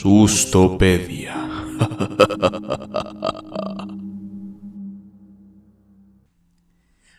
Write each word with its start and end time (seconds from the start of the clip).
Sustopedia. 0.00 1.34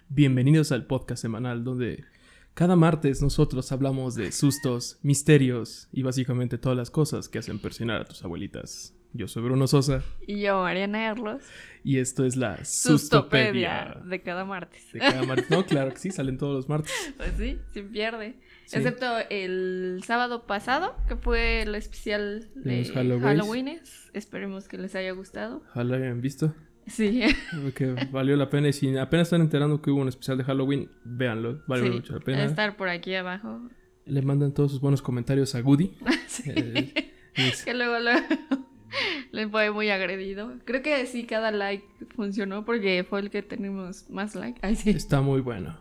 Bienvenidos 0.10 0.72
al 0.72 0.86
podcast 0.86 1.22
semanal 1.22 1.64
donde 1.64 2.06
cada 2.54 2.76
martes 2.76 3.22
nosotros 3.22 3.72
hablamos 3.72 4.16
de 4.16 4.32
sustos, 4.32 5.00
misterios 5.04 5.88
y 5.92 6.04
básicamente 6.04 6.58
todas 6.58 6.78
las 6.78 6.92
cosas 6.92 7.28
que 7.30 7.40
hacen 7.40 7.60
presionar 7.60 8.02
a 8.02 8.06
tus 8.06 8.24
abuelitas. 8.24 8.94
Yo 9.14 9.30
soy 9.30 9.44
Bruno 9.44 9.66
Sosa 9.68 10.04
Y 10.28 10.42
yo, 10.42 10.62
Mariana 10.62 11.08
Erlos. 11.08 11.42
y 11.86 12.00
esto 12.00 12.26
es 12.26 12.36
la 12.36 12.58
Sustopedia 12.66 13.94
Sustopedia. 13.94 14.10
de 14.10 14.22
cada 14.22 14.44
martes. 14.44 14.92
De 14.92 15.00
cada 15.00 15.24
martes. 15.24 15.50
No, 15.50 15.66
claro 15.66 15.92
que 15.92 15.98
sí, 16.00 16.12
salen 16.12 16.38
todos 16.38 16.54
los 16.54 16.68
martes. 16.70 16.92
Pues 17.18 17.32
sí, 17.38 17.58
sin 17.74 17.90
pierde. 17.92 18.36
Sí. 18.66 18.78
Excepto 18.78 19.06
el 19.30 20.02
sábado 20.06 20.48
pasado, 20.48 20.96
que 21.08 21.16
fue 21.16 21.62
el 21.62 21.76
especial 21.76 22.50
De 22.56 22.80
los 22.80 22.92
Halloween. 22.92 23.80
Esperemos 24.14 24.68
que 24.68 24.78
les 24.78 24.96
haya 24.96 25.12
gustado. 25.12 25.62
Ojalá 25.72 25.98
hayan 25.98 26.22
visto. 26.22 26.54
Sí, 26.88 27.22
Que 27.76 27.94
valió 28.12 28.36
la 28.36 28.50
pena. 28.50 28.68
Y 28.70 28.74
si 28.74 28.96
apenas 28.98 29.28
están 29.28 29.42
enterando 29.42 29.82
que 29.82 29.92
hubo 29.92 30.02
un 30.02 30.08
especial 30.08 30.38
de 30.38 30.44
Halloween, 30.44 30.90
véanlo. 31.04 31.64
Vale 31.68 31.84
sí. 31.84 31.90
mucho 31.90 32.14
la 32.14 32.20
pena. 32.20 32.44
Estar 32.46 32.76
por 32.78 32.90
aquí 32.90 33.14
abajo. 33.16 33.70
Le 34.06 34.22
mandan 34.22 34.54
todos 34.54 34.72
sus 34.72 34.82
buenos 34.82 35.02
comentarios 35.02 35.54
a 35.56 35.62
Goody. 35.62 35.98
Sí. 36.28 36.52
Eh, 36.54 36.92
y- 37.38 37.64
que 37.64 37.74
luego, 37.74 37.98
luego 38.00 38.20
le 39.32 39.48
fue 39.48 39.72
muy 39.72 39.90
agredido. 39.90 40.54
Creo 40.66 40.82
que 40.82 41.06
sí, 41.06 41.26
cada 41.26 41.52
like 41.52 41.86
funcionó 42.16 42.66
porque 42.66 43.06
fue 43.08 43.20
el 43.22 43.30
que 43.30 43.42
tenemos 43.42 44.10
más 44.10 44.36
like. 44.36 44.60
Ay, 44.64 44.76
sí. 44.76 44.90
Está 44.90 45.22
muy 45.22 45.42
bueno. 45.42 45.78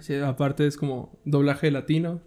Sí, 0.00 0.14
aparte 0.16 0.66
es 0.66 0.76
como 0.76 1.18
doblaje 1.24 1.70
latino, 1.70 2.22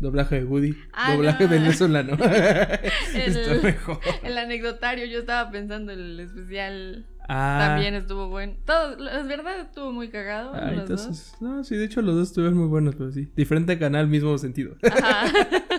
doblaje 0.00 0.36
de 0.40 0.44
Woody, 0.44 0.76
Ah, 0.92 1.14
doblaje 1.14 1.44
no. 1.44 1.50
venezolano. 1.50 2.12
Está 3.14 3.52
El- 3.54 3.62
mejor. 3.62 4.00
El 4.22 4.36
anecdotario, 4.38 5.06
yo 5.06 5.20
estaba 5.20 5.50
pensando 5.50 5.92
el 5.92 6.18
especial 6.20 7.06
Ah, 7.28 7.58
también 7.68 7.94
estuvo 7.94 8.28
bueno. 8.28 8.54
Todo, 8.64 9.08
es 9.08 9.26
verdad, 9.26 9.58
estuvo 9.60 9.90
muy 9.92 10.08
cagado. 10.10 10.52
ah, 10.54 10.70
los 10.70 10.88
dos. 10.88 11.34
no, 11.40 11.64
sí, 11.64 11.74
de 11.76 11.84
hecho 11.86 12.00
los 12.02 12.14
dos 12.14 12.28
estuvieron 12.28 12.56
muy 12.56 12.68
buenos, 12.68 12.94
pero 12.94 13.10
sí. 13.10 13.28
Diferente 13.34 13.78
canal, 13.80 14.06
mismo 14.06 14.36
sentido. 14.38 14.76
Ajá. 14.82 15.24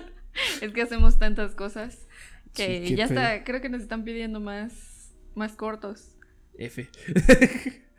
es 0.61 0.71
que 0.73 0.81
hacemos 0.81 1.17
tantas 1.19 1.55
cosas 1.55 2.05
que 2.53 2.87
Sí, 2.87 2.95
ya 2.95 3.05
está, 3.05 3.43
creo 3.45 3.61
que 3.61 3.69
nos 3.69 3.81
están 3.81 4.03
pidiendo 4.03 4.39
más, 4.41 5.13
más 5.35 5.53
cortos. 5.55 6.17
F. 6.57 6.89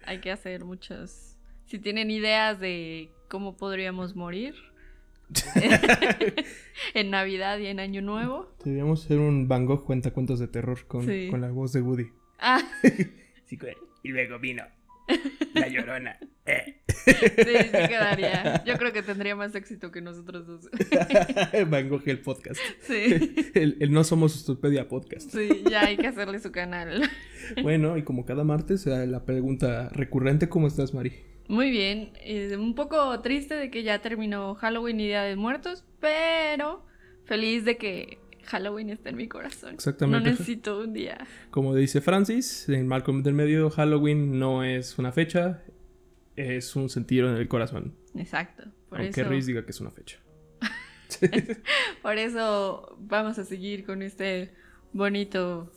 Hay 0.04 0.18
que 0.20 0.30
hacer 0.32 0.64
muchos. 0.64 1.37
Si 1.68 1.78
tienen 1.78 2.10
ideas 2.10 2.58
de 2.60 3.10
cómo 3.28 3.56
podríamos 3.56 4.16
morir 4.16 4.54
en 6.94 7.10
Navidad 7.10 7.58
y 7.58 7.66
en 7.66 7.80
Año 7.80 8.02
Nuevo. 8.02 8.50
Deberíamos 8.64 9.04
hacer 9.04 9.18
un 9.18 9.48
Van 9.48 9.66
Gogh 9.66 9.84
cuenta 9.84 10.10
cuentos 10.12 10.38
de 10.38 10.48
terror 10.48 10.86
con, 10.86 11.06
Sí. 11.06 11.28
con 11.30 11.40
la 11.40 11.50
voz 11.50 11.72
de 11.72 11.82
Woody. 11.82 12.06
Ah, 12.38 12.60
Sí, 13.46 13.58
y 14.02 14.08
luego 14.10 14.38
vino 14.38 14.62
la 15.54 15.68
llorona. 15.68 16.18
sí, 16.46 17.14
sí 17.46 17.70
quedaría. 17.88 18.62
Yo 18.66 18.74
creo 18.76 18.92
que 18.92 19.02
tendría 19.02 19.34
más 19.34 19.54
éxito 19.54 19.90
que 19.90 20.02
nosotros 20.02 20.46
dos. 20.46 20.68
Van 21.70 21.88
Gogh 21.88 22.02
el 22.06 22.20
podcast. 22.20 22.60
Sí, 22.82 23.50
El, 23.54 23.78
el 23.80 23.90
No 23.92 24.04
Somos 24.04 24.32
Sustopedia 24.32 24.86
podcast. 24.88 25.30
sí, 25.30 25.62
ya 25.70 25.86
hay 25.86 25.96
que 25.96 26.06
hacerle 26.08 26.38
su 26.40 26.52
canal. 26.52 27.10
Bueno, 27.62 27.96
y 27.96 28.02
como 28.02 28.26
cada 28.26 28.44
martes, 28.44 28.86
eh, 28.86 29.06
la 29.06 29.24
pregunta 29.24 29.88
recurrente, 29.90 30.50
¿cómo 30.50 30.66
estás, 30.66 30.92
Mari? 30.92 31.12
Muy 31.48 31.70
bien, 31.70 32.12
eh, 32.20 32.56
un 32.56 32.74
poco 32.74 33.20
triste 33.20 33.54
de 33.54 33.70
que 33.70 33.82
ya 33.82 34.00
terminó 34.00 34.54
Halloween 34.54 35.00
y 35.00 35.06
Día 35.06 35.22
de 35.22 35.34
Muertos, 35.34 35.84
pero 35.98 36.84
feliz 37.24 37.64
de 37.64 37.78
que 37.78 38.18
Halloween 38.44 38.90
está 38.90 39.08
en 39.08 39.16
mi 39.16 39.28
corazón. 39.28 39.74
Exactamente. 39.74 40.24
No 40.24 40.30
necesito 40.30 40.80
un 40.80 40.92
día. 40.92 41.26
Como 41.50 41.74
dice 41.74 42.02
Francis, 42.02 42.68
en 42.68 42.86
Malcolm 42.86 43.22
del 43.22 43.32
Medio, 43.34 43.70
Halloween 43.70 44.38
no 44.38 44.62
es 44.62 44.98
una 44.98 45.10
fecha, 45.10 45.62
es 46.36 46.76
un 46.76 46.90
sentido 46.90 47.30
en 47.30 47.36
el 47.36 47.48
corazón. 47.48 47.94
Exacto. 48.14 48.64
Por 48.90 49.00
aunque 49.00 49.22
eso, 49.22 49.30
diga 49.30 49.64
que 49.64 49.70
es 49.70 49.80
una 49.80 49.90
fecha. 49.90 50.18
por 52.02 52.18
eso 52.18 52.96
vamos 53.00 53.38
a 53.38 53.44
seguir 53.44 53.84
con 53.84 54.02
este 54.02 54.52
bonito. 54.92 55.72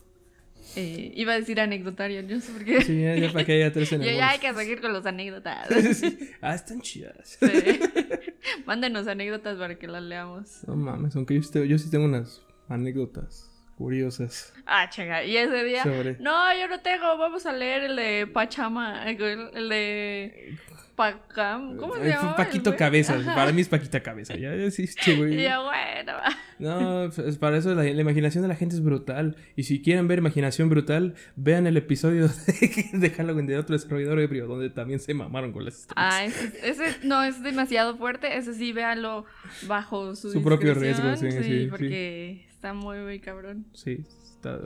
Eh, 0.76 1.12
iba 1.14 1.32
a 1.32 1.36
decir 1.36 1.60
anecdotario, 1.60 2.22
no 2.22 2.40
sé 2.40 2.52
por 2.52 2.64
qué. 2.64 2.82
Sí, 2.82 3.00
ya, 3.02 3.16
ya 3.16 3.32
para 3.32 3.44
que 3.44 3.52
haya 3.52 3.72
tres 3.72 3.92
en 3.92 4.02
Yo 4.02 4.10
el 4.10 4.16
ya 4.16 4.30
hay 4.30 4.38
que 4.38 4.52
seguir 4.54 4.80
con 4.80 4.92
las 4.92 5.06
anécdotas. 5.06 5.68
Sí. 5.94 6.30
Ah, 6.40 6.54
están 6.54 6.80
chidas. 6.80 7.38
Sí. 7.40 7.80
Mándenos 8.66 9.06
anécdotas 9.06 9.58
para 9.58 9.78
que 9.78 9.86
las 9.86 10.02
leamos. 10.02 10.64
No 10.66 10.76
mames, 10.76 11.14
aunque 11.16 11.34
yo 11.34 11.42
sí, 11.42 11.52
tengo, 11.52 11.66
yo 11.66 11.78
sí 11.78 11.90
tengo 11.90 12.04
unas 12.06 12.42
anécdotas 12.68 13.48
curiosas 13.76 14.52
Ah, 14.66 14.88
chinga. 14.88 15.24
Y 15.24 15.36
ese 15.36 15.64
día. 15.64 15.82
sobre... 15.82 16.16
No, 16.20 16.54
yo 16.58 16.68
no 16.68 16.80
tengo. 16.80 17.16
Vamos 17.18 17.46
a 17.46 17.52
leer 17.52 17.84
el 17.84 17.96
de 17.96 18.26
Pachama. 18.26 19.08
El, 19.10 19.20
el 19.54 19.68
de. 19.68 20.58
Pacam. 21.02 21.76
¿Cómo 21.76 21.94
se 21.96 22.08
llama? 22.08 22.36
Paquito 22.36 22.70
el? 22.70 22.76
Cabezas, 22.76 23.20
Ajá. 23.22 23.34
para 23.34 23.52
mí 23.52 23.60
es 23.60 23.68
Paquita 23.68 24.00
Cabeza. 24.02 24.36
Ya, 24.36 24.54
ya 24.54 24.70
sí, 24.70 24.86
sí, 24.86 25.16
güey. 25.16 25.34
Y 25.40 25.42
yo, 25.44 25.62
bueno. 25.64 26.12
No, 26.58 27.10
pues, 27.14 27.38
para 27.38 27.56
eso 27.56 27.74
la, 27.74 27.82
la 27.82 28.00
imaginación 28.00 28.42
de 28.42 28.48
la 28.48 28.54
gente 28.54 28.74
es 28.76 28.82
brutal. 28.82 29.36
Y 29.56 29.64
si 29.64 29.82
quieren 29.82 30.06
ver 30.08 30.18
imaginación 30.20 30.68
brutal, 30.68 31.14
vean 31.36 31.66
el 31.66 31.76
episodio 31.76 32.28
de, 32.46 32.84
de 32.92 33.10
Halloween 33.10 33.46
de 33.46 33.58
otro 33.58 33.74
desarrollador 33.76 34.20
ebrio, 34.20 34.46
donde 34.46 34.70
también 34.70 35.00
se 35.00 35.12
mamaron 35.14 35.52
con 35.52 35.64
las 35.64 35.78
historias. 35.80 36.12
Ah, 36.14 36.24
ese, 36.24 36.52
ese 36.62 37.06
no 37.06 37.22
es 37.24 37.42
demasiado 37.42 37.96
fuerte. 37.96 38.36
Ese 38.36 38.54
sí, 38.54 38.72
véanlo 38.72 39.24
bajo 39.66 40.14
su, 40.14 40.30
Su 40.30 40.42
propio 40.42 40.74
riesgo, 40.74 41.16
sí, 41.16 41.30
sí, 41.32 41.42
sí. 41.42 41.66
porque 41.68 42.46
está 42.50 42.72
muy, 42.74 42.98
muy 42.98 43.18
cabrón. 43.18 43.66
Sí, 43.74 44.04
está. 44.36 44.58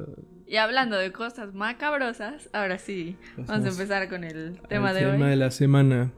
Y 0.46 0.56
hablando 0.58 0.96
de 0.96 1.10
cosas 1.12 1.54
macabrosas, 1.54 2.48
ahora 2.52 2.78
sí, 2.78 3.16
vamos 3.36 3.50
a 3.50 3.52
Pasamos 3.54 3.74
empezar 3.80 4.08
con 4.08 4.22
el 4.22 4.60
tema 4.68 4.92
de 4.92 5.00
tema 5.00 5.24
hoy. 5.24 5.30
de 5.30 5.36
la 5.36 5.50
semana. 5.50 6.12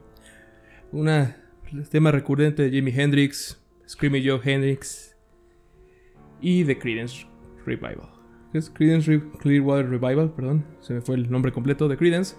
Una 0.91 1.37
el 1.71 1.87
tema 1.87 2.11
recurrente 2.11 2.63
de 2.63 2.71
Jimi 2.71 2.91
Hendrix, 2.95 3.61
Screaming 3.87 4.23
Joe 4.27 4.39
Hendrix 4.43 5.15
y 6.41 6.63
The 6.65 6.77
Credence 6.79 7.27
Revival. 7.65 8.09
¿Qué 8.51 8.57
es 8.57 8.69
Credence 8.71 9.11
Re- 9.11 9.23
Clearwater 9.39 9.87
Revival? 9.89 10.33
Perdón, 10.33 10.65
se 10.79 10.93
me 10.95 11.01
fue 11.01 11.15
el 11.15 11.29
nombre 11.29 11.51
completo 11.51 11.87
de 11.87 11.97
Credence. 11.97 12.35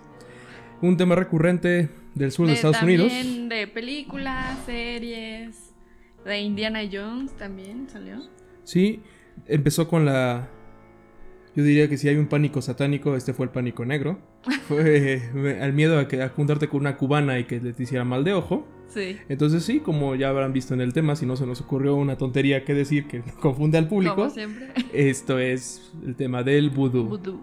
Un 0.82 0.96
tema 0.96 1.14
recurrente 1.14 1.90
del 2.14 2.32
sur 2.32 2.46
de, 2.46 2.52
De- 2.52 2.56
Estados 2.56 2.82
Unidos. 2.82 3.12
También 3.12 3.48
de 3.48 3.68
películas, 3.68 4.58
series, 4.66 5.72
de 6.24 6.40
Indiana 6.40 6.80
Jones 6.90 7.32
también 7.36 7.88
salió. 7.88 8.16
Sí, 8.64 9.02
empezó 9.46 9.86
con 9.86 10.04
la. 10.04 10.48
Yo 11.54 11.62
diría 11.62 11.88
que 11.88 11.96
si 11.96 12.08
hay 12.08 12.16
un 12.16 12.26
pánico 12.28 12.60
satánico, 12.62 13.14
este 13.14 13.32
fue 13.32 13.46
el 13.46 13.52
pánico 13.52 13.84
negro. 13.84 14.20
Fue 14.68 15.58
al 15.60 15.72
miedo 15.72 15.98
a, 15.98 16.08
que, 16.08 16.22
a 16.22 16.28
juntarte 16.30 16.68
con 16.68 16.80
una 16.80 16.96
cubana 16.96 17.38
y 17.38 17.44
que 17.44 17.60
le 17.60 17.72
te 17.72 17.82
hiciera 17.82 18.04
mal 18.04 18.24
de 18.24 18.34
ojo. 18.34 18.66
Sí. 18.88 19.18
Entonces 19.28 19.64
sí, 19.64 19.80
como 19.80 20.16
ya 20.16 20.30
habrán 20.30 20.52
visto 20.52 20.74
en 20.74 20.80
el 20.80 20.92
tema, 20.92 21.14
si 21.14 21.24
no 21.26 21.36
se 21.36 21.46
nos 21.46 21.60
ocurrió 21.60 21.94
una 21.94 22.16
tontería 22.16 22.64
que 22.64 22.74
decir 22.74 23.06
que 23.06 23.22
confunde 23.40 23.78
al 23.78 23.86
público, 23.86 24.16
Como 24.16 24.30
siempre. 24.30 24.68
esto 24.92 25.38
es 25.38 25.92
el 26.04 26.16
tema 26.16 26.42
del 26.42 26.70
vudú. 26.70 27.04
Vudú. 27.04 27.40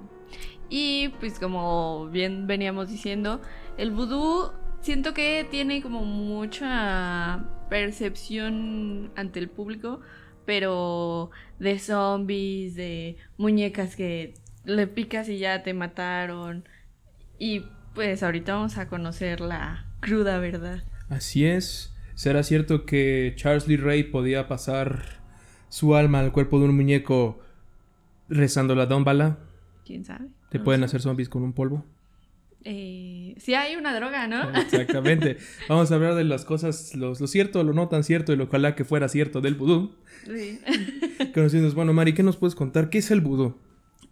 Y 0.70 1.10
pues 1.20 1.40
como 1.40 2.10
bien 2.12 2.48
veníamos 2.48 2.90
diciendo, 2.90 3.42
el 3.78 3.92
vudú 3.92 4.52
siento 4.82 5.14
que 5.14 5.48
tiene 5.50 5.82
como 5.82 6.04
mucha 6.04 7.46
percepción 7.70 9.12
ante 9.16 9.40
el 9.40 9.50
público, 9.50 10.02
pero 10.46 11.32
de 11.60 11.80
zombies, 11.80 12.76
de 12.76 13.18
muñecas 13.38 13.96
que 13.96 14.34
le 14.66 14.88
picas 14.88 15.30
y 15.30 15.38
ya 15.38 15.64
te 15.64 15.74
mataron. 15.74 16.66
Y 17.40 17.64
pues 17.94 18.24
ahorita 18.24 18.54
vamos 18.56 18.78
a 18.78 18.88
conocer 18.88 19.42
la 19.42 19.86
cruda 20.00 20.40
verdad. 20.40 20.84
Así 21.10 21.46
es. 21.46 21.94
¿Será 22.16 22.44
cierto 22.44 22.86
que 22.86 23.34
Charles 23.36 23.68
Lee 23.68 23.78
Ray 23.78 24.04
podía 24.04 24.48
pasar 24.48 25.20
su 25.70 25.96
alma 25.96 26.20
al 26.20 26.32
cuerpo 26.32 26.60
de 26.60 26.66
un 26.66 26.76
muñeco 26.76 27.40
rezando 28.30 28.76
la 28.76 28.86
dómbala? 28.88 29.38
¿Quién 29.86 30.04
sabe? 30.04 30.28
¿Te 30.50 30.58
No 30.58 30.64
pueden 30.64 30.82
sé. 30.82 30.86
hacer 30.86 31.02
zombies 31.02 31.30
con 31.30 31.44
un 31.44 31.54
polvo? 31.54 31.86
Eh, 32.64 33.36
sí 33.38 33.54
hay 33.54 33.76
una 33.76 33.96
droga, 33.96 34.28
¿no? 34.28 34.50
Exactamente. 34.58 35.38
Vamos 35.70 35.92
a 35.92 35.96
hablar 35.96 36.16
de 36.16 36.24
las 36.24 36.44
cosas, 36.44 36.96
los- 36.96 37.22
lo 37.22 37.28
cierto, 37.28 37.64
lo 37.64 37.74
no 37.74 37.88
tan 37.88 38.04
cierto 38.04 38.34
y 38.34 38.36
lo 38.36 38.46
ojalá 38.46 38.76
que 38.76 38.84
fuera 38.84 39.08
cierto 39.08 39.40
del 39.42 39.56
vudú. 39.56 39.96
Sí. 40.26 40.60
Conocidos, 41.34 41.76
bueno, 41.76 41.94
Mari, 41.94 42.14
¿qué 42.14 42.24
nos 42.24 42.36
puedes 42.38 42.56
contar? 42.56 42.90
¿Qué 42.90 42.98
es 42.98 43.12
el 43.12 43.22
vudú? 43.22 43.58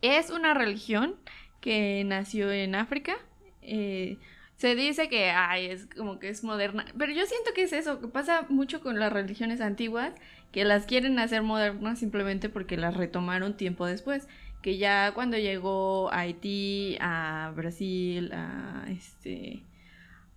Es 0.02 0.30
una 0.30 0.54
religión 0.54 1.16
que 1.62 2.04
nació 2.06 2.52
en 2.52 2.76
África. 2.76 3.16
Eh, 3.62 4.18
se 4.58 4.76
dice 4.76 5.10
que 5.10 5.32
ay, 5.32 5.66
es 5.66 5.88
como 5.98 6.20
que 6.20 6.30
es 6.30 6.44
moderna, 6.44 6.86
pero 6.98 7.12
yo 7.12 7.26
siento 7.26 7.52
que 7.54 7.64
es 7.64 7.74
eso, 7.74 8.00
que 8.00 8.08
pasa 8.08 8.46
mucho 8.48 8.82
con 8.82 9.00
las 9.00 9.12
religiones 9.12 9.60
antiguas, 9.60 10.14
que 10.52 10.64
las 10.64 10.86
quieren 10.86 11.20
hacer 11.20 11.42
modernas 11.42 12.00
simplemente 12.00 12.48
porque 12.48 12.78
las 12.78 12.96
retomaron 12.96 13.58
tiempo 13.58 13.86
después, 13.86 14.28
que 14.62 14.78
ya 14.78 15.14
cuando 15.14 15.38
llegó 15.38 16.10
a 16.12 16.20
Haití, 16.20 16.98
a 17.02 17.52
Brasil, 17.56 18.32
a 18.34 18.86
este 18.90 19.64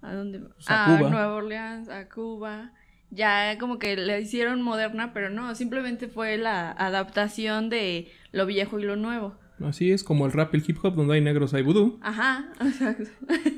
¿a 0.02 0.12
dónde? 0.12 0.40
Pues 0.40 0.66
a 0.68 0.96
Cuba. 0.98 1.10
Nueva 1.10 1.34
Orleans, 1.34 1.88
a 1.88 2.08
Cuba, 2.08 2.72
ya 3.10 3.56
como 3.58 3.78
que 3.78 3.96
la 3.96 4.18
hicieron 4.18 4.62
moderna, 4.62 5.12
pero 5.12 5.30
no, 5.30 5.54
simplemente 5.54 6.08
fue 6.08 6.36
la 6.36 6.70
adaptación 6.72 7.68
de 7.70 8.10
lo 8.32 8.46
viejo 8.46 8.78
y 8.78 8.84
lo 8.84 8.96
nuevo. 8.96 9.36
Así 9.64 9.90
es 9.90 10.04
como 10.04 10.26
el 10.26 10.32
rap 10.32 10.54
y 10.54 10.58
el 10.58 10.64
hip 10.66 10.78
hop, 10.82 10.94
donde 10.94 11.14
hay 11.14 11.20
negros 11.20 11.52
hay 11.54 11.62
vudú. 11.62 11.98
Ajá, 12.02 12.50
exacto. 12.60 13.04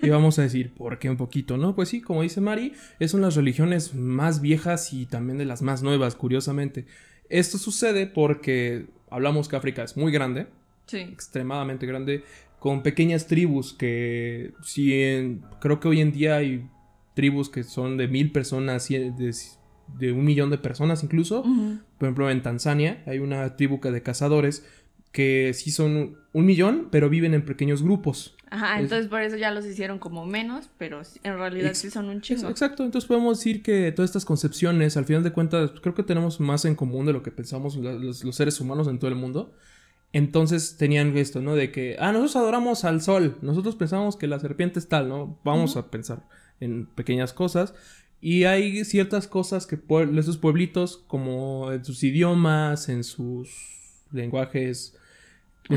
Y 0.02 0.08
vamos 0.08 0.38
a 0.38 0.42
decir, 0.42 0.72
¿por 0.72 0.98
qué 0.98 1.10
un 1.10 1.16
poquito, 1.16 1.56
no? 1.56 1.74
Pues 1.74 1.88
sí, 1.90 2.00
como 2.00 2.22
dice 2.22 2.40
Mari, 2.40 2.72
es 2.98 3.12
una 3.14 3.22
de 3.22 3.26
las 3.28 3.36
religiones 3.36 3.94
más 3.94 4.40
viejas 4.40 4.92
y 4.92 5.06
también 5.06 5.38
de 5.38 5.44
las 5.44 5.62
más 5.62 5.82
nuevas, 5.82 6.14
curiosamente. 6.14 6.86
Esto 7.28 7.58
sucede 7.58 8.06
porque 8.06 8.86
hablamos 9.10 9.48
que 9.48 9.56
África 9.56 9.82
es 9.82 9.96
muy 9.96 10.10
grande, 10.12 10.46
Sí. 10.86 10.98
extremadamente 10.98 11.86
grande, 11.86 12.24
con 12.58 12.82
pequeñas 12.82 13.26
tribus 13.26 13.72
que 13.72 14.52
si 14.62 14.94
en- 15.02 15.42
creo 15.60 15.80
que 15.80 15.88
hoy 15.88 16.00
en 16.00 16.12
día 16.12 16.36
hay 16.36 16.66
tribus 17.14 17.48
que 17.48 17.62
son 17.64 17.96
de 17.96 18.08
mil 18.08 18.32
personas, 18.32 18.88
de, 18.88 19.12
de 19.98 20.12
un 20.12 20.24
millón 20.24 20.50
de 20.50 20.58
personas 20.58 21.02
incluso. 21.04 21.42
Por 21.42 22.06
ejemplo, 22.06 22.30
en 22.30 22.42
Tanzania 22.42 23.02
hay 23.06 23.18
una 23.18 23.56
tribu 23.56 23.80
que 23.80 23.90
de 23.90 24.02
cazadores 24.02 24.64
que 25.12 25.52
sí 25.54 25.70
son 25.70 26.16
un 26.32 26.46
millón, 26.46 26.88
pero 26.90 27.08
viven 27.08 27.34
en 27.34 27.44
pequeños 27.44 27.82
grupos. 27.82 28.36
Ajá, 28.50 28.76
Es- 28.78 28.84
entonces 28.84 29.08
por 29.08 29.22
eso 29.22 29.36
ya 29.36 29.50
los 29.52 29.64
hicieron 29.66 29.98
como 29.98 30.26
menos, 30.26 30.70
pero 30.78 31.02
en 31.22 31.36
realidad 31.36 31.70
Ex- 31.70 31.78
sí 31.78 31.90
son 31.90 32.08
un 32.08 32.20
chingo. 32.20 32.48
Exacto, 32.48 32.84
entonces 32.84 33.06
podemos 33.08 33.38
decir 33.38 33.62
que 33.62 33.92
todas 33.92 34.08
estas 34.10 34.24
concepciones, 34.24 34.96
al 34.96 35.04
final 35.04 35.22
de 35.22 35.32
cuentas, 35.32 35.70
creo 35.80 35.94
que 35.94 36.02
tenemos 36.02 36.40
más 36.40 36.64
en 36.64 36.74
común 36.74 37.06
de 37.06 37.12
lo 37.12 37.22
que 37.22 37.30
pensamos 37.30 37.76
los, 37.76 38.24
los 38.24 38.36
seres 38.36 38.60
humanos 38.60 38.88
en 38.88 38.98
todo 38.98 39.08
el 39.08 39.16
mundo. 39.16 39.52
Entonces 40.12 40.76
tenían 40.76 41.16
esto, 41.16 41.40
¿no? 41.40 41.54
De 41.54 41.70
que, 41.70 41.96
ah, 42.00 42.10
nosotros 42.10 42.34
adoramos 42.36 42.84
al 42.84 43.00
sol, 43.00 43.36
nosotros 43.42 43.76
pensamos 43.76 44.16
que 44.16 44.26
la 44.26 44.40
serpiente 44.40 44.80
es 44.80 44.88
tal, 44.88 45.08
¿no? 45.08 45.38
Vamos 45.44 45.76
a 45.76 45.88
pensar 45.90 46.26
en 46.58 46.86
pequeñas 46.86 47.32
cosas. 47.32 47.74
Y 48.20 48.44
hay 48.44 48.84
ciertas 48.84 49.28
cosas 49.28 49.66
que 49.68 49.78
pue- 49.80 50.18
esos 50.18 50.36
pueblitos, 50.36 51.04
como 51.06 51.70
en 51.72 51.84
sus 51.84 52.02
idiomas, 52.02 52.88
en 52.88 53.04
sus 53.04 53.50
lenguajes... 54.12 54.96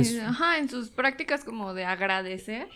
su- 0.05 0.21
Ajá, 0.21 0.57
en 0.57 0.69
sus 0.69 0.89
prácticas 0.89 1.43
como 1.43 1.73
de 1.73 1.85
agradecer, 1.85 2.67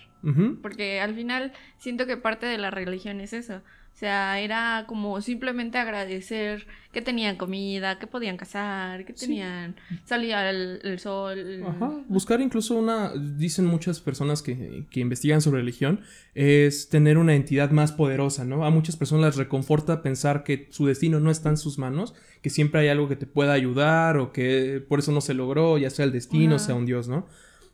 porque 0.61 0.99
al 0.99 1.15
final 1.15 1.53
siento 1.77 2.05
que 2.05 2.17
parte 2.17 2.45
de 2.45 2.57
la 2.57 2.69
religión 2.71 3.21
es 3.21 3.33
eso. 3.33 3.61
O 3.97 3.99
sea, 3.99 4.39
era 4.39 4.85
como 4.87 5.21
simplemente 5.21 5.79
agradecer 5.79 6.67
que 6.93 7.01
tenían 7.01 7.35
comida, 7.35 7.97
que 7.97 8.05
podían 8.05 8.37
cazar, 8.37 9.05
que 9.05 9.13
Sí. 9.17 9.25
tenían 9.25 9.75
salía 10.05 10.51
el, 10.51 10.79
el 10.83 10.99
sol. 10.99 11.63
Ajá. 11.65 12.03
Buscar 12.07 12.39
incluso 12.39 12.75
una, 12.75 13.11
dicen 13.15 13.65
muchas 13.65 13.99
personas 13.99 14.43
que, 14.43 14.85
que 14.91 14.99
investigan 14.99 15.41
sobre 15.41 15.61
religión, 15.61 16.01
es 16.35 16.89
tener 16.89 17.17
una 17.17 17.33
entidad 17.33 17.71
más 17.71 17.91
poderosa, 17.91 18.45
¿no? 18.45 18.65
A 18.65 18.69
muchas 18.69 18.95
personas 18.97 19.25
les 19.25 19.35
reconforta 19.37 20.03
pensar 20.03 20.43
que 20.43 20.67
su 20.69 20.85
destino 20.85 21.19
no 21.19 21.31
está 21.31 21.49
en 21.49 21.57
sus 21.57 21.79
manos, 21.79 22.13
que 22.43 22.51
siempre 22.51 22.81
hay 22.81 22.89
algo 22.89 23.09
que 23.09 23.15
te 23.15 23.25
pueda 23.25 23.53
ayudar 23.53 24.17
o 24.17 24.31
que 24.31 24.79
por 24.87 24.99
eso 24.99 25.11
no 25.11 25.21
se 25.21 25.33
logró, 25.33 25.79
ya 25.79 25.89
sea 25.89 26.05
el 26.05 26.11
destino, 26.11 26.57
Ajá. 26.57 26.65
sea 26.65 26.75
un 26.75 26.85
dios, 26.85 27.07
¿no? 27.07 27.25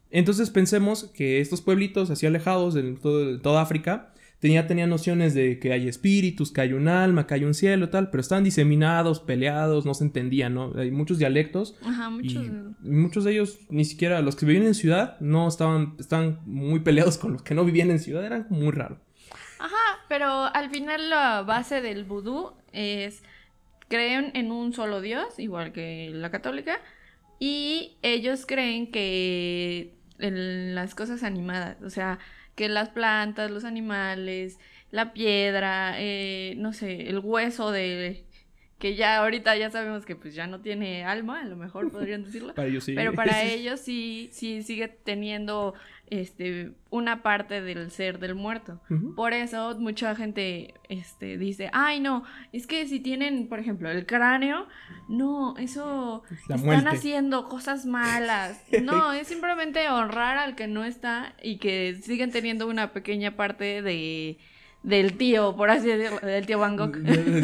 Entonces 0.09 0.49
pensemos 0.51 1.03
que 1.13 1.41
estos 1.41 1.59
pueblitos 1.61 2.09
así 2.11 2.25
alejados 2.25 2.73
de, 2.75 2.93
todo- 2.93 3.33
de 3.33 3.39
toda 3.39 3.61
África 3.61 4.13
tenía, 4.43 4.67
tenían 4.67 4.89
nociones 4.89 5.33
de 5.33 5.57
que 5.57 5.71
hay 5.71 5.87
espíritus, 5.87 6.51
que 6.51 6.59
hay 6.59 6.73
un 6.73 6.89
alma, 6.89 7.25
que 7.25 7.35
hay 7.35 7.45
un 7.45 7.53
cielo 7.53 7.87
tal, 7.87 8.09
pero 8.09 8.19
estaban 8.19 8.43
diseminados, 8.43 9.21
peleados, 9.21 9.85
no 9.85 9.93
se 9.93 10.03
entendían, 10.03 10.53
¿no? 10.53 10.73
Hay 10.75 10.91
muchos 10.91 11.17
dialectos 11.17 11.77
Ajá, 11.81 12.09
muchos. 12.09 12.43
y 12.43 12.51
muchos 12.81 13.23
de 13.23 13.31
ellos, 13.31 13.59
ni 13.69 13.85
siquiera 13.85 14.21
los 14.21 14.35
que 14.35 14.45
vivían 14.45 14.67
en 14.67 14.73
ciudad, 14.73 15.17
no 15.21 15.47
estaban, 15.47 15.95
estaban 15.97 16.41
muy 16.45 16.81
peleados 16.81 17.17
con 17.17 17.31
los 17.31 17.41
que 17.41 17.55
no 17.55 17.63
vivían 17.63 17.89
en 17.89 17.99
ciudad, 17.99 18.25
eran 18.25 18.45
muy 18.49 18.71
raro. 18.71 18.99
Ajá, 19.59 20.03
pero 20.09 20.27
al 20.53 20.69
final 20.69 21.09
la 21.09 21.43
base 21.43 21.81
del 21.81 22.03
vudú 22.03 22.51
es 22.73 23.23
creen 23.87 24.31
en 24.33 24.51
un 24.51 24.73
solo 24.73 24.99
dios, 24.99 25.39
igual 25.39 25.71
que 25.71 26.09
la 26.13 26.31
católica, 26.31 26.81
y 27.39 27.95
ellos 28.01 28.45
creen 28.45 28.91
que 28.91 29.95
en 30.19 30.75
las 30.75 30.95
cosas 30.95 31.23
animadas, 31.23 31.81
o 31.81 31.89
sea, 31.89 32.19
que 32.55 32.69
las 32.69 32.89
plantas, 32.89 33.51
los 33.51 33.65
animales, 33.65 34.59
la 34.91 35.13
piedra, 35.13 35.95
eh, 35.97 36.53
no 36.57 36.73
sé, 36.73 37.09
el 37.09 37.19
hueso 37.19 37.71
de 37.71 38.25
que 38.83 38.95
ya 38.95 39.19
ahorita 39.19 39.55
ya 39.55 39.69
sabemos 39.69 40.05
que 40.05 40.17
pues 40.17 40.35
ya 40.35 40.45
no 40.45 40.59
tiene 40.59 41.05
alma, 41.05 41.39
a 41.39 41.45
lo 41.45 41.55
mejor 41.55 41.89
podrían 41.89 42.23
decirlo. 42.25 42.53
Para 42.53 42.67
ellos 42.67 42.83
sí. 42.83 42.93
Pero 42.93 43.13
para 43.13 43.41
ellos 43.45 43.79
sí, 43.79 44.29
sí 44.33 44.61
sigue 44.61 44.89
teniendo 44.89 45.73
este 46.21 46.71
una 46.89 47.23
parte 47.23 47.61
del 47.61 47.89
ser 47.91 48.19
del 48.19 48.35
muerto. 48.35 48.79
Por 49.15 49.33
eso 49.33 49.75
mucha 49.79 50.15
gente 50.15 50.75
este, 50.89 51.37
dice, 51.37 51.69
ay 51.73 51.99
no, 51.99 52.23
es 52.51 52.67
que 52.67 52.87
si 52.87 52.99
tienen, 52.99 53.47
por 53.47 53.59
ejemplo, 53.59 53.89
el 53.89 54.05
cráneo, 54.05 54.67
no, 55.09 55.55
eso 55.57 56.23
La 56.29 56.55
están 56.55 56.63
muerte. 56.65 56.89
haciendo 56.89 57.49
cosas 57.49 57.85
malas. 57.85 58.61
No, 58.83 59.11
es 59.13 59.27
simplemente 59.27 59.89
honrar 59.89 60.37
al 60.37 60.55
que 60.55 60.67
no 60.67 60.83
está 60.83 61.35
y 61.41 61.57
que 61.57 61.95
siguen 62.01 62.31
teniendo 62.31 62.67
una 62.67 62.91
pequeña 62.93 63.35
parte 63.35 63.81
de 63.81 64.37
del 64.83 65.13
tío, 65.13 65.55
por 65.55 65.69
así 65.69 65.87
decirlo, 65.87 66.19
del 66.19 66.45
tío 66.45 66.59
Van 66.59 66.75
Gogh. 66.75 66.97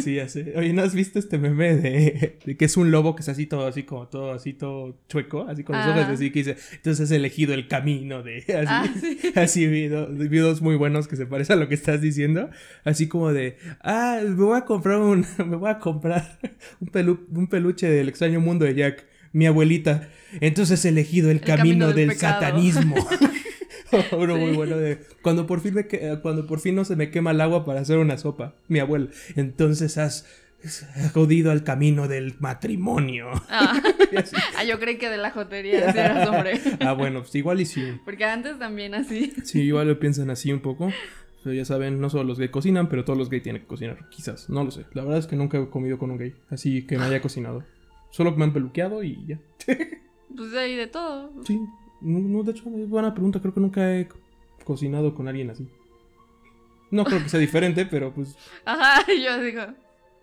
Sí, 0.03 0.15
ya 0.15 0.27
sé. 0.27 0.53
Oye, 0.57 0.73
¿no 0.73 0.81
has 0.83 0.93
visto 0.93 1.19
este 1.19 1.37
meme 1.37 1.75
de, 1.77 2.37
de 2.45 2.57
que 2.57 2.65
es 2.65 2.75
un 2.77 2.91
lobo 2.91 3.15
que 3.15 3.21
es 3.21 3.29
así 3.29 3.45
todo, 3.45 3.65
así 3.65 3.83
como 3.83 4.07
todo, 4.07 4.33
así 4.33 4.53
todo 4.53 4.97
chueco, 5.07 5.47
así 5.47 5.63
con 5.63 5.77
los 5.77 5.85
Ah. 5.85 5.91
ojos 5.91 6.03
así 6.13 6.31
que 6.31 6.39
dice, 6.39 6.57
entonces 6.73 7.05
has 7.05 7.11
elegido 7.11 7.53
el 7.53 7.67
camino 7.69 8.23
de, 8.23 8.37
así, 8.47 8.67
Ah, 8.67 8.85
sí. 8.99 9.19
así 9.35 9.67
vi, 9.67 9.87
do- 9.87 10.07
vi 10.07 10.37
dos 10.37 10.61
muy 10.61 10.75
buenos 10.75 11.07
que 11.07 11.15
se 11.15 11.25
parecen 11.25 11.57
a 11.57 11.59
lo 11.61 11.67
que 11.69 11.75
estás 11.75 12.01
diciendo, 12.01 12.49
así 12.83 13.07
como 13.07 13.31
de, 13.31 13.55
ah, 13.81 14.19
me 14.23 14.35
voy 14.35 14.57
a 14.57 14.65
comprar 14.65 14.99
un, 14.99 15.25
me 15.37 15.55
voy 15.55 15.69
a 15.69 15.79
comprar 15.79 16.39
un, 16.81 16.89
pelu- 16.89 17.25
un 17.33 17.47
peluche 17.47 17.89
del 17.89 18.09
extraño 18.09 18.41
mundo 18.41 18.65
de 18.65 18.75
Jack, 18.75 19.05
mi 19.31 19.45
abuelita, 19.45 20.09
entonces 20.41 20.83
he 20.85 20.89
elegido 20.89 21.31
el, 21.31 21.39
camino, 21.39 21.57
camino 21.57 21.87
del 21.93 22.09
del, 22.09 22.17
satanismo. 22.17 22.95
Uno 24.17 24.37
muy 24.37 24.53
bueno 24.53 24.77
de 24.77 24.99
cuando 25.21 25.47
por 25.47 25.61
fin 25.61 25.73
me 25.73 25.87
que- 25.87 26.17
cuando 26.21 26.45
por 26.47 26.59
fin 26.59 26.75
no 26.75 26.85
se 26.85 26.95
me 26.95 27.09
quema 27.11 27.31
el 27.31 27.41
agua 27.41 27.65
para 27.65 27.81
hacer 27.81 27.97
una 27.97 28.17
sopa, 28.17 28.55
mi 28.67 28.79
abuela. 28.79 29.09
Entonces 29.35 29.97
has, 29.97 30.25
jodido 31.13 31.51
al 31.51 31.63
camino 31.63 32.07
del 32.07 32.35
matrimonio. 32.39 33.29
Ah, 33.49 33.81
ah, 34.57 34.63
yo 34.63 34.79
creí 34.79 34.97
que 34.97 35.09
de 35.09 35.17
la 35.17 35.31
jotería 35.31 35.89
eras 35.89 36.27
hombre. 36.27 36.59
ah, 36.81 36.93
bueno, 36.93 37.21
pues 37.21 37.33
igual 37.35 37.61
y 37.61 37.65
sí. 37.65 37.83
Porque 38.05 38.25
antes 38.25 38.59
también 38.59 38.93
así. 38.93 39.33
Sí, 39.43 39.61
igual 39.61 39.87
lo 39.87 39.99
piensan 39.99 40.29
así 40.29 40.51
un 40.51 40.59
poco. 40.59 40.91
Pero 41.43 41.55
ya 41.55 41.63
saben, 41.63 42.01
no 42.01 42.09
solo 42.09 42.25
los 42.25 42.37
gay 42.37 42.49
cocinan, 42.49 42.89
pero 42.89 43.05
todos 43.05 43.17
los 43.17 43.29
gay 43.29 43.39
tienen 43.39 43.61
que 43.61 43.67
cocinar. 43.67 44.09
Quizás, 44.09 44.49
no 44.49 44.63
lo 44.65 44.71
sé. 44.71 44.85
La 44.91 45.03
verdad 45.03 45.19
es 45.19 45.27
que 45.27 45.37
nunca 45.37 45.57
he 45.57 45.69
comido 45.69 45.97
con 45.97 46.11
un 46.11 46.17
gay, 46.17 46.35
así 46.49 46.85
que 46.85 46.97
me 46.97 47.05
haya 47.05 47.21
cocinado. 47.21 47.63
Solo 48.11 48.35
me 48.35 48.43
han 48.43 48.51
peluqueado 48.51 49.03
y 49.03 49.25
ya. 49.25 49.39
Pues 50.35 50.53
hay 50.53 50.75
de 50.75 50.87
todo. 50.87 51.31
Sí, 51.45 51.59
no, 52.01 52.19
no, 52.19 52.43
de 52.43 52.51
hecho, 52.51 52.63
es 52.77 52.89
buena 52.89 53.13
pregunta. 53.13 53.39
Creo 53.39 53.53
que 53.53 53.59
nunca 53.59 53.95
he 53.97 54.07
cocinado 54.63 55.13
con 55.15 55.27
alguien 55.27 55.49
así. 55.49 55.67
No 56.91 57.03
creo 57.05 57.21
que 57.21 57.29
sea 57.29 57.39
diferente, 57.39 57.85
pero 57.85 58.11
pues 58.13 58.35
Ajá, 58.65 59.05
yo 59.23 59.41
digo. 59.41 59.61
Ay, 59.61 59.75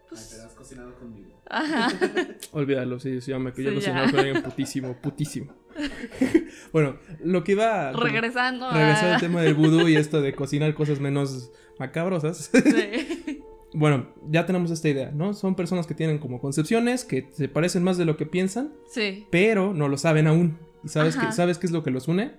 Pues, 0.09 0.31
pero 0.35 0.47
has 0.49 0.55
cocinado 0.55 0.95
conmigo. 0.97 1.31
ajá. 1.49 1.89
Olvídalo, 2.53 2.99
sí, 3.01 3.21
sí, 3.21 3.31
ya 3.31 3.39
me 3.39 3.53
que 3.53 3.63
yo 3.63 3.71
Sí, 3.71 3.77
cocinaba 3.77 4.07
ya. 4.07 4.11
con 4.11 4.21
alguien 4.21 4.43
putísimo, 4.43 4.95
putísimo. 4.95 5.53
bueno, 6.73 6.97
lo 7.23 7.45
que 7.45 7.53
iba. 7.53 7.93
Regresando 7.93 8.71
Regresar 8.71 9.11
a. 9.11 9.15
al 9.17 9.21
tema 9.21 9.43
del 9.43 9.55
vudú 9.55 9.89
y 9.89 9.97
esto 9.97 10.21
de 10.23 10.35
cocinar 10.35 10.75
cosas 10.75 11.01
menos 11.01 11.51
macabrosas. 11.79 12.51
Sí. 12.53 13.43
bueno, 13.75 14.09
ya 14.31 14.47
tenemos 14.47 14.71
esta 14.71 14.89
idea, 14.89 15.11
¿no? 15.13 15.35
Son 15.35 15.55
personas 15.55 15.87
que 15.87 15.95
tienen 15.95 16.19
como 16.19 16.41
concepciones 16.41 17.05
que 17.05 17.29
se 17.33 17.49
parecen 17.49 17.83
más 17.85 17.99
de 17.99 18.07
lo 18.07 18.17
que 18.17 18.27
piensan, 18.27 18.73
Sí. 18.91 19.27
pero 19.31 19.75
no 19.75 19.89
lo 19.89 19.99
saben 19.99 20.27
aún. 20.27 20.59
¿Y 20.85 20.89
sabes, 20.89 21.17
Ajá. 21.17 21.27
qué, 21.27 21.33
sabes 21.33 21.59
qué 21.59 21.67
es 21.67 21.73
lo 21.73 21.83
que 21.83 21.91
los 21.91 22.09
une? 22.09 22.33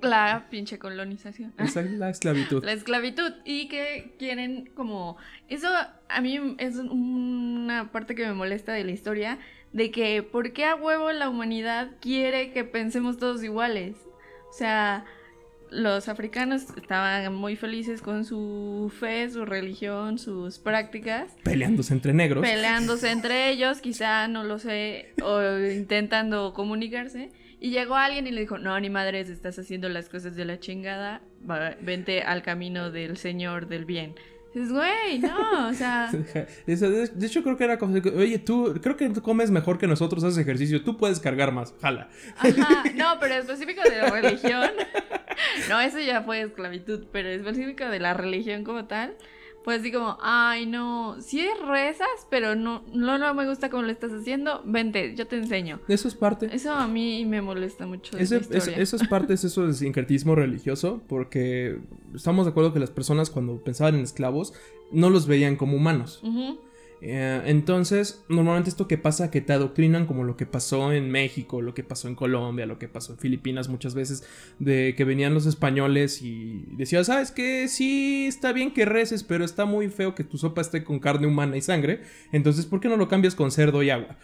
La 0.00 0.46
pinche 0.50 0.78
colonización. 0.78 1.52
Es 1.58 1.76
la 1.76 2.10
esclavitud. 2.10 2.64
La 2.64 2.72
esclavitud. 2.72 3.32
Y 3.44 3.68
que 3.68 4.14
quieren 4.18 4.70
como... 4.74 5.16
Eso 5.48 5.68
a 6.08 6.20
mí 6.20 6.56
es 6.58 6.76
una 6.76 7.92
parte 7.92 8.14
que 8.14 8.26
me 8.26 8.32
molesta 8.32 8.72
de 8.72 8.84
la 8.84 8.90
historia. 8.90 9.38
De 9.72 9.90
que 9.90 10.22
¿por 10.22 10.52
qué 10.52 10.64
a 10.64 10.74
huevo 10.74 11.12
la 11.12 11.28
humanidad 11.28 11.92
quiere 12.00 12.52
que 12.52 12.64
pensemos 12.64 13.18
todos 13.18 13.42
iguales? 13.42 13.96
O 14.50 14.52
sea, 14.52 15.04
los 15.70 16.08
africanos 16.08 16.64
estaban 16.76 17.32
muy 17.34 17.56
felices 17.56 18.02
con 18.02 18.24
su 18.26 18.92
fe, 19.00 19.30
su 19.30 19.46
religión, 19.46 20.18
sus 20.18 20.58
prácticas. 20.58 21.32
Peleándose 21.42 21.94
entre 21.94 22.12
negros. 22.12 22.42
Peleándose 22.42 23.10
entre 23.10 23.50
ellos, 23.50 23.80
quizá, 23.80 24.28
no 24.28 24.44
lo 24.44 24.58
sé, 24.58 25.14
o 25.22 25.40
intentando 25.58 26.52
comunicarse. 26.52 27.30
Y 27.64 27.70
llegó 27.70 27.94
alguien 27.94 28.26
y 28.26 28.32
le 28.32 28.40
dijo, 28.40 28.58
no, 28.58 28.78
ni 28.80 28.90
madres, 28.90 29.28
estás 29.28 29.56
haciendo 29.56 29.88
las 29.88 30.08
cosas 30.08 30.34
de 30.34 30.44
la 30.44 30.58
chingada, 30.58 31.22
va- 31.48 31.76
vente 31.80 32.22
al 32.22 32.42
camino 32.42 32.90
del 32.90 33.16
Señor 33.16 33.68
del 33.68 33.84
bien. 33.84 34.16
Dices, 34.52 34.72
güey, 34.72 35.20
no, 35.20 35.68
o 35.68 35.72
sea, 35.72 36.10
de 36.66 37.26
hecho, 37.26 37.42
creo 37.44 37.56
que 37.56 37.62
era 37.64 37.78
como, 37.78 37.94
oye, 38.16 38.38
tú, 38.40 38.78
creo 38.82 38.96
que 38.96 39.08
tú 39.10 39.22
comes 39.22 39.52
mejor 39.52 39.78
que 39.78 39.86
nosotros, 39.86 40.24
haces 40.24 40.38
ejercicio, 40.38 40.82
tú 40.82 40.96
puedes 40.96 41.20
cargar 41.20 41.52
más, 41.52 41.72
jala. 41.80 42.08
ajá, 42.36 42.82
no, 42.96 43.18
pero 43.20 43.34
específico 43.36 43.80
de 43.88 43.96
la 43.96 44.10
religión, 44.10 44.70
no, 45.70 45.80
eso 45.80 46.00
ya 46.00 46.22
fue 46.22 46.42
esclavitud, 46.42 47.04
pero 47.12 47.28
específico 47.28 47.84
de 47.88 48.00
la 48.00 48.12
religión 48.12 48.64
como 48.64 48.86
tal, 48.86 49.14
Fue 49.64 49.76
así 49.76 49.92
como, 49.92 50.18
ay, 50.20 50.66
no, 50.66 51.16
sí 51.20 51.46
rezas, 51.66 52.26
pero 52.30 52.56
no, 52.56 52.82
no, 52.92 53.16
no 53.18 53.32
me 53.34 53.46
gusta 53.48 53.70
cómo 53.70 53.84
lo 53.84 53.92
estás 53.92 54.10
haciendo. 54.12 54.60
Vente, 54.64 55.14
yo 55.14 55.26
te 55.26 55.36
enseño. 55.36 55.80
Eso 55.86 56.08
es 56.08 56.14
parte. 56.14 56.48
Eso 56.52 56.72
a 56.72 56.88
mí 56.88 57.24
me 57.24 57.40
molesta 57.42 57.86
mucho. 57.86 58.18
Eso, 58.18 58.36
es 58.36 59.08
parte 59.08 59.34
es 59.34 59.44
eso 59.44 59.62
del 59.64 59.74
sincretismo 59.74 60.34
religioso, 60.34 61.02
porque 61.08 61.78
estamos 62.14 62.46
de 62.46 62.50
acuerdo 62.50 62.72
que 62.72 62.80
las 62.80 62.90
personas 62.90 63.30
cuando 63.30 63.62
pensaban 63.62 63.94
en 63.94 64.00
esclavos 64.00 64.52
no 64.90 65.10
los 65.10 65.26
veían 65.26 65.56
como 65.56 65.76
humanos. 65.76 66.20
Ujú, 66.22 66.58
Eh, 67.04 67.42
entonces, 67.46 68.22
normalmente 68.28 68.70
esto 68.70 68.86
que 68.86 68.96
pasa, 68.96 69.28
que 69.32 69.40
te 69.40 69.52
adoctrinan 69.52 70.06
como 70.06 70.22
lo 70.22 70.36
que 70.36 70.46
pasó 70.46 70.92
en 70.92 71.10
México, 71.10 71.60
lo 71.60 71.74
que 71.74 71.82
pasó 71.82 72.06
en 72.06 72.14
Colombia, 72.14 72.64
lo 72.64 72.78
que 72.78 72.86
pasó 72.86 73.14
en 73.14 73.18
Filipinas 73.18 73.68
muchas 73.68 73.94
veces, 73.96 74.22
de 74.60 74.94
que 74.96 75.04
venían 75.04 75.34
los 75.34 75.46
españoles 75.46 76.22
y 76.22 76.64
decían, 76.76 77.04
¿sabes 77.04 77.32
qué? 77.32 77.66
Sí, 77.66 78.26
está 78.28 78.52
bien 78.52 78.72
que 78.72 78.84
reces, 78.84 79.24
pero 79.24 79.44
está 79.44 79.64
muy 79.64 79.88
feo 79.88 80.14
que 80.14 80.22
tu 80.22 80.38
sopa 80.38 80.60
esté 80.60 80.84
con 80.84 81.00
carne 81.00 81.26
humana 81.26 81.56
y 81.56 81.60
sangre, 81.60 82.02
entonces, 82.30 82.66
¿por 82.66 82.78
qué 82.78 82.88
no 82.88 82.96
lo 82.96 83.08
cambias 83.08 83.34
con 83.34 83.50
cerdo 83.50 83.82
y 83.82 83.90
agua? 83.90 84.16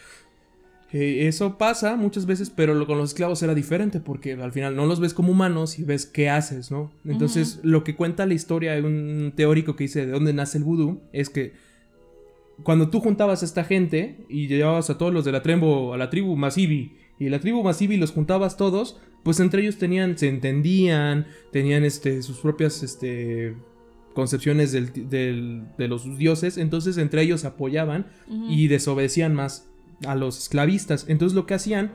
Eh, 0.93 1.27
eso 1.29 1.59
pasa 1.59 1.97
muchas 1.97 2.25
veces, 2.25 2.49
pero 2.49 2.75
lo- 2.75 2.87
con 2.87 2.97
los 2.97 3.11
esclavos 3.11 3.43
era 3.43 3.55
diferente 3.55 4.01
porque 4.01 4.33
al 4.35 4.53
final 4.53 4.75
no 4.75 4.87
los 4.87 5.01
ves 5.01 5.13
como 5.13 5.33
humanos 5.33 5.79
y 5.79 5.83
ves 5.85 6.07
qué 6.07 6.31
haces, 6.31 6.71
¿no? 6.71 6.93
Entonces, 7.05 7.59
lo 7.63 7.85
que 7.85 7.95
cuenta 7.95 8.25
la 8.25 8.35
historia 8.35 8.73
de 8.75 8.83
un 8.83 9.33
teórico 9.37 9.77
que 9.77 9.85
dice 9.85 10.07
de 10.07 10.13
dónde 10.13 10.33
nace 10.33 10.57
el 10.59 10.65
vudú 10.65 11.03
es 11.13 11.29
que 11.29 11.53
cuando 12.63 12.89
tú 12.91 13.01
juntabas 13.01 13.43
a 13.43 13.45
esta 13.47 13.65
gente 13.65 14.25
y 14.29 14.47
llevabas 14.49 14.91
a 14.91 14.99
todos 14.99 15.13
los 15.13 15.25
de 15.25 15.33
la 15.33 15.43
tribu, 15.43 15.93
a 15.93 15.97
la 15.99 16.11
tribu 16.11 16.37
Masivi, 16.37 16.97
y 17.19 17.29
la 17.29 17.41
tribu 17.41 17.63
Masivi 17.63 17.97
los 17.97 18.13
juntabas 18.13 18.57
todos, 18.57 19.01
pues 19.23 19.41
entre 19.41 19.63
ellos 19.63 19.79
tenían, 19.79 20.17
se 20.19 20.29
entendían, 20.29 21.27
tenían 21.53 21.85
este, 21.85 22.23
sus 22.23 22.39
propias 22.39 22.83
este, 22.83 23.55
concepciones 24.15 24.73
del- 24.73 25.09
del- 25.09 25.65
de 25.77 25.89
los 25.89 26.17
dioses, 26.19 26.59
entonces 26.59 26.99
entre 26.99 27.23
ellos 27.23 27.45
apoyaban 27.45 28.07
y 28.49 28.69
desobedecían 28.69 29.35
más 29.35 29.69
a 30.07 30.15
los 30.15 30.39
esclavistas. 30.39 31.05
Entonces 31.09 31.35
lo 31.37 31.47
que 31.47 31.55
hacían 31.55 31.93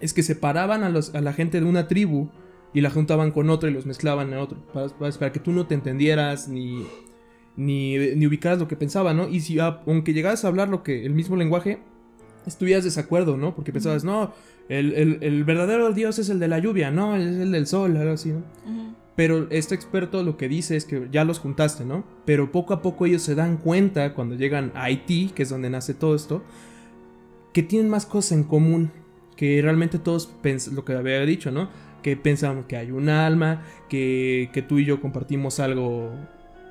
es 0.00 0.12
que 0.14 0.22
separaban 0.22 0.82
a, 0.84 0.88
los- 0.88 1.14
a 1.14 1.20
la 1.20 1.32
gente 1.32 1.60
de 1.60 1.66
una 1.66 1.86
tribu 1.88 2.28
y 2.74 2.80
la 2.80 2.90
juntaban 2.90 3.30
con 3.32 3.50
otra 3.50 3.70
y 3.70 3.72
los 3.72 3.86
mezclaban 3.86 4.32
en 4.32 4.38
otro, 4.38 4.58
para 4.72 5.32
que 5.32 5.40
tú 5.40 5.52
no 5.52 5.66
te 5.66 5.74
entendieras 5.74 6.48
ni, 6.48 6.84
ni, 7.56 7.96
ni 8.16 8.26
ubicaras 8.26 8.58
lo 8.58 8.68
que 8.68 8.76
pensaban, 8.76 9.16
¿no? 9.16 9.28
Y 9.28 9.40
si 9.40 9.58
ah, 9.58 9.80
aunque 9.86 10.12
llegaras 10.12 10.44
a 10.44 10.48
hablar 10.48 10.68
lo 10.68 10.82
que 10.82 11.04
el 11.04 11.12
mismo 11.14 11.36
lenguaje, 11.36 11.78
estuvieras 12.46 12.84
desacuerdo, 12.84 13.36
¿no? 13.36 13.54
Porque 13.54 13.72
pensabas, 13.72 14.04
no, 14.04 14.32
el, 14.68 14.92
el- 14.94 15.18
el 15.22 15.44
verdadero 15.44 15.92
dios 15.92 16.18
es 16.18 16.28
el 16.28 16.38
de 16.40 16.48
la 16.48 16.58
lluvia, 16.58 16.90
no, 16.90 17.16
es 17.16 17.22
el 17.36 17.52
del 17.52 17.66
sol, 17.66 17.96
algo 17.96 18.12
así, 18.14 18.30
¿no? 18.30 18.42
Pero 19.14 19.46
este 19.50 19.74
experto 19.74 20.22
lo 20.22 20.38
que 20.38 20.48
dice 20.48 20.74
es 20.74 20.86
que 20.86 21.06
ya 21.12 21.24
los 21.24 21.38
juntaste, 21.38 21.84
¿no? 21.84 22.02
Pero 22.24 22.50
poco 22.50 22.72
a 22.72 22.80
poco 22.80 23.04
ellos 23.04 23.20
se 23.22 23.34
dan 23.34 23.58
cuenta 23.58 24.14
cuando 24.14 24.34
llegan 24.36 24.72
a 24.74 24.84
Haití, 24.84 25.30
que 25.34 25.42
es 25.42 25.50
donde 25.50 25.68
nace 25.68 25.92
todo 25.92 26.14
esto, 26.14 26.42
que 27.52 27.62
tienen 27.62 27.90
más 27.90 28.06
cosas 28.06 28.32
en 28.32 28.44
común. 28.44 28.90
Que 29.36 29.60
realmente 29.62 29.98
todos 29.98 30.30
lo 30.72 30.84
que 30.84 30.92
había 30.94 31.20
dicho, 31.26 31.50
¿no? 31.50 31.68
Que 32.02 32.16
pensamos 32.16 32.66
que 32.66 32.76
hay 32.76 32.90
un 32.90 33.08
alma, 33.08 33.62
que, 33.88 34.50
que 34.52 34.62
tú 34.62 34.78
y 34.78 34.84
yo 34.84 35.00
compartimos 35.00 35.58
algo 35.58 36.12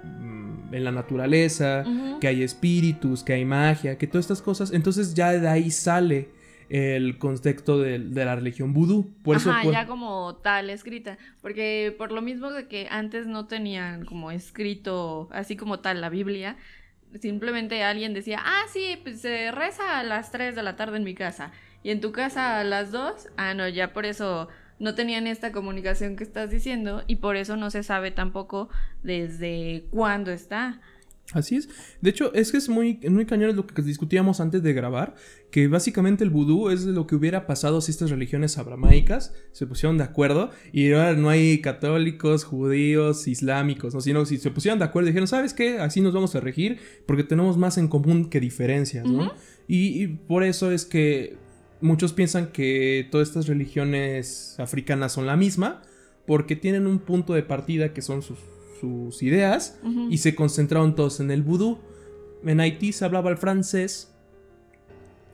en 0.04 0.84
la 0.84 0.92
naturaleza, 0.92 1.84
que 2.20 2.28
hay 2.28 2.44
espíritus, 2.44 3.24
que 3.24 3.34
hay 3.34 3.46
magia, 3.46 3.98
que 3.98 4.08
todas 4.08 4.26
estas 4.26 4.42
cosas. 4.42 4.72
Entonces 4.72 5.14
ya 5.14 5.32
de 5.32 5.48
ahí 5.48 5.72
sale 5.72 6.30
el 6.70 7.18
contexto 7.18 7.80
de, 7.80 8.00
de 8.00 8.26
la 8.26 8.36
religión 8.36 8.74
vudú. 8.74 9.14
Por 9.24 9.36
eso 9.36 9.52
ya 9.70 9.86
como 9.88 10.36
tal 10.36 10.70
escrita. 10.70 11.18
Porque 11.42 11.94
por 11.98 12.12
lo 12.12 12.22
mismo 12.22 12.50
de 12.52 12.68
que 12.68 12.88
antes 12.90 13.28
no 13.28 13.48
tenían 13.48 14.06
como 14.06 14.32
escrito 14.32 15.28
así 15.32 15.58
como 15.58 15.82
tal 15.82 16.00
la 16.00 16.10
Biblia, 16.10 16.56
simplemente 17.20 17.84
alguien 17.84 18.14
decía, 18.14 18.40
ah, 18.42 18.64
sí, 18.72 18.98
pues 19.04 19.22
se 19.22 19.52
reza 19.52 20.00
a 20.00 20.04
las 20.04 20.32
3 20.32 20.56
de 20.56 20.64
la 20.64 20.76
tarde 20.76 20.98
en 20.98 21.04
mi 21.04 21.14
casa. 21.14 21.52
Y 21.84 21.90
en 21.90 22.00
tu 22.00 22.12
casa 22.12 22.60
a 22.60 22.64
las 22.64 22.92
2, 22.92 23.30
ah, 23.38 23.54
no, 23.54 23.68
ya 23.68 23.92
por 23.92 24.06
eso 24.06 24.48
no 24.82 24.96
tenían 24.96 25.28
esta 25.28 25.52
comunicación 25.52 26.16
que 26.16 26.24
estás 26.24 26.50
diciendo 26.50 27.04
y 27.06 27.18
por 27.18 27.36
eso 27.36 27.56
no 27.56 27.70
se 27.70 27.84
sabe 27.84 28.10
tampoco 28.10 28.68
desde 29.04 29.86
cuándo 29.92 30.32
está. 30.32 30.82
Así 31.34 31.56
es. 31.56 31.70
De 32.02 32.10
hecho, 32.10 32.34
es 32.34 32.52
que 32.52 32.58
es 32.58 32.68
muy, 32.68 33.00
muy 33.08 33.26
cañón 33.28 33.56
lo 33.56 33.66
que 33.66 33.82
discutíamos 33.84 34.42
antes 34.42 34.64
de 34.64 34.74
grabar, 34.74 35.16
que 35.52 35.68
básicamente 35.68 36.24
el 36.24 36.32
vudú 36.32 36.70
es 36.70 36.84
lo 36.84 37.06
que 37.06 37.16
hubiera 37.16 37.46
pasado 37.46 37.80
si 37.80 37.92
estas 37.92 38.10
religiones 38.10 38.58
abramaicas 38.58 39.34
se 39.52 39.68
pusieron 39.68 40.00
de 40.00 40.04
acuerdo 40.04 40.50
y 40.74 40.92
ahora 40.92 41.14
no 41.14 41.30
hay 41.30 41.62
católicos, 41.62 42.44
judíos, 42.44 43.28
islámicos, 43.28 43.94
¿no? 43.94 44.02
sino 44.02 44.26
si 44.26 44.40
se 44.40 44.50
pusieran 44.50 44.80
de 44.80 44.86
acuerdo 44.86 45.10
y 45.10 45.12
dijeron, 45.12 45.28
¿sabes 45.28 45.54
qué? 45.54 45.78
Así 45.78 46.02
nos 46.02 46.14
vamos 46.14 46.36
a 46.36 46.40
regir 46.40 46.80
porque 47.06 47.24
tenemos 47.24 47.56
más 47.56 47.78
en 47.78 47.88
común 47.88 48.32
que 48.32 48.40
diferencias, 48.40 49.06
¿no? 49.06 49.32
Y 49.68 50.08
por 50.08 50.44
eso 50.44 50.72
es 50.72 50.86
que 50.86 51.38
muchos 51.82 52.14
piensan 52.14 52.48
que 52.48 53.08
todas 53.12 53.28
estas 53.28 53.48
religiones 53.48 54.56
africanas 54.60 55.14
son 55.14 55.26
la 55.26 55.36
misma 55.36 55.82
porque 56.26 56.56
tienen 56.56 56.88
un 56.88 57.00
punto 57.00 57.34
de 57.34 57.44
partida 57.44 57.94
que 57.94 58.02
son 58.02 58.22
sus, 58.22 58.40
sus 58.80 59.22
ideas 59.24 59.80
y 60.10 60.20
se 60.20 60.36
concentraron 60.36 60.96
todos 60.96 61.20
en 61.20 61.32
el 61.32 61.42
vudú. 61.42 61.80
En 62.46 62.60
Haití 62.60 62.94
se 62.94 63.06
hablaba 63.06 63.30
el 63.30 63.38
francés 63.38 64.12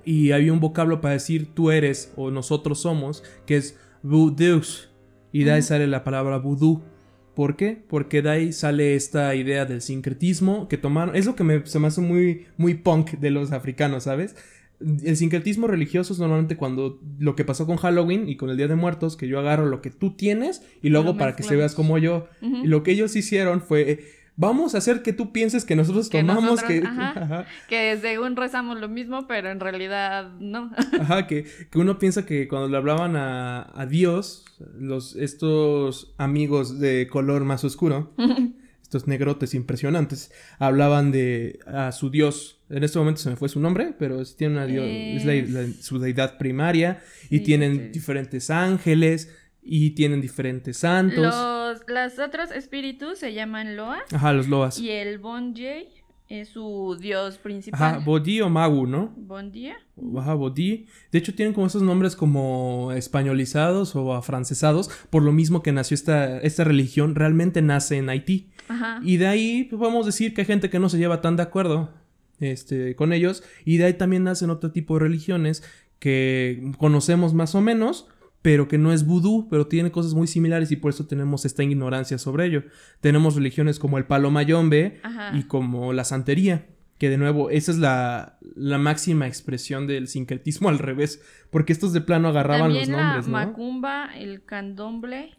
y 0.05 0.31
había 0.31 0.53
un 0.53 0.59
vocablo 0.59 1.01
para 1.01 1.13
decir 1.13 1.53
tú 1.53 1.69
eres 1.69 2.11
o 2.15 2.31
nosotros 2.31 2.79
somos, 2.79 3.23
que 3.45 3.57
es 3.57 3.77
vudus. 4.01 4.89
Y 5.31 5.43
de 5.43 5.51
ahí 5.51 5.61
sale 5.61 5.85
la 5.87 6.03
palabra 6.03 6.37
vudú. 6.37 6.81
¿Por 7.35 7.55
qué? 7.55 7.83
Porque 7.87 8.21
de 8.21 8.29
ahí 8.29 8.53
sale 8.53 8.95
esta 8.95 9.35
idea 9.35 9.65
del 9.65 9.81
sincretismo 9.81 10.67
que 10.67 10.77
tomaron. 10.77 11.15
Es 11.15 11.25
lo 11.25 11.35
que 11.35 11.43
me, 11.43 11.65
se 11.65 11.77
me 11.77 11.87
hace 11.87 12.01
muy, 12.01 12.45
muy 12.57 12.73
punk 12.73 13.11
de 13.19 13.29
los 13.29 13.51
africanos, 13.51 14.05
¿sabes? 14.05 14.35
El 14.79 15.17
sincretismo 15.17 15.65
religioso 15.67 16.13
es 16.13 16.19
normalmente 16.19 16.55
cuando 16.55 16.99
lo 17.17 17.35
que 17.35 17.43
pasó 17.43 17.65
con 17.65 17.77
Halloween 17.77 18.29
y 18.29 18.37
con 18.37 18.49
el 18.51 18.57
Día 18.57 18.67
de 18.67 18.75
Muertos, 18.75 19.17
que 19.17 19.27
yo 19.27 19.39
agarro 19.39 19.65
lo 19.65 19.81
que 19.81 19.89
tú 19.89 20.11
tienes 20.15 20.61
y 20.83 20.89
Lo 20.89 20.99
hago 20.99 21.17
para 21.17 21.35
que 21.35 21.43
se 21.43 21.55
veas 21.55 21.73
como 21.73 21.97
yo. 21.97 22.27
Y 22.41 22.67
lo 22.67 22.83
que 22.83 22.91
ellos 22.91 23.15
hicieron 23.15 23.61
fue, 23.61 23.89
eh, 23.91 24.05
vamos 24.35 24.75
a 24.75 24.77
hacer 24.77 25.01
que 25.01 25.13
tú 25.13 25.31
pienses 25.31 25.65
que 25.65 25.75
nosotros 25.75 26.09
Que 26.09 26.19
tomamos 26.19 26.43
nosotros- 26.43 26.69
que... 26.69 26.85
ajá. 26.85 27.09
Ajá, 27.23 27.45
Que 27.67 27.97
según 27.99 28.35
rezamos 28.35 28.79
lo 28.79 28.87
mismo, 28.87 29.25
pero 29.27 29.49
en 29.49 29.59
realidad 29.59 30.29
no. 30.39 30.71
ajá, 31.01 31.25
que, 31.25 31.45
que 31.71 31.79
uno 31.79 31.97
piensa 31.97 32.25
que 32.27 32.47
cuando 32.47 32.67
le 32.69 32.77
hablaban 32.77 33.15
a, 33.15 33.71
a 33.73 33.85
Dios, 33.87 34.45
los, 34.79 35.15
estos 35.15 36.13
amigos 36.19 36.79
de 36.79 37.07
color 37.07 37.45
más 37.45 37.63
oscuro, 37.63 38.13
estos 38.83 39.07
negrotes 39.07 39.55
impresionantes, 39.55 40.31
hablaban 40.59 41.11
de 41.11 41.57
a 41.65 41.91
su 41.91 42.11
Dios. 42.11 42.56
En 42.69 42.83
este 42.83 42.99
momento 42.99 43.21
se 43.21 43.29
me 43.29 43.35
fue 43.35 43.47
su 43.49 43.59
nombre, 43.59 43.93
pero 43.97 44.21
es, 44.21 44.35
tiene 44.35 44.55
una 44.55 44.65
dio- 44.65 44.83
es 44.83 45.25
la- 45.49 45.67
su 45.81 45.99
deidad 45.99 46.37
primaria 46.37 47.01
y 47.29 47.37
Sí, 47.37 47.43
tienen 47.43 47.73
sí. 47.77 47.89
diferentes 47.93 48.49
ángeles 48.49 49.33
y 49.63 49.91
tienen 49.91 50.21
diferentes 50.21 50.77
santos. 50.77 51.17
Los, 51.19 51.81
los 51.87 52.19
otros 52.19 52.51
espíritus 52.51 53.19
se 53.19 53.33
llaman 53.33 53.75
Loa 53.75 53.99
Ajá, 54.11 54.33
los 54.33 54.47
loas. 54.47 54.79
y 54.79 54.89
el 54.89 55.17
Bonjay 55.17 55.87
es 56.29 56.49
su 56.49 56.97
dios 56.99 57.37
principal. 57.37 57.81
Ajá, 57.81 57.99
Bodhi 57.99 58.41
o 58.41 58.49
Magu, 58.49 58.85
¿no? 58.85 59.13
Bondia. 59.15 59.77
Ajá, 60.17 60.33
Bodhi. 60.33 60.85
De 61.11 61.19
hecho, 61.19 61.33
tienen 61.33 61.53
como 61.53 61.67
esos 61.67 61.81
nombres 61.81 62.17
como 62.17 62.91
españolizados 62.93 63.95
o 63.95 64.13
afrancesados, 64.13 64.89
por 65.09 65.23
lo 65.23 65.31
mismo 65.31 65.63
que 65.63 65.71
nació 65.71 65.95
esta, 65.95 66.37
esta 66.39 66.65
religión, 66.65 67.15
realmente 67.15 67.61
nace 67.61 67.95
en 67.97 68.09
Haití. 68.09 68.49
Ajá. 68.67 68.99
Y 69.03 69.15
de 69.17 69.27
ahí 69.27 69.63
pues, 69.69 69.79
podemos 69.79 70.05
decir 70.05 70.33
que 70.33 70.41
hay 70.41 70.47
gente 70.47 70.69
que 70.69 70.79
no 70.79 70.89
se 70.89 70.97
lleva 70.97 71.21
tan 71.21 71.37
de 71.37 71.43
acuerdo 71.43 71.93
este, 72.39 72.95
con 72.95 73.13
ellos, 73.13 73.43
y 73.65 73.77
de 73.77 73.85
ahí 73.85 73.93
también 73.93 74.23
nacen 74.23 74.49
otro 74.49 74.71
tipo 74.71 74.95
de 74.95 75.01
religiones 75.01 75.63
que 75.99 76.71
conocemos 76.77 77.33
más 77.33 77.55
o 77.55 77.61
menos, 77.61 78.07
pero 78.41 78.67
que 78.67 78.77
no 78.77 78.93
es 78.93 79.05
vudú, 79.05 79.47
pero 79.49 79.67
tiene 79.67 79.91
cosas 79.91 80.13
muy 80.13 80.27
similares 80.27 80.71
y 80.71 80.75
por 80.77 80.91
eso 80.91 81.05
tenemos 81.07 81.43
esta 81.43 81.63
ignorancia 81.63 82.17
sobre 82.17 82.45
ello. 82.45 82.63
Tenemos 83.01 83.35
religiones 83.35 83.79
como 83.79 83.97
el 83.97 84.05
palo 84.05 84.31
mayombe, 84.31 84.99
Ajá. 85.03 85.35
y 85.37 85.43
como 85.43 85.91
la 85.91 86.03
santería. 86.03 86.67
Que 86.97 87.09
de 87.09 87.17
nuevo, 87.17 87.49
esa 87.49 87.71
es 87.71 87.77
la, 87.77 88.39
la 88.55 88.77
máxima 88.77 89.27
expresión 89.27 89.85
del 89.85 90.07
sincretismo 90.07 90.69
al 90.69 90.79
revés. 90.79 91.21
Porque 91.49 91.73
estos 91.73 91.93
de 91.93 92.01
plano 92.01 92.29
agarraban 92.29 92.71
También 92.71 92.91
los 92.91 93.01
nombres, 93.01 93.27
la 93.27 93.31
¿no? 93.31 93.47
macumba, 93.47 94.09
el 94.15 94.43
candomble. 94.45 95.31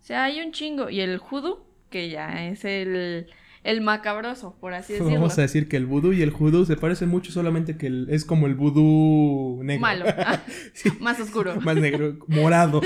O 0.00 0.04
sea, 0.06 0.24
hay 0.24 0.40
un 0.40 0.52
chingo. 0.52 0.90
Y 0.90 1.00
el 1.00 1.18
judo, 1.18 1.66
que 1.90 2.08
ya 2.08 2.46
es 2.48 2.64
el, 2.64 3.26
el 3.64 3.80
macabroso, 3.80 4.56
por 4.60 4.74
así 4.74 4.92
decirlo. 4.92 5.14
Vamos 5.14 5.36
a 5.38 5.42
decir 5.42 5.68
que 5.68 5.76
el 5.76 5.86
vudú 5.86 6.12
y 6.12 6.22
el 6.22 6.30
judú 6.30 6.64
se 6.64 6.76
parecen 6.76 7.08
mucho, 7.08 7.32
solamente 7.32 7.76
que 7.76 7.88
el- 7.88 8.06
es 8.10 8.24
como 8.24 8.46
el 8.46 8.54
vudú 8.54 9.60
negro. 9.64 9.80
Malo. 9.80 10.04
Sí, 10.74 10.90
Más 11.00 11.18
oscuro. 11.18 11.56
Más 11.60 11.74
negro, 11.76 12.16
morado. 12.28 12.80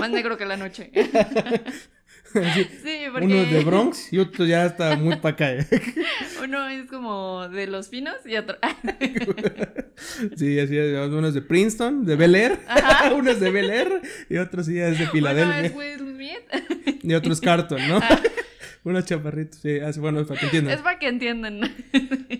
Más 0.00 0.10
negro 0.10 0.36
que 0.36 0.46
la 0.46 0.56
noche. 0.56 0.90
Sí, 2.32 2.40
Sí, 2.84 2.98
porque 3.12 3.26
Uno 3.26 3.34
es 3.34 3.50
de 3.50 3.64
Bronx 3.64 4.12
y 4.12 4.18
otro 4.18 4.44
ya 4.46 4.64
está 4.64 4.94
muy 4.96 5.16
para 5.16 5.34
acá. 5.34 5.52
¿eh? 5.52 5.66
uno 6.44 6.68
es 6.68 6.86
como 6.88 7.48
de 7.48 7.66
los 7.66 7.88
finos 7.88 8.14
y 8.24 8.36
otro. 8.36 8.56
Sí, 10.36 10.58
así 10.60 10.78
es. 10.78 11.08
Uno 11.08 11.26
es 11.26 11.34
de 11.34 11.42
Princeton, 11.42 12.04
de 12.06 12.14
Bel 12.16 12.34
Air. 12.36 12.60
Ajá. 12.68 13.12
Uno 13.14 13.32
es 13.32 13.40
de 13.40 13.50
Bel 13.50 13.68
Air 13.70 14.00
y 14.28 14.36
otro 14.36 14.62
sí 14.62 14.78
es 14.78 14.96
de 14.98 15.04
Uno 15.04 15.12
Filadelfia. 15.12 15.60
es 15.62 15.74
Will 15.74 15.98
Smith. 15.98 17.02
Y 17.02 17.14
otro 17.14 17.32
es 17.32 17.40
Carton, 17.40 17.80
¿no? 17.88 17.98
Una 18.82 19.04
chaparrita, 19.04 19.58
sí, 19.58 19.78
bueno, 19.98 20.24
para 20.26 20.40
que 20.40 20.46
entiendan. 20.46 20.74
Es 20.74 20.80
para 20.80 20.98
que 20.98 21.08
entiendan. 21.08 21.60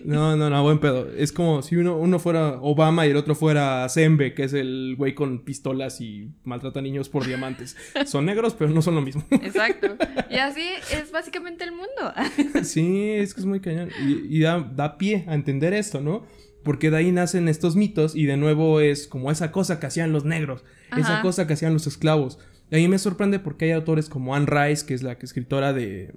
No, 0.03 0.35
no, 0.35 0.49
no, 0.49 0.63
buen 0.63 0.79
pedo. 0.79 1.09
Es 1.15 1.31
como 1.31 1.61
si 1.61 1.75
uno, 1.75 1.95
uno 1.95 2.17
fuera 2.17 2.59
Obama 2.61 3.05
y 3.05 3.11
el 3.11 3.17
otro 3.17 3.35
fuera 3.35 3.87
Zembe, 3.87 4.33
que 4.33 4.43
es 4.43 4.53
el 4.53 4.95
güey 4.97 5.13
con 5.13 5.43
pistolas 5.43 6.01
y 6.01 6.31
maltrata 6.43 6.81
niños 6.81 7.07
por 7.07 7.25
diamantes. 7.25 7.77
Son 8.05 8.25
negros, 8.25 8.55
pero 8.55 8.71
no 8.71 8.81
son 8.81 8.95
lo 8.95 9.01
mismo. 9.01 9.23
Exacto. 9.29 9.95
Y 10.29 10.35
así 10.37 10.63
es 10.91 11.11
básicamente 11.11 11.63
el 11.63 11.71
mundo. 11.71 12.13
Sí, 12.63 13.11
es 13.11 13.35
que 13.35 13.41
es 13.41 13.45
muy 13.45 13.59
cañón. 13.59 13.89
Y, 14.01 14.39
da, 14.39 14.59
da 14.59 14.97
pie 14.97 15.23
a 15.27 15.35
entender 15.35 15.73
esto, 15.73 16.01
¿no? 16.01 16.25
Porque 16.63 16.89
de 16.89 16.97
ahí 16.97 17.11
nacen 17.11 17.47
estos 17.47 17.75
mitos 17.75 18.15
y 18.15 18.25
de 18.25 18.37
nuevo 18.37 18.79
es 18.79 19.07
como 19.07 19.29
esa 19.29 19.51
cosa 19.51 19.79
que 19.79 19.85
hacían 19.85 20.11
los 20.11 20.25
negros, 20.25 20.63
esa 20.97 21.21
cosa 21.21 21.45
que 21.45 21.53
hacían 21.53 21.73
los 21.73 21.85
esclavos. 21.85 22.39
A 22.71 22.75
mí 22.75 22.87
me 22.87 22.97
sorprende 22.97 23.39
porque 23.39 23.65
hay 23.65 23.71
autores 23.71 24.07
como 24.07 24.33
Anne 24.33 24.45
Rice, 24.45 24.85
que 24.85 24.93
es 24.93 25.03
la 25.03 25.13
escritora 25.13 25.73
de, 25.73 26.13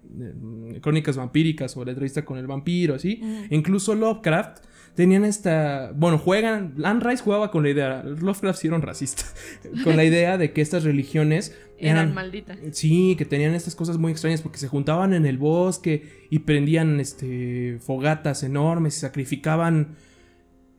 crónicas 0.80 1.16
vampíricas 1.16 1.76
o 1.76 1.84
la 1.84 1.90
entrevista 1.90 2.24
con 2.24 2.38
el 2.38 2.46
vampiro, 2.46 2.94
así. 2.94 3.20
Incluso 3.50 3.96
Lovecraft 3.96 4.58
tenían 4.94 5.24
esta. 5.24 5.90
Bueno, 5.96 6.16
juegan. 6.16 6.74
Anne 6.84 7.00
Rice 7.00 7.24
jugaba 7.24 7.50
con 7.50 7.64
la 7.64 7.70
idea. 7.70 8.04
Lovecraft 8.04 8.60
sí 8.60 8.68
era 8.68 8.76
un 8.76 8.82
racista. 8.82 9.24
con 9.84 9.96
la 9.96 10.04
idea 10.04 10.38
de 10.38 10.52
que 10.52 10.60
estas 10.60 10.84
religiones. 10.84 11.56
Eran, 11.76 12.14
malditas. 12.14 12.56
Sí, 12.70 13.16
que 13.18 13.24
tenían 13.24 13.52
estas 13.54 13.74
cosas 13.74 13.98
muy 13.98 14.12
extrañas 14.12 14.40
porque 14.40 14.58
se 14.58 14.68
juntaban 14.68 15.12
en 15.12 15.26
el 15.26 15.38
bosque 15.38 16.26
y 16.30 16.38
prendían 16.38 17.00
este, 17.00 17.78
fogatas 17.80 18.44
enormes 18.44 18.96
y 18.96 19.00
sacrificaban 19.00 19.96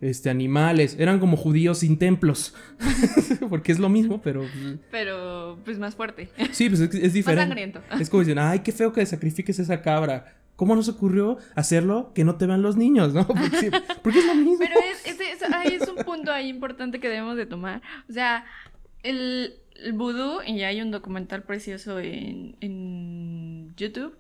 este, 0.02 0.30
animales. 0.30 0.96
Eran 1.00 1.20
como 1.20 1.38
judíos 1.38 1.80
sin 1.80 1.98
templos. 1.98 2.54
Porque 3.50 3.72
es 3.72 3.80
lo 3.80 3.90
mismo, 3.90 4.22
pero. 4.22 4.46
Pero, 4.92 5.60
pues 5.64 5.80
más 5.80 5.96
fuerte. 5.96 6.30
Sí, 6.52 6.70
pues 6.70 6.82
es, 6.82 7.14
diferente. 7.14 7.24
Más 7.26 7.38
sangriento. 7.38 7.82
Es 8.00 8.10
como 8.10 8.22
dicen, 8.22 8.40
ay, 8.40 8.60
qué 8.60 8.72
feo 8.72 8.92
que 8.94 9.06
sacrifiques 9.06 9.60
esa 9.60 9.82
cabra. 9.82 10.36
¿Cómo 10.56 10.76
nos 10.76 10.88
ocurrió 10.88 11.38
hacerlo 11.54 12.14
que 12.16 12.24
no 12.24 12.36
te 12.36 12.46
vean 12.46 12.62
los 12.62 12.78
niños, 12.78 13.14
no? 13.14 13.28
Porque, 14.04 14.20
es 14.20 14.26
lo 14.26 14.36
mismo. 14.36 14.58
Pero 14.60 14.80
es, 14.80 15.06
es, 15.06 15.82
es, 15.82 15.90
un 15.90 16.04
punto 16.06 16.32
ahí 16.32 16.48
importante 16.48 17.00
que 17.00 17.10
debemos 17.10 17.36
de 17.36 17.46
tomar. 17.46 17.82
O 18.10 18.14
sea, 18.14 18.46
el, 19.04 19.56
el 19.76 19.94
vudú, 19.94 20.42
y 20.46 20.62
hay 20.64 20.82
un 20.82 20.92
documental 20.92 21.44
precioso 21.44 22.00
en, 22.00 22.56
en 22.62 23.76
YouTube 23.76 24.18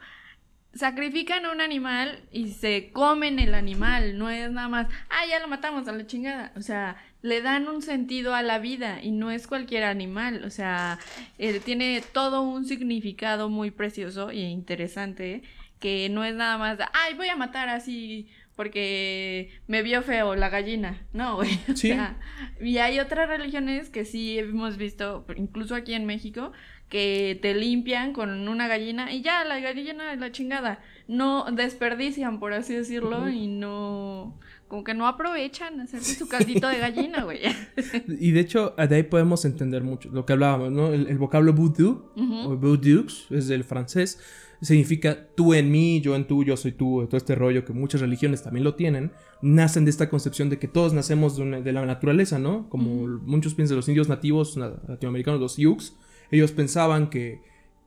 sacrifican 0.76 1.46
a 1.46 1.52
un 1.52 1.62
animal 1.62 2.20
y 2.32 2.50
se 2.50 2.92
comen 2.92 3.40
el 3.40 3.56
animal, 3.56 4.18
no 4.18 4.30
es 4.30 4.52
nada 4.52 4.68
más, 4.68 4.88
ah, 5.10 5.26
ya 5.28 5.40
lo 5.40 5.48
matamos 5.48 5.88
a 5.88 5.94
la 5.94 6.06
chingada, 6.06 6.52
o 6.56 6.62
sea, 6.62 6.98
le 7.22 7.42
dan 7.42 7.68
un 7.68 7.82
sentido 7.82 8.36
a 8.36 8.44
la 8.44 8.60
vida 8.60 9.00
y 9.02 9.12
no 9.12 9.32
es 9.32 9.48
cualquier 9.48 9.86
animal, 9.86 10.44
o 10.44 10.50
sea, 10.50 11.00
eh, 11.38 11.62
tiene 11.64 12.04
todo 12.12 12.42
un 12.42 12.66
significado 12.66 13.50
muy 13.50 13.72
precioso 13.72 14.30
e 14.30 14.42
interesante 14.42 15.44
que 15.80 16.10
no 16.10 16.24
es 16.26 16.36
nada 16.36 16.58
más, 16.58 16.78
ay, 16.94 17.14
voy 17.16 17.30
a 17.30 17.36
matar 17.36 17.70
así 17.70 18.28
porque 18.56 19.50
me 19.68 19.82
vio 19.84 20.02
feo 20.02 20.36
la 20.36 20.50
gallina, 20.50 21.02
no, 21.14 21.36
güey. 21.36 21.60
O 21.72 21.76
sea, 21.76 22.18
y 22.62 22.78
hay 22.78 23.00
otras 23.00 23.28
religiones 23.28 23.90
que 23.90 24.06
sí 24.06 24.40
hemos 24.40 24.78
visto, 24.78 25.26
incluso 25.36 25.76
aquí 25.76 25.94
en 25.94 26.06
México, 26.06 26.54
que 26.90 27.40
te 27.42 27.54
limpian 27.56 28.14
con 28.14 28.48
una 28.48 28.68
gallina 28.68 29.12
y 29.12 29.22
ya, 29.22 29.44
la 29.44 29.60
gallina 29.60 30.14
es 30.14 30.20
la 30.20 30.32
chingada. 30.32 30.80
No 31.08 31.46
desperdician, 31.52 32.40
por 32.40 32.54
así 32.54 32.74
decirlo, 32.74 33.30
y 33.30 33.48
no. 33.48 34.38
Como 34.68 34.84
que 34.84 34.96
no 34.96 35.08
aprovechan 35.08 35.80
hacerse 35.80 36.16
su 36.16 36.28
caldito 36.28 36.68
de 36.68 36.80
gallina, 36.80 37.24
güey. 37.24 37.40
y 38.20 38.32
de 38.32 38.40
hecho, 38.40 38.74
de 38.78 38.96
ahí 38.96 39.04
podemos 39.04 39.46
entender 39.46 39.84
mucho 39.84 40.10
lo 40.10 40.26
que 40.26 40.34
hablábamos, 40.34 40.72
¿no? 40.72 40.92
El, 40.92 41.18
vocablo 41.18 41.54
voodoo, 41.54 42.12
o 42.16 42.58
voodoo, 42.58 43.06
es 43.30 43.48
del 43.48 43.64
francés, 43.64 44.20
significa 44.62 45.28
tú 45.36 45.54
en 45.54 45.72
mí, 45.72 46.02
yo 46.02 46.16
en 46.16 46.26
tú, 46.26 46.44
yo 46.44 46.58
soy 46.58 46.72
tú, 46.72 47.06
todo 47.08 47.18
este 47.18 47.36
rollo 47.36 47.64
que 47.66 47.74
muchas 47.74 48.02
religiones 48.02 48.42
también 48.42 48.64
lo 48.64 48.76
tienen, 48.76 49.12
nacen 49.42 49.86
de 49.86 49.92
esta 49.92 50.10
concepción 50.10 50.50
de 50.50 50.58
que 50.58 50.68
todos 50.68 50.94
nacemos 50.94 51.38
de, 51.38 51.72
la 51.72 51.86
naturaleza, 51.86 52.40
¿no? 52.40 52.68
Como 52.70 53.08
muchos 53.24 53.54
piensan 53.54 53.78
los 53.78 53.88
indios 53.88 54.10
nativos 54.10 54.58
latinoamericanos, 54.58 55.40
los 55.40 55.54
Sioux, 55.54 55.94
ellos 56.32 56.52
pensaban 56.52 57.10
que, 57.10 57.42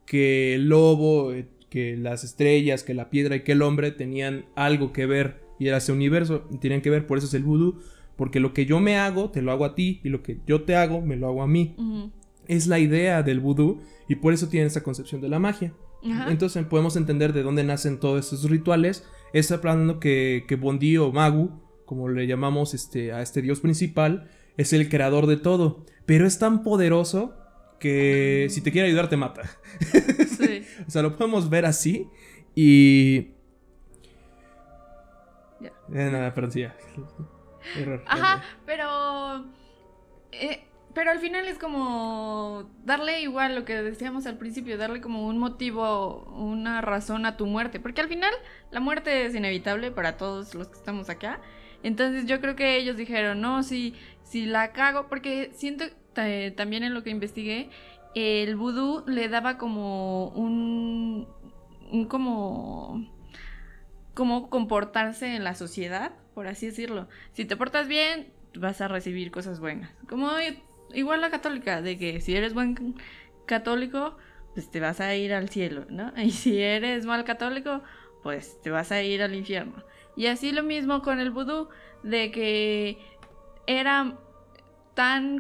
que 0.07 0.55
el 0.55 0.69
lobo, 0.69 1.33
eh, 1.33 1.49
que 1.69 1.97
las 1.97 2.25
estrellas, 2.25 2.83
que 2.83 2.95
la 2.95 3.11
piedra 3.11 3.37
y 3.37 3.41
que 3.43 3.53
el 3.53 3.63
hombre 3.63 3.91
tenían 3.91 4.47
algo 4.55 4.93
que 4.93 5.07
ver 5.07 5.49
y 5.59 5.69
era 5.69 5.79
ese 5.79 5.93
universo, 5.93 6.47
y 6.51 6.59
tenían 6.59 6.81
que 6.81 6.91
ver, 6.91 7.07
por 7.07 7.19
eso 7.19 7.27
es 7.27 7.35
el 7.35 7.43
vudú, 7.43 7.81
porque 8.17 8.41
lo 8.41 8.53
que 8.53 8.65
yo 8.65 8.81
me 8.81 8.97
hago, 8.97 9.31
te 9.31 9.43
lo 9.43 9.51
hago 9.53 9.65
a 9.65 9.75
ti, 9.75 10.01
y 10.05 10.09
lo 10.09 10.23
que 10.23 10.39
yo 10.47 10.63
te 10.63 10.77
hago, 10.77 11.01
me 11.01 11.17
lo 11.17 11.29
hago 11.29 11.43
a 11.43 11.49
mí. 11.49 11.75
Es 12.47 12.67
la 12.69 12.79
idea 12.79 13.23
del 13.23 13.41
vudú, 13.41 13.81
y 14.09 14.17
por 14.17 14.33
eso 14.33 14.49
tienen 14.49 14.69
esa 14.69 14.83
concepción 14.83 15.21
de 15.21 15.29
la 15.29 15.39
magia. 15.39 15.75
Entonces 16.29 16.65
podemos 16.67 16.97
entender 16.97 17.33
de 17.33 17.43
dónde 17.43 17.65
nacen 17.65 17.99
todos 17.99 18.33
esos 18.33 18.49
rituales. 18.49 19.05
Es 19.33 19.51
hablando 19.51 19.99
que, 19.99 20.45
que 20.47 20.57
Bondi 20.57 20.97
o 20.97 21.13
Magu, 21.13 21.51
como 21.85 22.09
le 22.09 22.27
llamamos 22.27 22.75
este, 22.75 23.13
a 23.13 23.21
este 23.21 23.43
dios 23.43 23.61
principal, 23.61 24.31
es 24.57 24.73
el 24.73 24.89
creador 24.89 25.27
de 25.27 25.37
todo. 25.37 25.85
Pero 26.07 26.27
es 26.27 26.39
tan 26.39 26.63
poderoso 26.63 27.35
que 27.79 28.47
si 28.51 28.61
te 28.61 28.73
quiere 28.73 28.89
ayudar 28.89 29.09
te 29.09 29.17
mata. 29.17 29.43
Sí. 30.39 30.65
o 30.87 30.91
sea, 30.91 31.03
lo 31.03 31.17
podemos 31.17 31.51
ver 31.51 31.67
así 31.67 32.09
y... 32.55 33.33
Ya. 35.61 35.73
Eh, 35.93 36.11
nada, 36.13 36.33
perdón, 36.33 36.53
sí, 36.53 36.63
Error. 37.77 38.05
Ajá, 38.07 38.45
pero... 38.65 39.47
Eh, 40.31 40.63
pero 40.95 41.11
al 41.11 41.21
final 41.21 41.47
es 41.47 41.59
como 41.59 42.71
darle 42.85 43.21
igual 43.21 43.55
lo 43.55 43.65
que 43.65 43.83
decíamos 43.83 44.27
al 44.27 44.39
principio, 44.39 44.79
darle 44.79 45.01
como 45.01 45.27
un 45.27 45.39
motivo, 45.39 46.25
una 46.37 46.81
razón 46.81 47.27
a 47.27 47.37
tu 47.37 47.47
muerte, 47.47 47.79
porque 47.79 48.01
al 48.01 48.09
final 48.09 48.33
la 48.71 48.81
muerte 48.81 49.27
es 49.27 49.35
inevitable 49.35 49.91
para 49.91 50.17
todos 50.17 50.55
los 50.55 50.69
que 50.69 50.77
estamos 50.77 51.09
acá. 51.11 51.41
Entonces 51.83 52.27
yo 52.27 52.41
creo 52.41 52.57
que 52.57 52.77
ellos 52.77 52.97
dijeron, 52.97 53.41
no, 53.41 53.63
si, 53.63 53.95
si 54.25 54.47
la 54.47 54.73
cago, 54.73 55.09
porque 55.09 55.53
siento 55.55 55.85
también 56.15 56.85
en 56.85 56.95
lo 56.95 57.03
que 57.03 57.11
investigué, 57.11 57.69
el 58.15 58.57
vudú 58.57 59.05
le 59.07 59.29
daba 59.29 59.59
como 59.59 60.29
un, 60.29 61.29
un 61.93 62.07
como 62.07 63.07
comportarse 64.51 65.37
en 65.37 65.45
la 65.45 65.55
sociedad, 65.55 66.13
por 66.35 66.49
así 66.49 66.67
decirlo. 66.67 67.07
Si 67.33 67.45
te 67.45 67.57
portas 67.57 67.87
bien, 67.87 68.33
vas 68.59 68.81
a 68.81 68.89
recibir 68.89 69.31
cosas 69.31 69.61
buenas. 69.61 69.91
Como 70.09 70.31
igual 70.93 71.21
la 71.21 71.31
católica, 71.31 71.83
de 71.83 71.99
que 71.99 72.21
si 72.21 72.35
eres 72.35 72.55
buen 72.55 72.97
católico, 73.47 74.17
pues 74.55 74.71
te 74.71 74.81
vas 74.81 75.01
a 75.01 75.15
ir 75.15 75.33
al 75.33 75.49
cielo, 75.49 75.87
¿no? 75.89 76.13
Y 76.17 76.33
si 76.33 76.61
eres 76.61 77.07
mal 77.07 77.25
católico, 77.25 77.83
pues 78.23 78.61
te 78.61 78.71
vas 78.71 78.93
a 78.93 79.03
ir 79.03 79.23
al 79.23 79.35
infierno. 79.35 79.85
Y 80.17 80.27
así 80.27 80.51
lo 80.51 80.65
mismo 80.65 81.03
con 81.03 81.21
el 81.21 81.31
vudú, 81.31 81.69
de 82.03 82.31
que 82.31 82.99
era 83.67 84.19
tan 84.95 85.39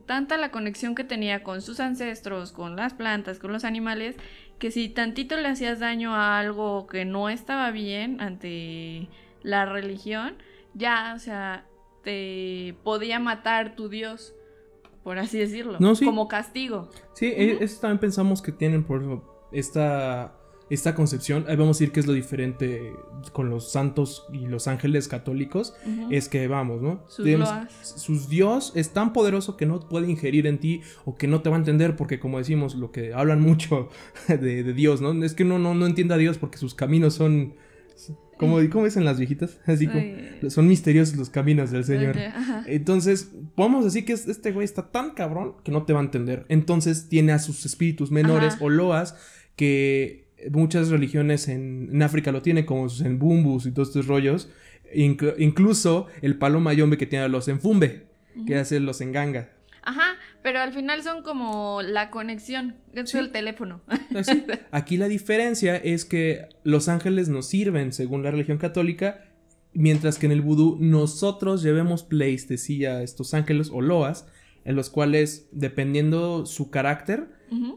tanta 0.00 0.36
la 0.36 0.50
conexión 0.50 0.94
que 0.94 1.04
tenía 1.04 1.42
con 1.42 1.62
sus 1.62 1.80
ancestros, 1.80 2.52
con 2.52 2.76
las 2.76 2.94
plantas, 2.94 3.38
con 3.38 3.52
los 3.52 3.64
animales, 3.64 4.16
que 4.58 4.70
si 4.70 4.88
tantito 4.88 5.36
le 5.36 5.48
hacías 5.48 5.80
daño 5.80 6.14
a 6.14 6.38
algo 6.38 6.86
que 6.86 7.04
no 7.04 7.28
estaba 7.28 7.70
bien 7.70 8.20
ante 8.20 9.08
la 9.42 9.66
religión, 9.66 10.36
ya, 10.74 11.12
o 11.16 11.18
sea, 11.18 11.66
te 12.02 12.76
podía 12.82 13.18
matar 13.18 13.76
tu 13.76 13.88
Dios, 13.88 14.34
por 15.02 15.18
así 15.18 15.38
decirlo, 15.38 15.78
como 16.04 16.28
castigo. 16.28 16.88
Sí, 17.14 17.32
eso 17.36 17.80
también 17.80 17.98
pensamos 17.98 18.42
que 18.42 18.52
tienen 18.52 18.84
por 18.84 19.22
esta 19.52 20.34
esta 20.72 20.94
concepción, 20.94 21.44
ahí 21.48 21.56
vamos 21.56 21.76
a 21.76 21.78
decir 21.80 21.92
que 21.92 22.00
es 22.00 22.06
lo 22.06 22.14
diferente 22.14 22.94
con 23.32 23.50
los 23.50 23.70
santos 23.70 24.24
y 24.32 24.46
los 24.46 24.68
ángeles 24.68 25.06
católicos, 25.06 25.74
es 26.10 26.30
que 26.30 26.48
vamos, 26.48 26.80
¿no? 26.80 27.04
Sus, 27.82 28.30
Dios 28.30 28.72
es 28.74 28.88
tan 28.94 29.12
poderoso 29.12 29.58
que 29.58 29.66
no 29.66 29.80
puede 29.80 30.10
ingerir 30.10 30.46
en 30.46 30.58
ti 30.58 30.80
o 31.04 31.14
que 31.14 31.26
no 31.26 31.42
te 31.42 31.50
va 31.50 31.56
a 31.56 31.58
entender 31.58 31.94
porque 31.94 32.18
como 32.18 32.38
decimos, 32.38 32.74
lo 32.74 32.90
que 32.90 33.12
hablan 33.12 33.40
mucho 33.42 33.90
de, 34.28 34.72
Dios, 34.72 35.02
¿no? 35.02 35.12
Es 35.22 35.34
que 35.34 35.44
no, 35.44 35.58
no, 35.58 35.74
no 35.74 35.84
entiende 35.84 36.14
a 36.14 36.16
Dios 36.16 36.38
porque 36.38 36.56
sus 36.56 36.74
caminos 36.74 37.14
son... 37.14 37.54
Como, 38.38 38.58
¿Cómo 38.70 38.86
dicen 38.86 39.04
las 39.04 39.18
viejitas? 39.18 39.60
Así 39.66 39.86
como, 39.86 40.02
son 40.50 40.66
misteriosos 40.66 41.16
los 41.16 41.28
caminos 41.28 41.70
del 41.70 41.84
Señor. 41.84 42.16
Entonces, 42.66 43.30
podemos 43.54 43.84
decir 43.84 44.06
que 44.06 44.14
este 44.14 44.52
güey 44.52 44.64
está 44.64 44.90
tan 44.90 45.10
cabrón 45.10 45.54
que 45.62 45.70
no 45.70 45.84
te 45.84 45.92
va 45.92 46.00
a 46.00 46.02
entender. 46.02 46.46
Entonces, 46.48 47.08
tiene 47.10 47.32
a 47.32 47.38
sus 47.38 47.66
espíritus 47.66 48.10
menores 48.10 48.56
o 48.58 48.70
loas 48.70 49.14
que 49.54 50.21
muchas 50.50 50.88
religiones 50.88 51.48
en, 51.48 52.02
África 52.02 52.32
lo 52.32 52.42
tienen, 52.42 52.64
como 52.64 52.88
sus 52.88 53.02
embumbus 53.02 53.66
y 53.66 53.72
todos 53.72 53.88
estos 53.88 54.06
rollos. 54.06 54.48
incluso 54.94 56.06
el 56.20 56.36
palo 56.36 56.60
mayombe 56.60 56.98
que 56.98 57.06
tiene 57.06 57.28
los 57.28 57.48
enfumbe, 57.48 58.06
que 58.46 58.56
hace 58.56 58.80
los 58.80 59.00
enganga. 59.00 59.50
Ajá, 59.84 60.16
pero 60.42 60.60
al 60.60 60.72
final 60.72 61.02
son 61.02 61.22
como 61.22 61.82
la 61.82 62.10
conexión, 62.10 62.76
es 62.94 63.14
el 63.14 63.32
teléfono. 63.32 63.82
Ah, 63.88 63.98
Aquí 64.70 64.96
la 64.96 65.08
diferencia 65.08 65.76
es 65.76 66.04
que 66.04 66.46
los 66.62 66.88
ángeles 66.88 67.28
nos 67.28 67.48
sirven 67.48 67.92
según 67.92 68.22
la 68.22 68.30
religión 68.30 68.58
católica, 68.58 69.24
mientras 69.72 70.18
que 70.18 70.26
en 70.26 70.32
el 70.32 70.40
vudú 70.40 70.76
nosotros 70.80 71.62
llevemos 71.62 72.04
pleistesía 72.04 72.98
a 72.98 73.02
estos 73.02 73.34
ángeles 73.34 73.70
o 73.72 73.80
loas, 73.80 74.28
en 74.64 74.76
los 74.76 74.88
cuales, 74.88 75.48
dependiendo 75.50 76.46
su 76.46 76.70
carácter, 76.70 77.26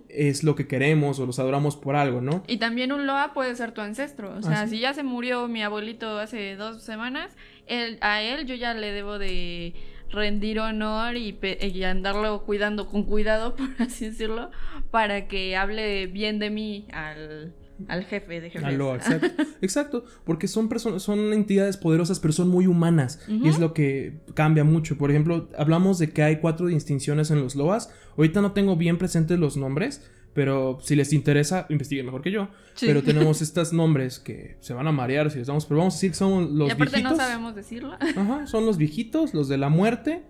Es 0.10 0.44
lo 0.44 0.56
que 0.56 0.68
queremos 0.68 1.20
o 1.20 1.26
los 1.26 1.40
adoramos 1.40 1.76
por 1.76 1.96
algo, 1.96 2.22
¿no? 2.22 2.44
Y 2.48 2.58
también 2.58 2.92
un 2.92 3.06
Loa 3.08 3.34
puede 3.34 3.56
ser 3.56 3.72
tu 3.72 3.82
ancestro. 3.82 4.36
O 4.38 4.42
sea, 4.42 4.62
Ah, 4.62 4.68
sí. 4.68 4.76
si 4.76 4.82
ya 4.82 4.94
se 4.94 5.04
murió 5.04 5.48
mi 5.48 5.62
abuelito 5.64 6.18
hace 6.20 6.56
dos 6.56 6.82
semanas, 6.84 7.36
él, 7.68 7.98
a 8.02 8.22
él 8.22 8.46
yo 8.46 8.56
ya 8.56 8.74
le 8.74 8.92
debo 8.92 9.18
de 9.20 9.74
rendir 10.10 10.60
honor 10.60 11.18
y, 11.18 11.38
y 11.62 11.84
andarlo 11.84 12.44
cuidando 12.44 12.88
con 12.88 13.04
cuidado, 13.04 13.56
por 13.58 13.68
así 13.80 14.06
decirlo, 14.06 14.52
para 14.92 15.28
que 15.28 15.56
hable 15.58 16.08
bien 16.08 16.40
de 16.40 16.50
mí 16.52 16.88
al, 16.94 17.54
al 17.88 18.06
jefe 18.06 18.42
de 18.42 18.50
jefes. 18.50 18.68
Aló, 18.68 18.96
exacto. 18.96 19.44
exacto, 19.62 20.06
porque 20.24 20.48
son 20.48 20.70
personas, 20.70 21.04
son 21.04 21.34
entidades 21.34 21.78
poderosas, 21.78 22.20
pero 22.20 22.34
son 22.34 22.50
muy 22.50 22.68
humanas. 22.68 23.20
Y 23.28 23.48
es 23.48 23.60
lo 23.60 23.74
que 23.74 24.20
cambia 24.34 24.64
mucho. 24.64 24.98
Por 24.98 25.12
ejemplo, 25.12 25.50
hablamos 25.58 26.00
de 26.00 26.10
que 26.10 26.24
hay 26.24 26.38
cuatro 26.38 26.68
distinciones 26.68 27.32
en 27.32 27.42
los 27.42 27.56
loas. 27.56 27.92
Ahorita 28.18 28.42
no 28.42 28.54
tengo 28.54 28.76
bien 28.76 28.98
presentes 28.98 29.40
los 29.40 29.58
nombres, 29.58 30.10
pero 30.34 30.80
si 30.82 30.96
les 30.96 31.14
interesa, 31.14 31.66
investiguen 31.70 32.06
mejor 32.06 32.22
que 32.22 32.32
yo. 32.32 32.50
Sí. 32.74 32.88
Pero 32.88 33.04
tenemos 33.04 33.42
estos 33.44 33.74
nombres 33.74 34.20
que 34.20 34.58
se 34.60 34.74
van 34.74 34.88
a 34.88 34.92
marear 34.92 35.32
si 35.32 35.40
les 35.40 35.48
damos, 35.48 35.66
pero 35.66 35.80
vamos 35.80 35.94
a 35.94 35.98
decir 35.98 36.12
que 36.12 36.18
son 36.18 36.58
los 36.58 36.70
y 36.70 36.72
aparte 36.72 36.98
viejitos. 36.98 37.18
no 37.18 37.24
sabemos 37.24 37.56
decirlo. 37.56 37.94
Ajá, 37.94 38.46
son 38.48 38.66
los 38.66 38.78
viejitos, 38.78 39.34
los 39.34 39.48
de 39.48 39.58
la 39.58 39.70
muerte, 39.70 40.24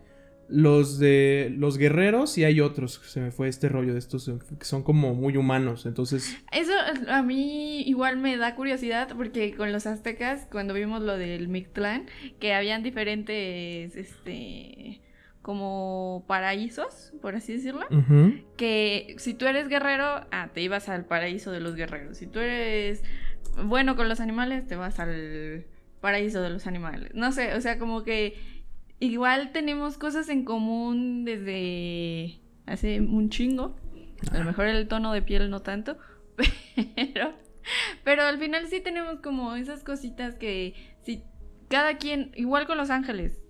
los 0.47 0.99
de 0.99 1.53
los 1.57 1.77
guerreros 1.77 2.37
y 2.37 2.43
hay 2.43 2.61
otros. 2.61 3.01
Se 3.05 3.19
me 3.19 3.31
fue 3.31 3.47
este 3.47 3.69
rollo 3.69 3.93
de 3.93 3.99
estos 3.99 4.29
que 4.59 4.65
son 4.65 4.83
como 4.83 5.13
muy 5.13 5.37
humanos. 5.37 5.85
Entonces, 5.85 6.37
Eso 6.51 6.73
a 7.07 7.21
mí 7.23 7.81
igual 7.81 8.17
me 8.17 8.37
da 8.37 8.55
curiosidad 8.55 9.09
porque 9.15 9.53
con 9.55 9.71
los 9.71 9.87
aztecas, 9.87 10.47
cuando 10.51 10.73
vimos 10.73 11.01
lo 11.01 11.17
del 11.17 11.47
Mictlán, 11.47 12.05
que 12.39 12.53
habían 12.53 12.83
diferentes, 12.83 13.95
este, 13.95 15.01
como 15.41 16.25
paraísos, 16.27 17.13
por 17.21 17.35
así 17.35 17.53
decirlo, 17.53 17.85
que 18.57 19.15
si 19.19 19.33
tú 19.33 19.45
eres 19.45 19.67
guerrero, 19.67 20.25
ah, 20.31 20.49
te 20.53 20.61
ibas 20.61 20.89
al 20.89 21.05
paraíso 21.05 21.51
de 21.51 21.59
los 21.59 21.75
guerreros. 21.75 22.17
Si 22.17 22.27
tú 22.27 22.39
eres 22.39 23.03
bueno 23.63 23.95
con 23.95 24.09
los 24.09 24.19
animales, 24.19 24.67
te 24.67 24.75
vas 24.75 24.99
al 24.99 25.65
paraíso 26.01 26.41
de 26.41 26.49
los 26.49 26.67
animales. 26.67 27.11
No 27.13 27.31
sé, 27.31 27.53
o 27.53 27.61
sea, 27.61 27.79
como 27.79 28.03
que 28.03 28.35
igual 28.99 29.51
tenemos 29.51 29.97
cosas 29.97 30.29
en 30.29 30.45
común 30.45 31.25
desde 31.25 32.39
hace 32.65 32.99
un 33.01 33.29
chingo. 33.29 33.75
A 34.31 34.39
lo 34.39 34.45
mejor 34.45 34.67
el 34.67 34.87
tono 34.87 35.13
de 35.13 35.21
piel 35.21 35.49
no 35.49 35.61
tanto, 35.61 35.97
pero 36.95 37.33
pero 38.03 38.23
al 38.23 38.37
final 38.37 38.67
sí 38.67 38.81
tenemos 38.81 39.19
como 39.19 39.55
esas 39.55 39.83
cositas 39.83 40.35
que 40.35 40.73
si 41.03 41.23
cada 41.69 41.97
quien, 41.97 42.31
igual 42.35 42.67
con 42.67 42.77
los 42.77 42.89
ángeles, 42.89 43.41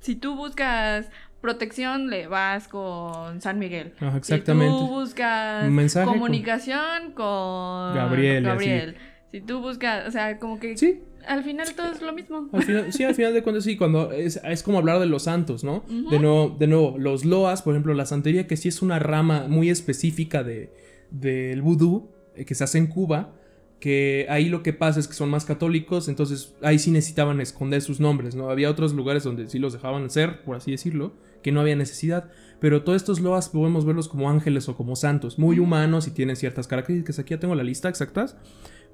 si 0.00 0.16
tú 0.16 0.36
buscas 0.36 1.10
protección, 1.40 2.08
le 2.08 2.26
vas 2.26 2.68
con 2.68 3.40
San 3.40 3.58
Miguel. 3.58 3.94
Exactamente. 4.00 4.72
Si 4.72 4.80
tú 4.80 4.88
buscas 4.88 5.70
mensaje 5.70 6.06
comunicación 6.06 7.12
con, 7.12 7.94
Gabriel. 7.94 8.44
Gabriel. 8.44 8.96
Si 9.30 9.40
tú 9.40 9.60
buscas, 9.60 10.06
o 10.08 10.10
sea, 10.10 10.38
como 10.38 10.60
que 10.60 10.76
sí, 10.76 11.02
al 11.26 11.44
final 11.44 11.74
todo 11.74 11.92
es 11.92 12.02
lo 12.02 12.12
mismo. 12.12 12.48
Al 12.52 12.62
final, 12.62 12.92
sí, 12.92 13.04
al 13.04 13.14
final 13.14 13.34
de 13.34 13.42
cuentas 13.42 13.64
sí, 13.64 13.76
cuando 13.76 14.12
es, 14.12 14.40
es 14.44 14.62
como 14.62 14.78
hablar 14.78 15.00
de 15.00 15.06
los 15.06 15.24
santos, 15.24 15.64
¿no? 15.64 15.84
De, 15.88 16.18
nuevo, 16.18 16.54
de 16.58 16.66
nuevo, 16.66 16.96
los 16.98 17.24
loas, 17.24 17.62
por 17.62 17.74
ejemplo, 17.74 17.94
la 17.94 18.06
santería, 18.06 18.46
que 18.46 18.56
sí 18.56 18.68
es 18.68 18.82
una 18.82 18.98
rama 18.98 19.46
muy 19.48 19.70
específica 19.70 20.42
de, 20.42 20.72
del 21.10 21.62
vudú, 21.62 22.10
eh, 22.34 22.44
que 22.44 22.54
se 22.54 22.64
hace 22.64 22.78
en 22.78 22.86
Cuba, 22.86 23.34
que 23.80 24.26
ahí 24.30 24.48
lo 24.48 24.62
que 24.62 24.72
pasa 24.72 25.00
es 25.00 25.08
que 25.08 25.14
son 25.14 25.28
más 25.28 25.44
católicos, 25.44 26.08
entonces 26.08 26.54
ahí 26.62 26.78
sí 26.78 26.90
necesitaban 26.90 27.40
esconder 27.40 27.82
sus 27.82 28.00
nombres, 28.00 28.34
¿no? 28.34 28.50
Había 28.50 28.70
otros 28.70 28.94
lugares 28.94 29.24
donde 29.24 29.48
sí 29.48 29.58
los 29.58 29.72
dejaban 29.72 30.08
ser, 30.10 30.42
por 30.42 30.56
así 30.56 30.70
decirlo, 30.70 31.12
que 31.42 31.52
no 31.52 31.60
había 31.60 31.76
necesidad, 31.76 32.30
pero 32.60 32.82
todos 32.82 32.96
estos 32.96 33.20
loas 33.20 33.50
podemos 33.50 33.84
verlos 33.84 34.08
como 34.08 34.30
ángeles 34.30 34.68
o 34.70 34.76
como 34.76 34.96
santos, 34.96 35.38
muy 35.38 35.58
humanos 35.58 36.06
y 36.06 36.12
tienen 36.12 36.36
ciertas 36.36 36.66
características. 36.66 37.18
Aquí 37.18 37.34
ya 37.34 37.40
tengo 37.40 37.54
la 37.54 37.62
lista 37.62 37.90
exactas. 37.90 38.36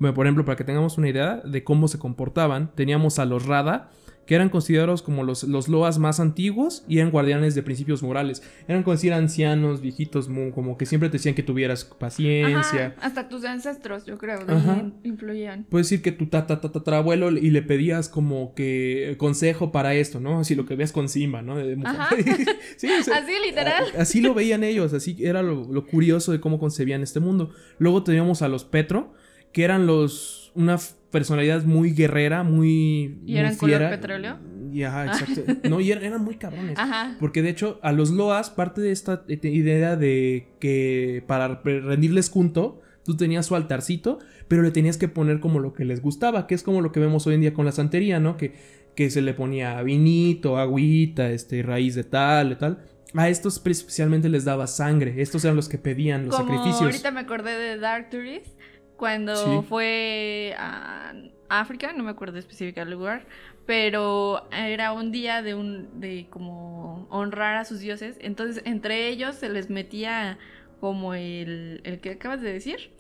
Bueno, 0.01 0.15
por 0.15 0.27
ejemplo, 0.27 0.45
para 0.45 0.57
que 0.57 0.65
tengamos 0.65 0.99
una 0.99 1.09
idea 1.09 1.37
de 1.45 1.63
cómo 1.63 1.87
se 1.87 1.99
comportaban, 1.99 2.73
teníamos 2.75 3.19
a 3.19 3.27
los 3.27 3.47
Rada, 3.47 3.91
que 4.31 4.37
eran 4.37 4.49
considerados 4.49 5.03
como 5.03 5.25
los, 5.25 5.43
los 5.43 5.69
loas 5.69 5.99
más 5.99 6.21
antiguos 6.21 6.85
y 6.87 6.99
eran 6.99 7.11
guardianes 7.11 7.57
de 7.57 7.65
principios 7.65 8.03
morales. 8.03 8.45
Eran 8.69 8.85
como 8.85 8.95
decir 8.95 9.13
ancianos, 9.13 9.81
viejitos, 9.81 10.31
como 10.55 10.79
que 10.79 10.87
siempre 10.87 11.09
te 11.09 11.15
decían 11.15 11.35
que 11.35 11.43
tuvieras 11.43 11.85
paciencia. 11.85 12.95
Ajá, 12.97 13.07
hasta 13.07 13.29
tus 13.29 13.45
ancestros, 13.45 14.07
yo 14.07 14.19
creo, 14.19 14.39
Ajá. 14.47 14.85
influían. 15.03 15.65
Puedes 15.69 15.91
decir 15.91 16.01
que 16.01 16.13
tu 16.13 16.27
tatarabuelo 16.27 17.33
y 17.33 17.51
le 17.51 17.61
pedías 17.63 18.09
como 18.09 18.55
que 18.55 19.17
consejo 19.19 19.73
para 19.73 19.95
esto, 19.95 20.21
¿no? 20.21 20.39
Así 20.39 20.55
lo 20.55 20.65
que 20.65 20.77
veas 20.77 20.93
con 20.93 21.09
Simba, 21.09 21.43
¿no? 21.43 21.57
Ajá. 21.85 22.15
Sí, 22.77 22.89
o 22.99 23.03
sea, 23.03 23.17
Así 23.19 23.33
literal. 23.45 23.85
Así 23.99 24.21
lo 24.21 24.33
veían 24.33 24.63
ellos, 24.65 24.95
así 24.95 25.17
era 25.21 25.43
lo, 25.43 25.65
lo 25.71 25.87
curioso 25.87 26.33
de 26.33 26.41
cómo 26.41 26.59
concebían 26.59 27.03
este 27.03 27.21
mundo. 27.21 27.51
Luego 27.79 28.05
teníamos 28.05 28.43
a 28.43 28.49
los 28.49 28.65
Petro, 28.65 29.13
que 29.53 29.65
eran 29.65 29.87
los 29.87 30.53
una 30.55 30.79
personalidad 31.11 31.65
muy 31.65 31.93
guerrera, 31.93 32.43
muy 32.43 33.21
¿Y 33.27 33.33
muy 33.33 33.37
eran 33.37 33.57
color 33.57 33.91
petróleo? 33.91 34.39
Y 34.73 34.83
ajá, 34.85 35.07
exacto. 35.07 35.43
No, 35.69 35.81
y 35.81 35.91
eran, 35.91 36.05
eran 36.05 36.23
muy 36.25 36.37
cabrones. 36.37 36.79
Ajá. 36.79 37.17
Porque 37.19 37.43
de 37.43 37.51
hecho, 37.51 37.79
a 37.83 37.93
los 37.93 38.11
Loas, 38.11 38.51
parte 38.51 38.81
de 38.81 38.93
esta 38.93 39.25
eh, 39.29 39.39
idea 39.43 39.97
de 39.97 40.49
que 40.61 41.25
para 41.27 41.61
re- 41.65 41.81
rendirles 41.81 42.31
culto, 42.31 42.81
tú 43.05 43.17
tenías 43.17 43.47
su 43.47 43.57
altarcito, 43.57 44.19
pero 44.47 44.63
le 44.63 44.71
tenías 44.71 44.97
que 44.97 45.09
poner 45.09 45.41
como 45.41 45.59
lo 45.59 45.73
que 45.73 45.85
les 45.85 46.01
gustaba, 46.03 46.47
que 46.47 46.55
es 46.55 46.63
como 46.63 46.81
lo 46.81 46.93
que 46.93 47.01
vemos 47.01 47.27
hoy 47.27 47.35
en 47.35 47.41
día 47.41 47.53
con 47.55 47.65
la 47.67 47.73
santería, 47.73 48.21
¿no? 48.21 48.37
Que, 48.37 48.53
que 48.95 49.11
se 49.11 49.23
le 49.23 49.35
ponía 49.35 49.83
vinito, 49.83 50.59
agüita, 50.59 51.31
este, 51.31 51.63
raíz 51.63 51.95
de 51.97 52.05
tal, 52.05 52.51
de 52.51 52.57
tal. 52.57 52.85
A 53.15 53.29
estos 53.29 53.61
especialmente 53.65 54.29
les 54.29 54.45
daba 54.45 54.69
sangre. 54.69 55.21
Estos 55.21 55.45
eran 55.45 55.57
los 55.57 55.69
que 55.69 55.79
pedían 55.79 56.27
los 56.27 56.37
Como 56.37 56.49
sacrificios. 56.49 56.83
ahorita 56.83 57.11
me 57.11 57.21
acordé 57.21 57.59
de 57.59 57.77
Dark 57.79 58.11
Tourist, 58.11 58.47
cuando 59.01 59.63
Sí. 59.63 59.67
fue 59.69 60.55
a 60.59 61.15
África, 61.49 61.93
no 61.93 62.05
me 62.05 62.11
acuerdo 62.11 62.39
específico 62.39 62.81
el 62.81 62.91
lugar, 62.91 63.27
pero 63.67 64.49
era 64.53 64.93
un 64.93 65.11
día 65.13 65.43
de 65.43 65.55
un 65.55 66.01
de 66.01 66.29
como 66.31 67.07
honrar 67.11 67.57
a 67.57 67.65
sus 67.65 67.81
dioses, 67.81 68.19
entonces 68.21 68.63
entre 68.67 69.09
ellos 69.09 69.37
se 69.37 69.49
les 69.49 69.71
metía 69.71 70.39
como 70.81 71.15
el, 71.15 71.81
el 71.85 72.01
que 72.01 72.11
acabas 72.13 72.41
de 72.43 72.53
decir. 72.53 72.91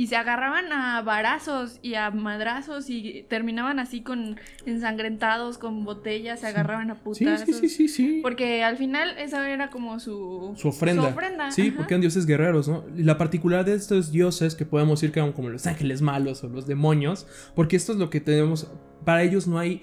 Y 0.00 0.06
se 0.06 0.16
agarraban 0.16 0.72
a 0.72 1.02
varazos 1.02 1.78
y 1.82 1.94
a 1.94 2.10
madrazos 2.10 2.88
y 2.88 3.26
terminaban 3.28 3.78
así 3.78 4.00
con 4.02 4.38
ensangrentados, 4.64 5.58
con 5.58 5.84
botellas, 5.84 6.40
se 6.40 6.46
agarraban 6.46 6.90
a 6.90 6.94
Sí, 6.94 7.00
putazos. 7.04 7.44
sí, 7.46 7.52
sí, 7.52 7.68
sí, 7.68 7.88
sí. 7.88 8.18
Porque 8.22 8.64
al 8.64 8.78
final 8.78 9.16
esa 9.18 9.48
era 9.50 9.68
como 9.68 10.00
su, 10.00 10.54
Su 10.56 10.68
ofrenda. 10.68 11.02
Su 11.02 11.08
ofrenda, 11.08 11.50
Sí, 11.50 11.68
ajá. 11.68 11.76
porque 11.76 11.94
eran 11.94 12.00
dioses 12.00 12.24
guerreros, 12.24 12.66
¿no? 12.66 12.84
Y 12.96 13.02
la 13.02 13.18
particularidad 13.18 13.66
de 13.66 13.74
estos 13.74 14.10
dioses, 14.10 14.54
que 14.54 14.64
podemos 14.64 15.00
decir 15.00 15.12
que 15.12 15.20
eran 15.20 15.32
como 15.32 15.50
los 15.50 15.66
ángeles 15.66 16.00
malos 16.00 16.42
o 16.44 16.48
los 16.48 16.66
demonios, 16.66 17.26
porque 17.54 17.76
esto 17.76 17.92
es 17.92 17.98
lo 17.98 18.08
que 18.08 18.20
tenemos. 18.20 18.72
Para 19.04 19.22
ellos 19.22 19.46
no 19.46 19.58
hay 19.58 19.82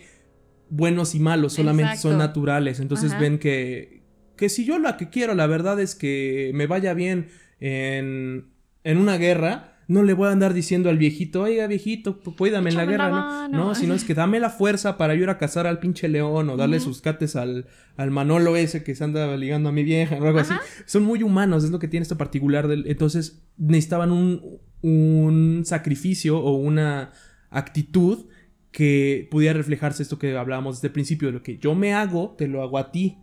buenos 0.72 1.14
y 1.14 1.20
malos, 1.20 1.54
solamente 1.54 1.96
son 1.98 2.18
naturales. 2.18 2.80
Entonces 2.80 3.12
Ajá. 3.12 3.22
ven 3.22 3.38
que, 3.38 4.02
que 4.36 4.50
si 4.50 4.66
yo 4.66 4.80
lo 4.80 4.98
que 4.98 5.10
quiero, 5.12 5.36
la 5.36 5.46
verdad 5.46 5.80
es 5.80 5.94
que 5.94 6.50
me 6.56 6.66
vaya 6.66 6.96
bien 6.96 7.30
en, 7.60 8.48
en 8.84 8.98
una 8.98 9.18
guerra. 9.18 9.74
No 9.90 10.04
le 10.04 10.14
voy 10.14 10.28
a 10.28 10.32
andar 10.32 10.54
diciendo 10.54 10.90
al 10.90 10.98
viejito, 10.98 11.44
oiga 11.44 11.66
viejito, 11.66 12.20
cuídame 12.20 12.72
en 12.72 12.76
la 12.76 12.86
guerra, 12.86 13.48
¿no? 13.50 13.68
No, 13.68 13.76
sino 13.76 13.94
es 13.94 14.04
que 14.04 14.14
dame 14.14 14.40
la 14.42 14.50
fuerza 14.50 14.98
para 14.98 15.16
ir 15.16 15.30
a 15.30 15.38
cazar 15.38 15.66
al 15.66 15.80
pinche 15.80 16.10
león 16.10 16.50
o 16.50 16.58
darle 16.58 16.82
sus 16.82 17.02
cates 17.02 17.38
al, 17.38 17.68
al 17.96 18.12
Manolo 18.12 18.58
ese 18.58 18.84
que 18.84 18.96
se 18.96 19.06
anda 19.06 19.38
ligando 19.38 19.70
a 19.70 19.72
mi 19.72 19.84
vieja 19.84 20.18
o 20.20 20.26
algo 20.26 20.40
así. 20.40 20.54
Son 20.86 21.04
muy 21.04 21.24
humanos, 21.24 21.64
es 21.64 21.72
lo 21.72 21.80
que 21.80 21.88
tiene 21.88 22.02
esto 22.02 22.18
particular. 22.18 22.68
Del, 22.68 22.86
entonces 22.88 23.42
necesitaban 23.58 24.12
un, 24.12 24.60
un 24.82 25.64
sacrificio 25.66 26.38
o 26.38 26.56
una 26.58 27.12
actitud 27.50 28.26
que 28.72 29.28
pudiera 29.32 29.54
reflejarse 29.54 30.04
esto 30.04 30.20
que 30.20 30.38
hablábamos 30.38 30.78
desde 30.78 30.90
el 30.90 30.94
principio, 30.94 31.30
de 31.30 31.34
lo 31.34 31.44
que 31.44 31.58
yo 31.58 31.76
me 31.76 31.94
hago, 31.94 32.36
te 32.38 32.48
lo 32.48 32.62
hago 32.62 32.78
a 32.78 32.92
ti. 32.92 33.18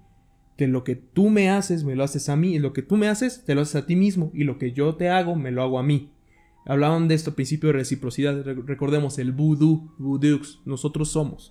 De 0.57 0.66
lo 0.68 0.83
que 0.83 0.94
tú 0.94 1.31
me 1.31 1.50
haces, 1.50 1.85
me 1.85 1.94
lo 1.94 2.05
haces 2.05 2.29
a 2.29 2.37
mí. 2.37 2.55
Y 2.55 2.59
lo 2.59 2.72
que 2.72 2.83
tú 2.83 2.96
me 2.96 3.09
haces, 3.09 3.44
te 3.44 3.55
lo 3.55 3.61
haces 3.61 3.77
a 3.77 3.87
ti 3.87 3.96
mismo. 3.96 4.31
Y 4.33 4.44
lo 4.44 4.57
que 4.57 4.72
yo 4.72 4.94
te 4.94 5.11
hago, 5.11 5.35
me 5.35 5.50
lo 5.50 5.62
hago 5.62 5.79
a 5.79 5.83
mí. 5.83 6.13
Hablaban 6.66 7.09
de 7.09 7.14
esto, 7.14 7.35
principio 7.35 7.68
de 7.68 7.74
reciprocidad. 7.74 8.42
Re- 8.42 8.55
recordemos, 8.66 9.18
el 9.18 9.33
voodoo, 9.33 9.94
voodoox, 9.98 10.61
nosotros 10.64 11.11
somos. 11.11 11.50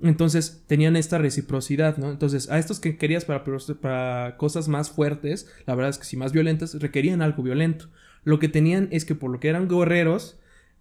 Entonces 0.00 0.64
tenían 0.66 0.96
esta 0.96 1.18
reciprocidad, 1.18 1.96
¿no? 1.96 2.10
Entonces 2.10 2.50
a 2.50 2.58
estos 2.58 2.80
que 2.80 2.96
querías 2.96 3.24
para, 3.24 3.44
para 3.80 4.36
cosas 4.36 4.68
más 4.68 4.90
fuertes, 4.90 5.48
la 5.66 5.74
verdad 5.74 5.90
es 5.90 5.98
que 5.98 6.04
si 6.04 6.16
más 6.16 6.32
violentas, 6.32 6.74
requerían 6.80 7.22
algo 7.22 7.42
violento. 7.42 7.88
Lo 8.24 8.38
que 8.38 8.48
tenían 8.48 8.88
es 8.90 9.04
que 9.04 9.14
por 9.14 9.30
lo 9.30 9.40
que 9.40 9.48
eran 9.48 9.68
guerreros, 9.68 10.38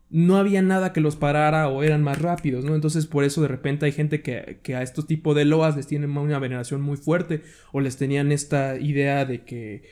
no 0.10 0.36
había 0.36 0.62
nada 0.62 0.91
que 0.91 0.99
los 0.99 1.15
parara 1.15 1.69
o 1.69 1.84
eran 1.84 2.03
más 2.03 2.21
rápidos, 2.21 2.65
¿no? 2.65 2.75
Entonces 2.75 3.05
por 3.05 3.23
eso 3.23 3.41
de 3.41 3.47
repente 3.47 3.86
hay 3.86 3.93
gente 3.93 4.21
que, 4.21 4.60
que 4.62 4.75
a 4.75 4.81
estos 4.81 5.07
tipos 5.07 5.36
de 5.36 5.45
loas 5.45 5.77
les 5.77 5.88
tienen 5.88 6.17
una 6.17 6.38
veneración 6.39 6.81
muy 6.81 6.97
fuerte 6.97 7.43
o 7.71 7.79
les 7.79 7.95
tenían 7.95 8.31
esta 8.34 8.77
idea 8.77 9.23
de 9.23 9.45
que 9.45 9.84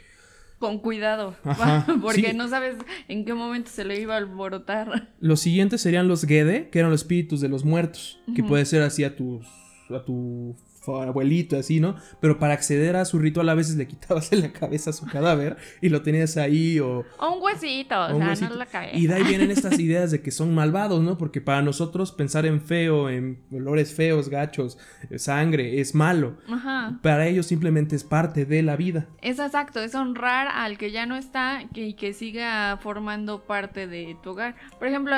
Con 0.59 0.79
cuidado. 0.79 1.35
Ajá, 1.43 1.85
Porque 2.01 2.31
sí. 2.31 2.37
no 2.37 2.47
sabes 2.49 2.75
en 3.07 3.25
qué 3.25 3.33
momento 3.33 3.71
se 3.71 3.85
le 3.85 3.99
iba 3.99 4.13
a 4.15 4.17
alborotar. 4.17 5.09
Los 5.19 5.39
siguientes 5.39 5.81
serían 5.81 6.07
los 6.07 6.25
Gede, 6.25 6.69
que 6.69 6.79
eran 6.79 6.91
los 6.91 7.01
espíritus 7.01 7.39
de 7.41 7.49
los 7.49 7.63
muertos, 7.65 8.19
que 8.35 8.43
puede 8.43 8.65
ser 8.65 8.81
así 8.81 9.03
a 9.03 9.15
tus 9.15 9.47
a 9.89 10.03
tu 10.05 10.55
abuelito, 10.97 11.57
así, 11.57 11.79
¿no? 11.79 11.95
Pero 12.19 12.39
para 12.39 12.53
acceder 12.53 12.95
a 12.95 13.05
su 13.05 13.19
ritual 13.19 13.49
a 13.49 13.55
veces 13.55 13.75
le 13.75 13.87
quitabas 13.87 14.31
en 14.33 14.41
la 14.41 14.51
cabeza 14.51 14.93
su 14.93 15.05
cadáver 15.05 15.57
y 15.81 15.89
lo 15.89 16.01
tenías 16.01 16.37
ahí 16.37 16.79
o... 16.79 17.05
O 17.17 17.33
un 17.35 17.41
huesito, 17.41 17.99
o, 17.99 18.35
sea, 18.35 18.49
no 18.49 18.55
la 18.55 18.65
cabeza. 18.65 18.97
Y 18.97 19.07
de 19.07 19.15
ahí 19.15 19.23
vienen 19.23 19.51
estas 19.51 19.79
ideas 19.79 20.11
de 20.11 20.21
que 20.21 20.31
son 20.31 20.53
malvados, 20.53 21.01
¿no? 21.01 21.17
Porque 21.17 21.41
para 21.41 21.61
nosotros 21.61 22.11
pensar 22.11 22.45
en 22.45 22.61
feo, 22.61 23.09
en 23.09 23.41
olores 23.51 23.93
feos, 23.93 24.29
gachos, 24.29 24.77
sangre, 25.17 25.79
es 25.79 25.95
malo. 25.95 26.37
Ajá. 26.49 26.99
Para 27.01 27.27
ellos 27.27 27.45
simplemente 27.45 27.95
es 27.95 28.03
parte 28.03 28.45
de 28.45 28.61
la 28.61 28.75
vida. 28.75 29.07
Es 29.21 29.39
exacto, 29.39 29.79
es 29.81 29.95
honrar 29.95 30.47
al 30.47 30.77
que 30.77 30.91
ya 30.91 31.05
no 31.05 31.15
está 31.15 31.63
y 31.73 31.93
que 31.93 32.13
siga 32.13 32.77
formando 32.81 33.41
parte 33.45 33.87
de 33.87 34.17
tu 34.23 34.31
hogar. 34.31 34.55
Por 34.77 34.87
ejemplo, 34.87 35.15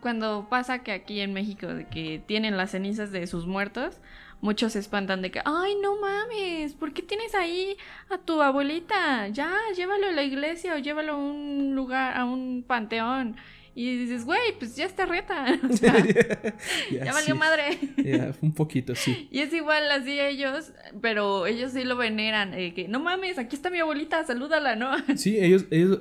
cuando 0.00 0.46
pasa 0.48 0.80
que 0.80 0.92
aquí 0.92 1.20
en 1.20 1.32
México 1.32 1.66
de 1.66 1.86
que 1.86 2.22
tienen 2.24 2.56
las 2.56 2.70
cenizas 2.70 3.10
de 3.10 3.26
sus 3.26 3.46
muertos, 3.46 4.00
muchos 4.40 4.72
se 4.72 4.78
espantan 4.78 5.22
de 5.22 5.30
que, 5.30 5.40
ay, 5.44 5.74
no 5.82 6.00
mames, 6.00 6.74
¿por 6.74 6.92
qué 6.92 7.02
tienes 7.02 7.34
ahí 7.34 7.76
a 8.10 8.18
tu 8.18 8.40
abuelita? 8.40 9.28
Ya, 9.28 9.52
llévalo 9.76 10.08
a 10.08 10.12
la 10.12 10.22
iglesia 10.22 10.74
o 10.74 10.78
llévalo 10.78 11.14
a 11.14 11.16
un 11.16 11.74
lugar, 11.74 12.16
a 12.16 12.24
un 12.24 12.64
panteón. 12.66 13.36
Y 13.74 13.96
dices, 13.96 14.24
güey, 14.24 14.58
pues 14.58 14.74
ya 14.74 14.86
está 14.86 15.06
reta. 15.06 15.46
ya 16.90 17.12
valió 17.12 17.36
madre. 17.36 17.78
Ya, 17.96 18.34
un 18.40 18.52
poquito, 18.52 18.96
sí. 18.96 19.28
Y 19.30 19.38
es 19.38 19.52
igual 19.52 19.88
así 19.92 20.18
ellos, 20.18 20.72
pero 21.00 21.46
ellos 21.46 21.70
sí 21.72 21.84
lo 21.84 21.96
veneran. 21.96 22.54
Eh, 22.54 22.74
que 22.74 22.88
no 22.88 22.98
mames, 22.98 23.38
aquí 23.38 23.54
está 23.54 23.70
mi 23.70 23.78
abuelita, 23.78 24.24
salúdala, 24.24 24.74
¿no? 24.74 24.90
Sí, 25.14 25.38
ellos, 25.38 25.66
ellos 25.70 26.00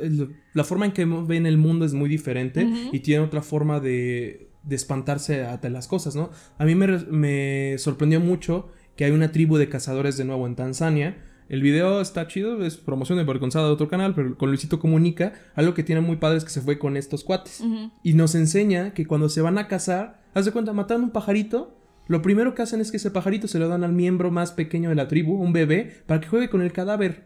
la 0.53 0.63
forma 0.63 0.87
en 0.87 0.91
que 0.91 1.05
ven 1.05 1.45
el 1.45 1.59
mundo 1.59 1.85
es 1.85 1.93
muy 1.93 2.09
diferente 2.09 2.67
y 2.91 2.99
tienen 3.01 3.23
otra 3.23 3.43
forma 3.43 3.79
de, 3.79 4.46
de 4.67 4.75
espantarse 4.75 5.45
ante 5.45 5.69
las 5.69 5.87
cosas, 5.87 6.15
¿no? 6.15 6.29
A 6.57 6.65
mí 6.65 6.75
me, 6.75 6.87
me 6.87 7.77
sorprendió 7.77 8.19
mucho 8.19 8.69
que 8.95 9.05
hay 9.05 9.11
una 9.11 9.31
tribu 9.31 9.57
de 9.57 9.69
cazadores 9.69 10.17
de 10.17 10.25
nuevo 10.25 10.47
en 10.47 10.55
Tanzania 10.55 11.17
el 11.49 11.61
video 11.61 12.01
está 12.01 12.27
chido, 12.27 12.63
es 12.65 12.75
promoción 12.75 13.17
de 13.17 13.23
avergonzada 13.23 13.67
de 13.67 13.71
otro 13.71 13.87
canal, 13.87 14.13
pero 14.13 14.37
con 14.37 14.49
Luisito 14.49 14.79
comunica, 14.79 15.33
algo 15.55 15.73
que 15.73 15.83
tiene 15.83 16.01
muy 16.01 16.17
padre 16.17 16.37
es 16.37 16.43
que 16.43 16.49
se 16.49 16.61
fue 16.61 16.77
con 16.77 16.97
estos 16.97 17.23
cuates. 17.23 17.63
Y 18.03 18.13
nos 18.13 18.35
enseña 18.35 18.93
que 18.93 19.05
cuando 19.05 19.29
se 19.29 19.41
van 19.41 19.57
a 19.57 19.67
cazar, 19.67 20.21
haz 20.33 20.45
de 20.45 20.51
cuenta, 20.51 20.73
matan 20.73 21.03
un 21.03 21.11
pajarito, 21.11 21.73
lo 22.07 22.21
primero 22.21 22.53
que 22.53 22.61
hacen 22.61 22.81
es 22.81 22.91
que 22.91 22.97
ese 22.97 23.11
pajarito 23.11 23.47
se 23.47 23.59
lo 23.59 23.69
dan 23.69 23.83
al 23.83 23.93
miembro 23.93 24.29
más 24.29 24.51
pequeño 24.51 24.89
de 24.89 24.95
la 24.95 25.07
tribu, 25.07 25.35
un 25.35 25.53
bebé, 25.53 26.03
para 26.05 26.19
que 26.19 26.27
juegue 26.27 26.49
con 26.49 26.61
el 26.61 26.73
cadáver. 26.73 27.25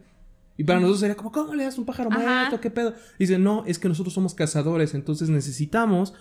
Y 0.55 0.65
para 0.65 0.79
nosotros 0.79 0.99
sería 0.99 1.15
como, 1.15 1.31
¿cómo 1.31 1.55
le 1.55 1.63
das 1.63 1.79
un 1.79 1.85
pájaro 1.85 2.11
muerto? 2.11 2.59
¿Qué 2.61 2.69
pedo? 2.69 2.93
Y 3.17 3.23
dice, 3.23 3.39
no, 3.39 3.63
es 3.65 3.79
que 3.79 3.87
nosotros 3.87 4.13
somos 4.13 4.35
cazadores, 4.35 4.93
entonces 4.93 5.29
necesitamos 5.29 6.13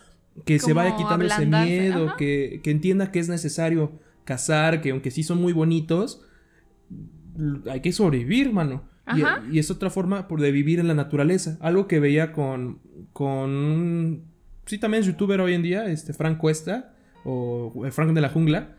que 0.45 0.59
se 0.59 0.73
vaya 0.73 0.97
quitando 0.97 1.25
ese 1.25 1.47
miedo, 1.47 2.17
que, 2.17 2.61
que 2.63 2.71
entienda 2.71 3.11
que 3.11 3.19
es 3.19 3.29
necesario 3.29 3.93
cazar, 4.25 4.81
que 4.81 4.91
aunque 4.91 5.11
sí 5.11 5.23
son 5.23 5.41
muy 5.41 5.53
bonitos, 5.53 6.23
hay 7.71 7.81
que 7.81 7.93
sobrevivir, 7.93 8.53
mano. 8.53 8.85
Y, 9.51 9.59
es 9.59 9.71
otra 9.71 9.91
forma 9.91 10.29
de 10.29 10.53
vivir 10.53 10.79
en 10.79 10.89
la 10.89 10.95
naturaleza. 10.95 11.59
Algo 11.61 11.89
que 11.89 11.99
veía 11.99 12.33
con, 12.33 12.79
con 13.13 14.23
sí, 14.67 14.79
también 14.79 15.01
es 15.01 15.07
youtuber 15.07 15.41
hoy 15.41 15.55
en 15.55 15.63
día, 15.63 15.87
este 15.87 16.13
Frank 16.13 16.39
Cuesta, 16.39 16.95
o 17.25 17.83
el 17.85 17.93
Frank 17.93 18.13
de 18.13 18.21
la 18.21 18.29
jungla. 18.29 18.77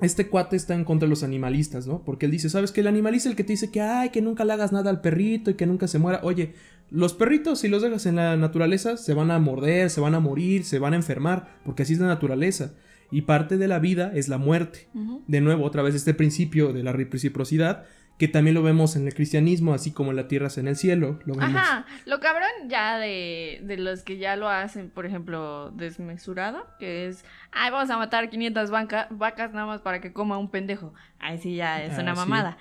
Este 0.00 0.28
cuate 0.28 0.56
está 0.56 0.74
en 0.74 0.84
contra 0.84 1.06
de 1.06 1.10
los 1.10 1.22
animalistas, 1.22 1.86
¿no? 1.86 2.02
Porque 2.04 2.26
él 2.26 2.32
dice, 2.32 2.48
¿sabes 2.48 2.72
que 2.72 2.80
El 2.80 2.86
animalista 2.86 3.28
es 3.28 3.32
el 3.32 3.36
que 3.36 3.44
te 3.44 3.52
dice 3.52 3.70
que, 3.70 3.80
ay, 3.80 4.10
que 4.10 4.22
nunca 4.22 4.44
le 4.44 4.52
hagas 4.52 4.72
nada 4.72 4.90
al 4.90 5.00
perrito 5.00 5.50
y 5.50 5.54
que 5.54 5.66
nunca 5.66 5.88
se 5.88 5.98
muera. 5.98 6.20
Oye, 6.22 6.54
los 6.90 7.14
perritos, 7.14 7.60
si 7.60 7.68
los 7.68 7.82
dejas 7.82 8.06
en 8.06 8.16
la 8.16 8.36
naturaleza, 8.36 8.96
se 8.96 9.14
van 9.14 9.30
a 9.30 9.38
morder, 9.38 9.90
se 9.90 10.00
van 10.00 10.14
a 10.14 10.20
morir, 10.20 10.64
se 10.64 10.78
van 10.78 10.92
a 10.92 10.96
enfermar, 10.96 11.58
porque 11.64 11.82
así 11.84 11.92
es 11.92 12.00
la 12.00 12.06
naturaleza 12.06 12.72
y 13.10 13.22
parte 13.22 13.56
de 13.58 13.68
la 13.68 13.78
vida 13.78 14.12
es 14.14 14.28
la 14.28 14.38
muerte. 14.38 14.88
De 15.26 15.40
nuevo, 15.40 15.64
otra 15.64 15.82
vez 15.82 15.94
este 15.94 16.14
principio 16.14 16.72
de 16.72 16.82
la 16.82 16.92
reciprocidad, 16.92 17.84
que 18.20 18.28
también 18.28 18.52
lo 18.52 18.62
vemos 18.62 18.96
en 18.96 19.06
el 19.06 19.14
cristianismo, 19.14 19.72
así 19.72 19.92
como 19.92 20.12
la 20.12 20.28
tierra 20.28 20.48
es 20.48 20.58
en 20.58 20.68
el 20.68 20.76
cielo. 20.76 21.18
Lo 21.24 21.40
Ajá, 21.40 21.86
lo 22.04 22.20
cabrón 22.20 22.50
ya 22.68 22.98
de, 22.98 23.62
de, 23.62 23.78
los 23.78 24.02
que 24.02 24.18
ya 24.18 24.36
lo 24.36 24.50
hacen, 24.50 24.90
por 24.90 25.06
ejemplo, 25.06 25.70
desmesurado, 25.70 26.66
que 26.78 27.06
es, 27.06 27.24
ay, 27.50 27.70
vamos 27.70 27.88
a 27.88 27.96
matar 27.96 28.28
500 28.28 28.70
vacas 29.08 29.52
nada 29.54 29.64
más 29.64 29.80
para 29.80 30.02
que 30.02 30.12
coma 30.12 30.36
un 30.36 30.50
pendejo. 30.50 30.92
Ahí 31.18 31.38
sí 31.38 31.56
ya 31.56 31.82
es 31.82 31.98
una 31.98 32.12
ah, 32.12 32.14
mamada. 32.14 32.58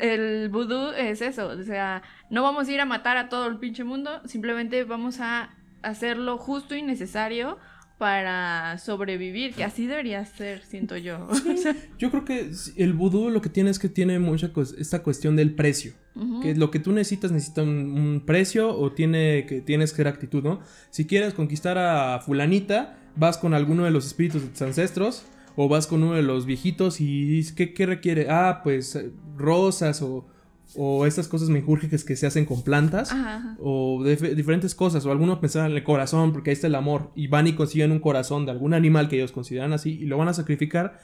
El 0.00 0.48
vudú 0.48 0.92
es 0.92 1.22
eso, 1.22 1.48
o 1.48 1.62
sea, 1.64 2.02
no 2.30 2.44
vamos 2.44 2.68
a 2.68 2.72
ir 2.72 2.80
a 2.80 2.84
matar 2.84 3.16
a 3.16 3.28
todo 3.28 3.48
el 3.48 3.58
pinche 3.58 3.82
mundo, 3.82 4.22
simplemente 4.26 4.84
vamos 4.84 5.18
a 5.18 5.50
hacerlo 5.82 6.38
justo 6.38 6.76
y 6.76 6.82
necesario 6.82 7.58
para 8.00 8.78
sobrevivir, 8.78 9.52
que 9.52 9.62
así 9.62 9.86
debería 9.86 10.24
ser, 10.24 10.64
siento 10.64 10.96
yo. 10.96 11.28
yo 11.98 12.10
creo 12.10 12.24
que 12.24 12.50
el 12.76 12.94
vudú 12.94 13.28
lo 13.28 13.42
que 13.42 13.50
tiene 13.50 13.68
es 13.68 13.78
que 13.78 13.90
tiene 13.90 14.18
mucha 14.18 14.50
esta 14.78 15.02
cuestión 15.02 15.36
del 15.36 15.54
precio. 15.54 15.92
Que 16.40 16.54
lo 16.54 16.70
que 16.70 16.78
tú 16.78 16.92
necesitas 16.92 17.30
necesita 17.30 17.62
un, 17.62 18.22
precio 18.24 18.74
o 18.74 18.92
tiene 18.92 19.44
que 19.46 19.60
tienes 19.60 19.90
que 19.90 19.98
ser 19.98 20.08
actitud, 20.08 20.42
¿no? 20.42 20.60
Si 20.88 21.04
quieres 21.04 21.34
conquistar 21.34 21.76
a 21.76 22.20
fulanita, 22.20 22.98
vas 23.16 23.36
con 23.36 23.52
alguno 23.52 23.84
de 23.84 23.90
los 23.90 24.06
espíritus 24.06 24.42
de 24.42 24.48
tus 24.48 24.62
ancestros 24.62 25.26
o 25.56 25.68
vas 25.68 25.86
con 25.86 26.02
uno 26.02 26.14
de 26.14 26.22
los 26.22 26.46
viejitos 26.46 27.02
y 27.02 27.44
¿qué, 27.54 27.74
qué 27.74 27.84
requiere? 27.84 28.28
Ah, 28.30 28.62
pues 28.64 28.96
eh, 28.96 29.10
rosas 29.36 30.00
o 30.00 30.26
o 30.76 31.06
estas 31.06 31.28
cosas 31.28 31.48
menjúrgicas 31.48 32.04
que 32.04 32.16
se 32.16 32.26
hacen 32.26 32.44
con 32.44 32.62
plantas 32.62 33.14
o 33.58 34.02
diferentes 34.04 34.74
cosas 34.74 35.04
o 35.06 35.10
algunos 35.10 35.38
pensaban 35.38 35.70
en 35.70 35.76
el 35.76 35.84
corazón 35.84 36.32
porque 36.32 36.50
ahí 36.50 36.54
está 36.54 36.66
el 36.66 36.74
amor 36.74 37.10
y 37.14 37.26
van 37.26 37.46
y 37.46 37.54
consiguen 37.54 37.92
un 37.92 38.00
corazón 38.00 38.46
de 38.46 38.52
algún 38.52 38.74
animal 38.74 39.08
que 39.08 39.16
ellos 39.16 39.32
consideran 39.32 39.72
así 39.72 39.98
y 40.00 40.06
lo 40.06 40.18
van 40.18 40.28
a 40.28 40.34
sacrificar 40.34 40.98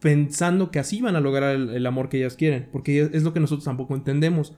pensando 0.00 0.70
que 0.70 0.78
así 0.78 1.00
van 1.00 1.16
a 1.16 1.20
lograr 1.20 1.54
el 1.54 1.86
amor 1.86 2.08
que 2.08 2.18
ellos 2.18 2.36
quieren 2.36 2.68
porque 2.72 3.10
es 3.12 3.22
lo 3.22 3.32
que 3.32 3.40
nosotros 3.40 3.64
tampoco 3.64 3.94
entendemos 3.94 4.54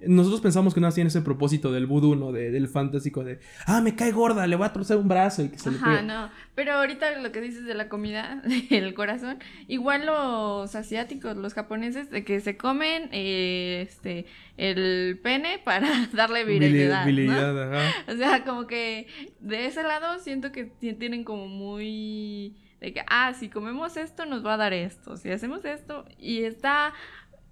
nosotros 0.00 0.40
pensamos 0.40 0.74
que 0.74 0.80
no 0.80 0.90
tiene 0.92 1.08
ese 1.08 1.22
propósito 1.22 1.72
del 1.72 1.86
vudú, 1.86 2.14
¿no? 2.14 2.32
del 2.32 2.68
fantástico 2.68 3.24
de, 3.24 3.38
ah, 3.66 3.80
me 3.80 3.94
cae 3.94 4.12
gorda, 4.12 4.46
le 4.46 4.56
voy 4.56 4.66
a 4.66 4.72
torcer 4.72 4.96
un 4.96 5.08
brazo 5.08 5.42
y 5.42 5.48
que 5.48 5.58
se 5.58 5.70
Ajá, 5.70 6.02
no. 6.02 6.30
Pero 6.54 6.72
ahorita 6.72 7.18
lo 7.20 7.32
que 7.32 7.40
dices 7.40 7.64
de 7.64 7.74
la 7.74 7.88
comida, 7.88 8.42
el 8.70 8.94
corazón, 8.94 9.38
igual 9.68 10.06
los 10.06 10.74
asiáticos, 10.74 11.36
los 11.36 11.54
japoneses, 11.54 12.10
de 12.10 12.24
que 12.24 12.40
se 12.40 12.56
comen 12.56 13.08
este 13.12 14.26
el 14.56 15.18
pene 15.22 15.58
para 15.64 16.08
darle 16.12 16.44
virilidad. 16.44 17.04
O 18.08 18.16
sea, 18.16 18.44
como 18.44 18.66
que 18.66 19.06
de 19.40 19.66
ese 19.66 19.82
lado 19.82 20.18
siento 20.18 20.52
que 20.52 20.64
tienen 20.64 21.24
como 21.24 21.48
muy 21.48 22.56
de 22.80 22.92
que, 22.92 23.02
ah, 23.08 23.32
si 23.32 23.48
comemos 23.48 23.96
esto 23.96 24.26
nos 24.26 24.44
va 24.44 24.54
a 24.54 24.56
dar 24.58 24.74
esto, 24.74 25.16
si 25.16 25.30
hacemos 25.30 25.64
esto, 25.64 26.04
y 26.18 26.42
está 26.42 26.92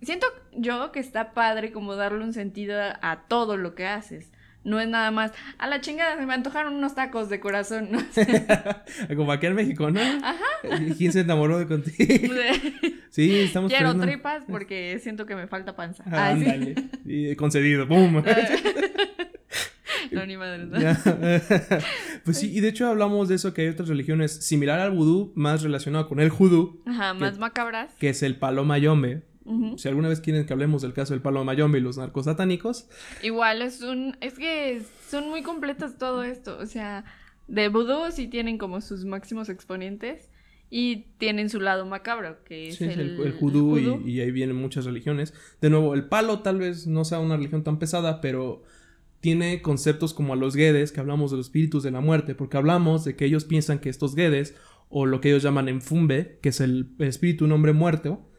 Siento 0.02 0.26
yo 0.52 0.90
que 0.90 0.98
está 0.98 1.32
padre 1.32 1.70
como 1.70 1.94
darle 1.94 2.24
un 2.24 2.32
sentido 2.32 2.78
a, 2.80 3.24
todo 3.28 3.56
lo 3.56 3.74
que 3.74 3.86
haces. 3.86 4.32
No 4.64 4.78
es 4.78 4.88
nada 4.88 5.10
más, 5.10 5.32
a 5.58 5.66
la 5.66 5.80
chingada 5.80 6.16
se 6.16 6.24
me 6.24 6.34
antojaron 6.34 6.74
unos 6.74 6.94
tacos 6.94 7.28
de 7.28 7.40
corazón, 7.40 7.88
¿no? 7.90 7.98
Como 9.16 9.32
aquí 9.32 9.46
en 9.46 9.56
México, 9.56 9.90
¿no? 9.90 10.00
Ajá. 10.00 10.44
¿Quién 10.96 11.12
se 11.12 11.20
enamoró 11.20 11.58
de 11.58 11.66
contigo? 11.66 12.32
sí, 13.10 13.40
estamos 13.40 13.72
Quiero 13.72 13.96
tripas 13.98 14.44
porque 14.48 15.00
siento 15.02 15.26
que 15.26 15.34
me 15.34 15.48
falta 15.48 15.74
panza. 15.74 16.04
Ah, 16.06 16.28
ándale. 16.28 16.76
Y 17.04 17.34
concedido, 17.34 17.88
¡pum! 17.88 18.22
no, 20.12 20.26
ni 20.26 20.36
madre. 20.36 20.66
¿no? 20.66 20.78
pues 22.24 22.38
sí, 22.38 22.56
y 22.56 22.60
de 22.60 22.68
hecho 22.68 22.86
hablamos 22.86 23.28
de 23.28 23.34
eso, 23.34 23.52
que 23.52 23.62
hay 23.62 23.68
otras 23.68 23.88
religiones 23.88 24.44
similar 24.46 24.78
al 24.78 24.92
vudú, 24.92 25.32
más 25.34 25.62
relacionado 25.62 26.08
con 26.08 26.20
el 26.20 26.30
judú. 26.30 26.84
Ajá, 26.86 27.14
más 27.14 27.38
macabras. 27.38 27.92
Que 27.98 28.10
es 28.10 28.22
el 28.22 28.36
palo 28.36 28.64
mayombe. 28.64 29.22
Si 29.76 29.88
alguna 29.88 30.08
vez 30.08 30.20
quieren 30.20 30.46
que 30.46 30.52
hablemos 30.52 30.82
del 30.82 30.92
caso 30.92 31.14
del 31.14 31.22
palo 31.22 31.44
mayombe 31.44 31.78
y 31.78 31.82
los 31.82 31.98
narcos 31.98 32.26
satánicos. 32.26 32.88
Igual 33.22 33.62
es 33.62 33.82
un. 33.82 34.16
Es 34.20 34.34
que 34.34 34.82
son 35.08 35.28
muy 35.28 35.42
completos 35.42 35.98
todo 35.98 36.22
esto. 36.22 36.58
O 36.58 36.66
sea, 36.66 37.04
de 37.48 37.68
vudú 37.68 38.10
sí 38.12 38.28
tienen 38.28 38.58
como 38.58 38.80
sus 38.80 39.04
máximos 39.04 39.48
exponentes. 39.48 40.30
Y 40.74 41.08
tienen 41.18 41.50
su 41.50 41.60
lado 41.60 41.84
macabro, 41.84 42.42
que 42.44 42.68
es 42.68 42.80
el, 42.80 43.20
el, 43.20 43.32
judú, 43.34 43.78
Y, 44.06 44.20
ahí 44.20 44.30
vienen 44.30 44.56
muchas 44.56 44.86
religiones. 44.86 45.34
De 45.60 45.68
nuevo, 45.68 45.92
el 45.92 46.06
palo 46.08 46.38
tal 46.38 46.60
vez 46.60 46.86
no 46.86 47.04
sea 47.04 47.18
una 47.18 47.36
religión 47.36 47.62
tan 47.62 47.78
pesada, 47.78 48.22
pero 48.22 48.62
tiene 49.20 49.60
conceptos 49.60 50.14
como 50.14 50.32
a 50.32 50.36
los 50.36 50.56
guedes, 50.56 50.90
que 50.90 51.00
hablamos 51.00 51.30
de 51.30 51.36
los 51.36 51.46
espíritus 51.46 51.82
de 51.82 51.90
la 51.90 52.00
muerte, 52.00 52.34
porque 52.34 52.56
hablamos 52.56 53.04
de 53.04 53.16
que 53.16 53.26
ellos 53.26 53.44
piensan 53.44 53.80
que 53.80 53.90
estos 53.90 54.14
guedes, 54.14 54.56
o 54.88 55.04
lo 55.04 55.20
que 55.20 55.28
ellos 55.28 55.42
llaman 55.42 55.68
enfumbe, 55.68 56.38
que 56.40 56.48
es 56.48 56.60
el 56.62 56.94
espíritu 57.00 57.44
de 57.44 57.48
un 57.48 57.52
hombre 57.52 57.74
muerto, 57.74 58.31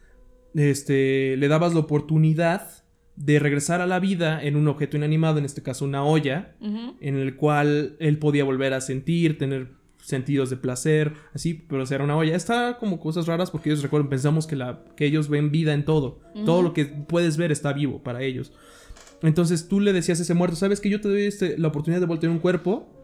este, 0.53 1.37
le 1.37 1.47
dabas 1.47 1.73
la 1.73 1.81
oportunidad 1.81 2.83
de 3.15 3.39
regresar 3.39 3.81
a 3.81 3.87
la 3.87 3.99
vida 3.99 4.43
en 4.43 4.55
un 4.55 4.67
objeto 4.67 4.97
inanimado, 4.97 5.37
en 5.37 5.45
este 5.45 5.61
caso 5.61 5.85
una 5.85 6.03
olla, 6.03 6.55
en 6.59 7.15
el 7.15 7.35
cual 7.35 7.95
él 7.99 8.17
podía 8.17 8.43
volver 8.43 8.73
a 8.73 8.81
sentir, 8.81 9.37
tener 9.37 9.71
sentidos 10.03 10.49
de 10.49 10.57
placer, 10.57 11.13
así, 11.33 11.53
pero 11.53 11.83
era 11.83 12.03
una 12.03 12.17
olla. 12.17 12.35
Está 12.35 12.77
como 12.77 12.99
cosas 12.99 13.27
raras 13.27 13.51
porque 13.51 13.69
ellos 13.69 13.81
recuerdan, 13.81 14.09
pensamos 14.09 14.47
que, 14.47 14.55
la, 14.55 14.83
que 14.97 15.05
ellos 15.05 15.29
ven 15.29 15.51
vida 15.51 15.73
en 15.73 15.85
todo. 15.85 16.19
Todo 16.45 16.61
lo 16.61 16.73
que 16.73 16.85
puedes 16.85 17.37
ver 17.37 17.51
está 17.51 17.71
vivo 17.71 18.03
para 18.03 18.21
ellos. 18.21 18.51
Entonces 19.21 19.69
tú 19.69 19.79
le 19.79 19.93
decías 19.93 20.19
a 20.19 20.23
ese 20.23 20.33
muerto, 20.33 20.57
¿sabes 20.57 20.81
que 20.81 20.89
yo 20.89 20.99
te 20.99 21.07
doy 21.07 21.23
este, 21.23 21.57
la 21.57 21.69
oportunidad 21.69 22.01
de 22.01 22.07
volver 22.07 22.29
un 22.29 22.39
cuerpo? 22.39 23.02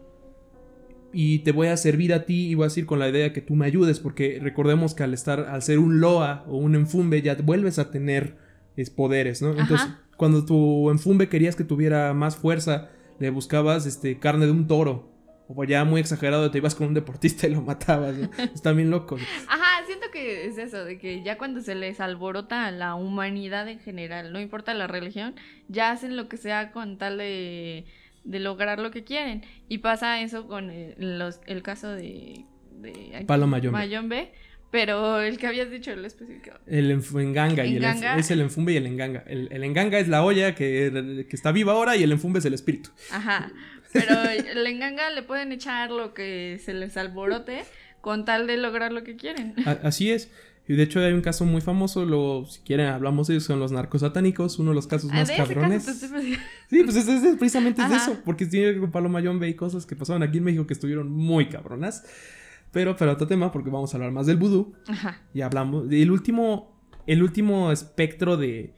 Y 1.12 1.40
te 1.40 1.52
voy 1.52 1.68
a 1.68 1.76
servir 1.76 2.12
a 2.14 2.24
ti 2.24 2.48
y 2.48 2.54
voy 2.54 2.64
a 2.64 2.68
decir 2.68 2.86
con 2.86 2.98
la 2.98 3.08
idea 3.08 3.24
de 3.24 3.32
que 3.32 3.40
tú 3.40 3.54
me 3.54 3.66
ayudes, 3.66 4.00
porque 4.00 4.38
recordemos 4.40 4.94
que 4.94 5.02
al 5.02 5.14
estar, 5.14 5.40
al 5.40 5.62
ser 5.62 5.78
un 5.78 6.00
loa 6.00 6.44
o 6.46 6.56
un 6.56 6.74
enfumbe, 6.74 7.22
ya 7.22 7.34
vuelves 7.34 7.78
a 7.78 7.90
tener 7.90 8.36
es, 8.76 8.90
poderes, 8.90 9.42
¿no? 9.42 9.50
Entonces, 9.50 9.88
cuando 10.16 10.44
tu 10.44 10.90
enfumbe 10.90 11.28
querías 11.28 11.56
que 11.56 11.64
tuviera 11.64 12.14
más 12.14 12.36
fuerza, 12.36 12.90
le 13.18 13.30
buscabas 13.30 13.86
este, 13.86 14.18
carne 14.18 14.46
de 14.46 14.52
un 14.52 14.66
toro. 14.66 15.10
O 15.52 15.64
ya 15.64 15.84
muy 15.84 16.00
exagerado, 16.00 16.48
te 16.52 16.58
ibas 16.58 16.76
con 16.76 16.86
un 16.86 16.94
deportista 16.94 17.48
y 17.48 17.50
lo 17.50 17.60
matabas. 17.60 18.16
¿no? 18.16 18.30
Está 18.54 18.72
bien 18.72 18.90
loco. 18.90 19.16
Ajá, 19.48 19.84
siento 19.84 20.06
que 20.12 20.46
es 20.46 20.58
eso, 20.58 20.84
de 20.84 20.96
que 20.96 21.24
ya 21.24 21.38
cuando 21.38 21.60
se 21.60 21.74
les 21.74 21.98
alborota 22.00 22.66
a 22.66 22.70
la 22.70 22.94
humanidad 22.94 23.68
en 23.68 23.80
general, 23.80 24.32
no 24.32 24.40
importa 24.40 24.74
la 24.74 24.86
religión, 24.86 25.34
ya 25.68 25.90
hacen 25.90 26.16
lo 26.16 26.28
que 26.28 26.36
sea 26.36 26.70
con 26.70 26.98
tal 26.98 27.18
de 27.18 27.84
de 28.24 28.40
lograr 28.40 28.78
lo 28.78 28.90
que 28.90 29.04
quieren. 29.04 29.42
Y 29.68 29.78
pasa 29.78 30.20
eso 30.20 30.46
con 30.46 30.70
el, 30.70 31.18
los, 31.18 31.40
el 31.46 31.62
caso 31.62 31.90
de, 31.90 32.44
de 32.80 33.24
Palo 33.26 33.46
Mayombe. 33.46 34.32
Pero 34.70 35.20
el 35.20 35.38
que 35.38 35.48
habías 35.48 35.68
dicho, 35.68 35.90
el 35.90 36.04
específico. 36.04 36.56
El 36.66 36.90
enganga, 36.92 37.66
y 37.66 37.76
el 37.76 37.84
es 37.84 38.30
el 38.30 38.40
enfumbe 38.40 38.72
y 38.72 38.76
el 38.76 38.86
enganga. 38.86 39.24
El, 39.26 39.48
el 39.50 39.64
enganga 39.64 39.98
es 39.98 40.06
la 40.06 40.22
olla 40.22 40.54
que, 40.54 41.26
que, 41.28 41.36
está 41.36 41.50
viva 41.50 41.72
ahora 41.72 41.96
y 41.96 42.04
el 42.04 42.12
enfumbe 42.12 42.38
es 42.38 42.44
el 42.44 42.54
espíritu. 42.54 42.90
Ajá. 43.10 43.50
Pero 43.92 44.14
el 44.30 44.64
enganga 44.66 45.10
le 45.10 45.22
pueden 45.22 45.50
echar 45.50 45.90
lo 45.90 46.14
que 46.14 46.60
se 46.64 46.72
les 46.72 46.96
alborote 46.96 47.64
con 48.00 48.24
tal 48.24 48.46
de 48.46 48.56
lograr 48.56 48.92
lo 48.92 49.02
que 49.02 49.16
quieren. 49.16 49.54
así 49.82 50.12
es. 50.12 50.30
Y 50.70 50.74
de 50.74 50.84
hecho 50.84 51.00
hay 51.00 51.12
un 51.12 51.20
caso 51.20 51.44
muy 51.44 51.60
famoso, 51.60 52.04
lo, 52.04 52.46
si 52.46 52.60
quieren 52.60 52.86
hablamos 52.86 53.26
de 53.26 53.34
ellos, 53.34 53.42
son 53.42 53.58
los 53.58 53.72
narcos 53.72 54.02
satánicos, 54.02 54.60
uno 54.60 54.70
de 54.70 54.76
los 54.76 54.86
casos 54.86 55.10
ah, 55.12 55.16
más 55.16 55.30
cabrones. 55.32 55.82
sí, 55.82 56.84
pues 56.84 56.94
es, 56.94 57.36
precisamente 57.36 57.82
es 57.82 57.90
de 57.90 57.96
eso, 57.96 58.18
porque 58.24 58.46
tiene 58.46 58.78
con 58.78 58.92
Palo 58.92 59.08
Mayombe 59.08 59.48
y 59.48 59.54
cosas 59.54 59.84
que 59.84 59.96
pasaban 59.96 60.22
aquí 60.22 60.38
en 60.38 60.44
México 60.44 60.68
que 60.68 60.74
estuvieron 60.74 61.10
muy 61.10 61.48
cabronas. 61.48 62.04
Pero 62.70 62.96
para 62.96 63.14
otro 63.14 63.26
tema, 63.26 63.50
porque 63.50 63.68
vamos 63.68 63.92
a 63.92 63.96
hablar 63.96 64.12
más 64.12 64.26
del 64.26 64.36
vudú. 64.36 64.72
Ajá. 64.86 65.20
Y 65.34 65.40
hablamos 65.40 65.88
del 65.88 66.12
último, 66.12 66.80
el 67.08 67.24
último 67.24 67.72
espectro 67.72 68.36
de, 68.36 68.72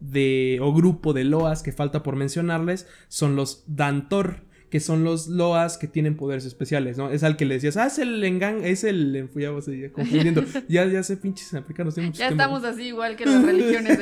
de, 0.00 0.58
o 0.60 0.74
grupo 0.74 1.14
de 1.14 1.24
loas 1.24 1.62
que 1.62 1.72
falta 1.72 2.02
por 2.02 2.16
mencionarles, 2.16 2.86
son 3.08 3.34
los 3.34 3.64
Dantor 3.66 4.42
que 4.74 4.80
son 4.80 5.04
los 5.04 5.28
Loas 5.28 5.78
que 5.78 5.86
tienen 5.86 6.16
poderes 6.16 6.44
especiales, 6.46 6.98
¿no? 6.98 7.08
Es 7.08 7.22
al 7.22 7.36
que 7.36 7.44
le 7.44 7.54
decías, 7.54 7.76
ah, 7.76 7.86
es 7.86 8.00
el 8.00 8.24
Engang, 8.24 8.64
es 8.64 8.82
el. 8.82 9.30
Ya 9.32 9.52
ya 9.52 9.92
confundiendo. 9.92 10.42
ya, 10.68 10.84
ya 10.86 11.00
sé, 11.04 11.16
pinches 11.16 11.54
africanos. 11.54 11.94
Ya 11.94 12.30
estamos 12.30 12.64
así, 12.64 12.88
igual 12.88 13.14
que 13.14 13.24
las 13.24 13.40
religiones 13.44 14.00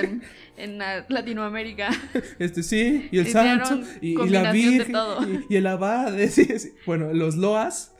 en, 0.56 0.78
Latinoamérica. 1.10 1.90
Este 2.38 2.62
sí, 2.62 3.06
y 3.12 3.18
el 3.18 3.26
santo, 3.26 3.82
y, 4.00 4.14
la 4.30 4.50
virgen, 4.50 4.96
y, 5.50 5.56
el 5.56 5.66
abad. 5.66 6.18
Sí, 6.30 6.48
Bueno, 6.86 7.12
los 7.12 7.36
Loas, 7.36 7.94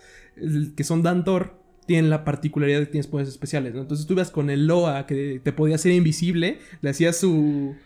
que 0.75 0.83
son 0.83 1.03
Dantor, 1.03 1.61
tienen 1.87 2.09
la 2.09 2.25
particularidad 2.25 2.79
de 2.79 2.87
que 2.87 2.93
tienes 2.93 3.07
poderes 3.07 3.29
especiales, 3.29 3.75
¿no? 3.75 3.83
Entonces 3.83 4.07
tú 4.07 4.15
ibas 4.15 4.31
con 4.31 4.49
el 4.49 4.67
Loa 4.67 5.07
que 5.07 5.43
te 5.45 5.53
podía 5.53 5.75
hacer 5.75 5.93
invisible, 5.93 6.59
le 6.81 6.89
hacías 6.89 7.19
su, 7.19 7.77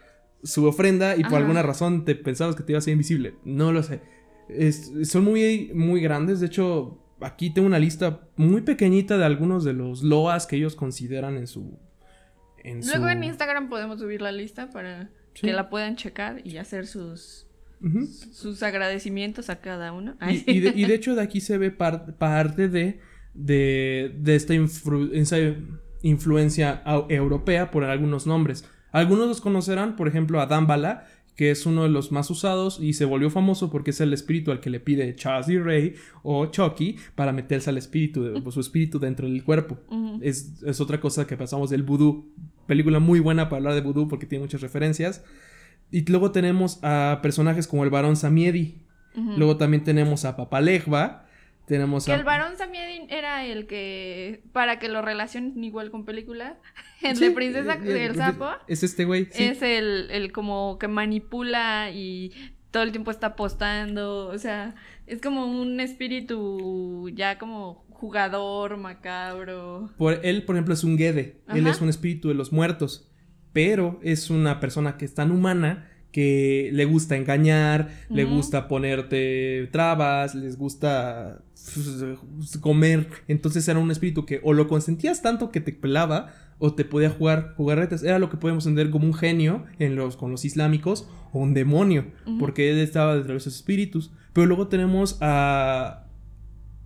su 0.44 0.64
ofrenda 0.64 1.16
y 1.16 1.24
por 1.24 1.34
alguna 1.34 1.64
razón 1.64 2.04
te 2.04 2.14
pensabas 2.14 2.54
que 2.54 2.62
te 2.62 2.70
iba 2.70 2.78
a 2.78 2.82
ser 2.82 2.92
invisible. 2.92 3.34
No 3.44 3.72
lo 3.72 3.82
sé 3.82 4.14
son 5.04 5.24
muy, 5.24 5.70
muy 5.74 6.00
grandes. 6.00 6.40
De 6.40 6.46
hecho, 6.46 6.98
aquí 7.20 7.50
tengo 7.50 7.66
una 7.66 7.78
lista 7.78 8.28
muy 8.36 8.62
pequeñita 8.62 9.18
de 9.18 9.24
algunos 9.24 9.64
de 9.64 9.72
los 9.72 10.02
loas 10.02 10.46
que 10.46 10.56
ellos 10.56 10.76
consideran 10.76 11.36
en 11.36 11.46
su. 11.46 11.78
Luego 12.64 13.08
en 13.08 13.22
Instagram 13.22 13.68
podemos 13.68 14.00
subir 14.00 14.20
la 14.20 14.32
lista 14.32 14.70
para 14.70 15.10
que 15.34 15.52
la 15.52 15.68
puedan 15.68 15.96
checar 15.96 16.40
y 16.44 16.56
hacer 16.56 16.86
sus. 16.86 17.46
Sus 18.32 18.62
agradecimientos 18.62 19.50
a 19.50 19.60
cada 19.60 19.92
uno. 19.92 20.16
Y, 20.46 20.60
de, 20.60 20.94
hecho 20.94 21.14
de 21.14 21.22
aquí 21.22 21.40
se 21.40 21.58
ve 21.58 21.70
parte 21.70 22.68
de, 22.68 23.00
de, 23.34 24.34
esta 24.34 24.54
influencia 26.02 26.82
europea 27.08 27.70
por 27.70 27.84
algunos 27.84 28.26
nombres. 28.26 28.64
Algunos 28.92 29.28
los 29.28 29.40
conocerán, 29.42 29.94
por 29.94 30.08
ejemplo, 30.08 30.40
a 30.40 30.46
que 31.36 31.50
es 31.50 31.66
uno 31.66 31.82
de 31.82 31.90
los 31.90 32.12
más 32.12 32.30
usados 32.30 32.78
y 32.80 32.94
se 32.94 33.04
volvió 33.04 33.28
famoso 33.30 33.70
porque 33.70 33.90
es 33.90 34.00
el 34.00 34.12
espíritu 34.14 34.50
al 34.50 34.60
que 34.60 34.70
le 34.70 34.80
pide 34.80 35.14
Charles 35.14 35.46
D. 35.46 35.60
Ray 35.62 35.94
o 36.22 36.46
Chucky 36.46 36.96
para 37.14 37.32
meterse 37.32 37.68
al 37.68 37.76
espíritu, 37.76 38.22
de, 38.24 38.50
su 38.50 38.60
espíritu 38.60 38.98
dentro 38.98 39.28
del 39.28 39.44
cuerpo. 39.44 39.78
es, 40.22 40.80
otra 40.80 40.98
cosa 40.98 41.26
que 41.26 41.36
pasamos 41.36 41.70
del 41.70 41.82
vudú. 41.82 42.32
Película 42.66 42.98
muy 42.98 43.20
buena 43.20 43.48
para 43.48 43.58
hablar 43.58 43.74
de 43.74 43.82
vudú 43.82 44.08
porque 44.08 44.26
tiene 44.26 44.44
muchas 44.44 44.62
referencias. 44.62 45.22
Y 45.90 46.04
luego 46.10 46.32
tenemos 46.32 46.80
a 46.82 47.20
personajes 47.22 47.68
como 47.68 47.84
el 47.84 47.90
varón 47.90 48.16
Samiedi. 48.16 48.82
Luego 49.14 49.56
también 49.56 49.82
tenemos 49.82 50.26
a 50.26 50.36
Papalejba, 50.36 51.25
tenemos 51.66 52.06
que 52.06 52.12
el 52.12 52.24
varón 52.24 52.56
Samiedin 52.56 53.10
era 53.10 53.44
el 53.44 53.66
que, 53.66 54.42
para 54.52 54.78
que 54.78 54.88
lo 54.88 55.02
relacionen 55.02 55.62
igual 55.62 55.90
con 55.90 56.04
película, 56.04 56.58
el 57.02 57.18
de 57.18 57.30
Princesa 57.32 57.74
eh, 57.74 57.92
del 57.92 58.16
Sapo. 58.16 58.48
Es 58.68 58.82
este 58.82 59.04
güey. 59.04 59.28
Es 59.32 59.62
el, 59.62 60.08
el 60.10 60.32
como 60.32 60.78
que 60.78 60.88
manipula 60.88 61.90
y 61.90 62.32
todo 62.70 62.82
el 62.82 62.92
tiempo 62.92 63.10
está 63.10 63.28
apostando, 63.28 64.28
o 64.28 64.38
sea, 64.38 64.74
es 65.06 65.20
como 65.20 65.46
un 65.46 65.80
espíritu 65.80 67.08
ya 67.14 67.38
como 67.38 67.86
jugador, 67.90 68.76
macabro. 68.76 69.90
Por, 69.96 70.20
él, 70.24 70.44
por 70.44 70.56
ejemplo, 70.56 70.74
es 70.74 70.84
un 70.84 70.98
Gede, 70.98 71.42
él 71.48 71.66
es 71.66 71.80
un 71.80 71.88
espíritu 71.88 72.28
de 72.28 72.34
los 72.34 72.52
muertos, 72.52 73.10
pero 73.52 73.98
es 74.02 74.30
una 74.30 74.60
persona 74.60 74.98
que 74.98 75.04
es 75.04 75.14
tan 75.14 75.30
humana 75.30 75.90
que 76.16 76.70
le 76.72 76.86
gusta 76.86 77.14
engañar, 77.14 77.90
le 78.08 78.24
gusta 78.24 78.68
ponerte 78.68 79.68
trabas, 79.70 80.34
les 80.34 80.56
gusta 80.56 81.42
pues, 81.74 82.56
comer. 82.58 83.06
Entonces 83.28 83.68
era 83.68 83.78
un 83.78 83.90
espíritu 83.90 84.24
que 84.24 84.40
o 84.42 84.54
lo 84.54 84.66
consentías 84.66 85.20
tanto 85.20 85.50
que 85.50 85.60
te 85.60 85.72
pelaba 85.72 86.32
o 86.58 86.72
te 86.72 86.86
podía 86.86 87.10
jugar 87.10 87.52
jugarretes. 87.58 88.02
Era 88.02 88.18
lo 88.18 88.30
que 88.30 88.38
podemos 88.38 88.64
entender 88.64 88.90
como 88.90 89.04
un 89.04 89.12
genio 89.12 89.66
en 89.78 89.94
los, 89.94 90.16
con 90.16 90.30
los 90.30 90.46
islámicos 90.46 91.06
o 91.34 91.40
un 91.40 91.52
demonio, 91.52 92.06
porque 92.38 92.70
él 92.70 92.78
estaba 92.78 93.14
detrás 93.14 93.28
de 93.32 93.36
esos 93.36 93.56
espíritus. 93.56 94.10
Pero 94.32 94.46
luego 94.46 94.68
tenemos 94.68 95.18
a, 95.20 96.06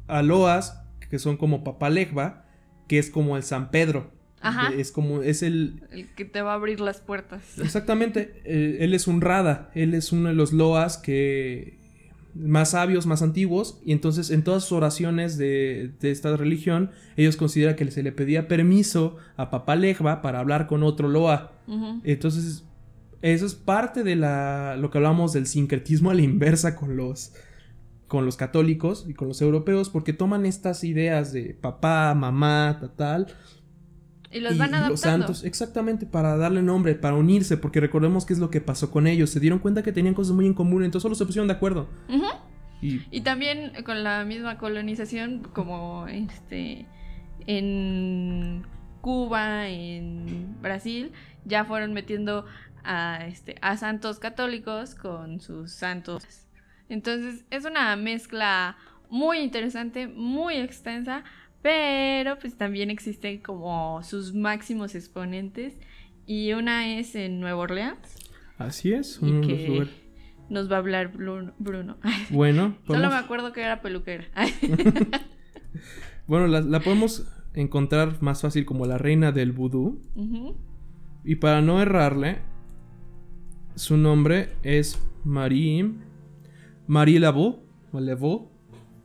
a 0.08 0.22
Loas, 0.22 0.82
que 1.08 1.20
son 1.20 1.36
como 1.36 1.62
Papalegba, 1.62 2.46
que 2.88 2.98
es 2.98 3.10
como 3.10 3.36
el 3.36 3.44
San 3.44 3.70
Pedro. 3.70 4.10
Ajá. 4.40 4.72
Es 4.74 4.90
como, 4.90 5.22
es 5.22 5.42
el... 5.42 5.82
El 5.90 6.08
que 6.14 6.24
te 6.24 6.42
va 6.42 6.52
a 6.52 6.54
abrir 6.54 6.80
las 6.80 7.00
puertas. 7.00 7.58
Exactamente. 7.58 8.40
Eh, 8.44 8.78
él 8.80 8.94
es 8.94 9.06
un 9.06 9.20
Rada. 9.20 9.70
Él 9.74 9.94
es 9.94 10.12
uno 10.12 10.28
de 10.28 10.34
los 10.34 10.52
Loas 10.52 10.98
que... 10.98 11.78
Más 12.32 12.70
sabios, 12.70 13.06
más 13.06 13.22
antiguos. 13.22 13.80
Y 13.84 13.92
entonces 13.92 14.30
en 14.30 14.44
todas 14.44 14.62
sus 14.62 14.72
oraciones 14.72 15.36
de, 15.36 15.92
esta 16.00 16.36
religión, 16.36 16.90
ellos 17.16 17.36
consideran 17.36 17.74
que 17.74 17.90
se 17.90 18.02
le 18.02 18.12
pedía 18.12 18.46
permiso 18.46 19.16
a 19.36 19.50
Papá 19.50 19.74
Legba 19.74 20.22
para 20.22 20.38
hablar 20.38 20.66
con 20.66 20.82
otro 20.84 21.08
Loa. 21.08 21.52
Entonces, 22.04 22.64
eso 23.22 23.46
es 23.46 23.54
parte 23.54 24.02
de 24.02 24.16
la, 24.16 24.76
lo 24.78 24.90
que 24.90 24.98
hablamos 24.98 25.32
del 25.32 25.46
sincretismo 25.46 26.10
a 26.10 26.14
la 26.14 26.22
inversa 26.22 26.76
con 26.76 26.96
los, 26.96 27.32
con 28.08 28.24
los 28.24 28.36
católicos 28.36 29.04
y 29.08 29.14
con 29.14 29.28
los 29.28 29.42
europeos, 29.42 29.90
porque 29.90 30.12
toman 30.12 30.46
estas 30.46 30.84
ideas 30.84 31.32
de 31.32 31.54
papá, 31.60 32.14
mamá, 32.14 32.80
tal, 32.96 33.26
y 34.30 34.40
los 34.40 34.56
van 34.56 34.74
adaptando. 34.74 34.90
Los 34.90 35.00
santos, 35.00 35.44
exactamente, 35.44 36.06
para 36.06 36.36
darle 36.36 36.62
nombre, 36.62 36.94
para 36.94 37.16
unirse, 37.16 37.56
porque 37.56 37.80
recordemos 37.80 38.24
qué 38.24 38.32
es 38.32 38.38
lo 38.38 38.50
que 38.50 38.60
pasó 38.60 38.90
con 38.90 39.06
ellos. 39.06 39.30
Se 39.30 39.40
dieron 39.40 39.58
cuenta 39.58 39.82
que 39.82 39.92
tenían 39.92 40.14
cosas 40.14 40.34
muy 40.34 40.46
en 40.46 40.54
común, 40.54 40.84
entonces 40.84 41.02
solo 41.02 41.14
se 41.14 41.26
pusieron 41.26 41.48
de 41.48 41.54
acuerdo. 41.54 41.88
y... 42.80 43.20
también 43.22 43.72
con 43.84 44.04
la 44.04 44.24
misma 44.24 44.56
colonización, 44.58 45.42
como 45.52 46.06
este 46.06 46.86
en 47.46 48.64
Cuba, 49.00 49.68
en 49.68 50.60
Brasil, 50.60 51.12
ya 51.44 51.64
fueron 51.64 51.92
metiendo 51.92 52.44
a, 52.84 53.26
este, 53.26 53.56
a 53.62 53.76
santos 53.76 54.18
católicos 54.18 54.94
con 54.94 55.40
sus 55.40 55.72
santos. 55.72 56.24
Entonces 56.88 57.44
es 57.50 57.64
una 57.64 57.96
mezcla 57.96 58.76
muy 59.08 59.38
interesante, 59.38 60.06
muy 60.06 60.56
extensa, 60.56 61.24
pero 61.62 62.38
pues 62.38 62.56
también 62.56 62.90
existen 62.90 63.38
como 63.38 64.02
sus 64.02 64.34
máximos 64.34 64.94
exponentes 64.94 65.74
y 66.26 66.52
una 66.52 66.98
es 66.98 67.14
en 67.14 67.40
Nueva 67.40 67.60
Orleans. 67.60 68.16
Así 68.58 68.92
es, 68.92 69.18
y 69.22 69.40
que 69.40 69.88
nos 70.48 70.70
va 70.70 70.76
a 70.76 70.78
hablar 70.80 71.12
Bruno. 71.12 71.96
Bueno, 72.30 72.76
solo 72.86 73.08
me 73.08 73.16
acuerdo 73.16 73.52
que 73.52 73.62
era 73.62 73.80
peluquera. 73.80 74.26
bueno, 76.26 76.46
la, 76.46 76.80
podemos 76.80 77.26
encontrar 77.54 78.22
más 78.22 78.42
fácil 78.42 78.66
como 78.66 78.86
la 78.86 78.98
reina 78.98 79.32
del 79.32 79.52
vudú. 79.52 80.00
Y 81.24 81.36
para 81.36 81.62
no 81.62 81.80
errarle, 81.80 82.38
su 83.74 83.96
nombre 83.96 84.50
es 84.62 85.00
Marie 85.24 85.90
Marie 86.86 87.20
Laveau, 87.20 88.49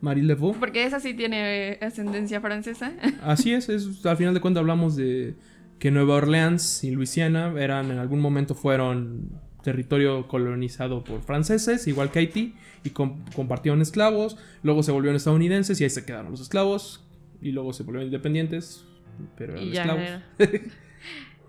Marie 0.06 0.24
Laveau. 0.24 0.54
Porque 0.60 0.86
esa 0.86 1.00
sí 1.00 1.14
tiene 1.14 1.78
ascendencia 1.82 2.40
francesa. 2.40 2.94
Así 3.24 3.54
es, 3.54 3.68
es, 3.70 4.06
al 4.06 4.18
final 4.18 4.34
de 4.34 4.40
cuentas 4.42 4.62
hablamos 4.62 4.96
de 4.96 5.36
que 5.80 5.92
Nueva 5.92 6.16
Orleans 6.16 6.84
y 6.84 6.92
Luisiana 6.92 7.54
eran 7.60 7.92
en 7.92 7.98
algún 7.98 8.22
momento 8.22 8.56
fueron 8.56 9.42
territorio 9.64 10.28
colonizado 10.28 11.04
por 11.04 11.22
franceses, 11.24 11.88
igual 11.88 12.12
que 12.12 12.20
Haití, 12.20 12.54
y 12.84 12.92
com- 12.92 13.26
compartieron 13.36 13.82
esclavos, 13.82 14.38
luego 14.62 14.84
se 14.84 14.92
volvieron 14.92 15.16
estadounidenses 15.16 15.82
y 15.82 15.84
ahí 15.84 15.90
se 15.90 16.06
quedaron 16.06 16.30
los 16.32 16.40
esclavos, 16.40 17.04
y 17.42 17.52
luego 17.52 17.74
se 17.74 17.82
volvieron 17.84 18.06
independientes, 18.06 18.86
pero 19.36 19.54
eran 19.54 19.72
ya 19.72 19.82
esclavos. 19.82 20.04
era. 20.04 20.24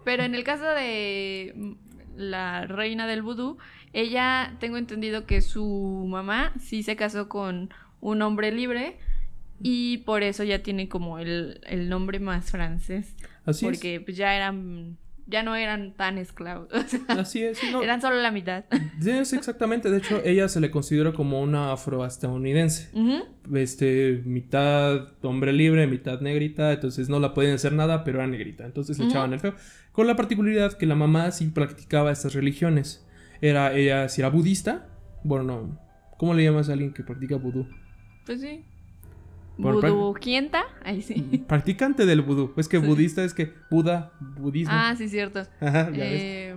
Pero 0.05 0.23
en 0.23 0.35
el 0.37 0.45
caso 0.45 0.65
de 0.65 1.75
la 2.17 2.65
reina 2.67 3.07
del 3.09 3.23
vudú, 3.23 3.59
ella, 3.93 4.55
tengo 4.61 4.77
entendido 4.77 5.27
que 5.27 5.41
su 5.41 6.07
mamá 6.09 6.53
sí 6.61 6.83
se 6.85 6.95
casó 6.97 7.29
con 7.29 7.71
un 8.07 8.23
hombre 8.23 8.53
libre 8.53 8.97
y 9.61 9.99
por 9.99 10.23
eso 10.23 10.45
ya 10.45 10.63
tiene 10.63 10.89
como 10.89 11.19
el, 11.19 11.61
el 11.67 11.89
nombre 11.89 12.21
más 12.21 12.51
francés. 12.53 13.17
Así 13.45 13.65
porque 13.65 14.01
pues 14.01 14.17
ya 14.17 14.37
eran, 14.37 14.97
ya 15.27 15.43
no 15.43 15.57
eran 15.57 15.93
tan 15.95 16.17
esclavos. 16.17 16.69
o 16.73 16.83
sea, 16.83 17.01
es, 17.09 17.19
así 17.19 17.43
es, 17.43 17.59
no, 17.73 17.83
eran 17.83 18.01
solo 18.01 18.21
la 18.23 18.31
mitad. 18.31 18.65
sí, 19.01 19.11
es 19.11 19.33
exactamente, 19.33 19.91
de 19.91 19.99
hecho 19.99 20.21
ella 20.25 20.49
se 20.49 20.61
le 20.61 20.71
considera 20.71 21.13
como 21.13 21.41
una 21.41 21.73
afroestadounidense. 21.73 22.91
Este, 23.53 24.23
mitad 24.25 25.09
hombre 25.23 25.53
libre, 25.53 25.89
mitad 25.89 26.21
negrita, 26.21 26.73
entonces 26.73 27.09
no 27.09 27.19
la 27.19 27.35
podían 27.35 27.55
hacer 27.55 27.73
nada, 27.73 28.05
pero 28.05 28.19
era 28.19 28.29
negrita, 28.29 28.67
entonces 28.67 29.01
le 29.01 29.07
echaban 29.07 29.33
el 29.33 29.41
feo. 29.41 29.55
Con 29.91 30.07
la 30.07 30.15
particularidad 30.15 30.75
que 30.75 30.87
la 30.87 30.95
mamá 30.95 31.33
sí 31.33 31.49
practicaba 31.49 32.13
estas 32.13 32.35
religiones. 32.35 33.05
Era, 33.41 33.75
ella 33.75 34.09
si 34.09 34.21
era 34.21 34.31
budista, 34.31 34.87
bueno, 35.25 35.45
no, 35.45 35.81
¿cómo 36.19 36.35
le 36.35 36.45
llamas 36.45 36.69
a 36.69 36.75
alguien 36.75 36.95
que 36.95 37.03
practica 37.03 37.35
vudú? 37.35 37.67
Pues 38.27 38.41
sí. 38.41 38.65
Por 39.61 39.81
prac- 39.81 39.93
Buduquienta, 39.95 40.65
ahí 40.85 41.01
sí. 41.01 41.45
Practicante 41.49 42.05
del 42.05 42.21
vudú, 42.21 42.53
es 42.59 42.69
que 42.69 42.79
Sí. 42.79 42.87
budista 42.87 43.25
es 43.25 43.33
que 43.33 43.55
Buda, 43.71 44.13
budismo. 44.21 44.75
Ah, 44.75 44.95
sí, 44.99 45.09
cierto. 45.09 45.41
Ajá, 45.61 45.85
ya 45.91 46.05
ves. 46.05 46.13
Eh, 46.13 46.57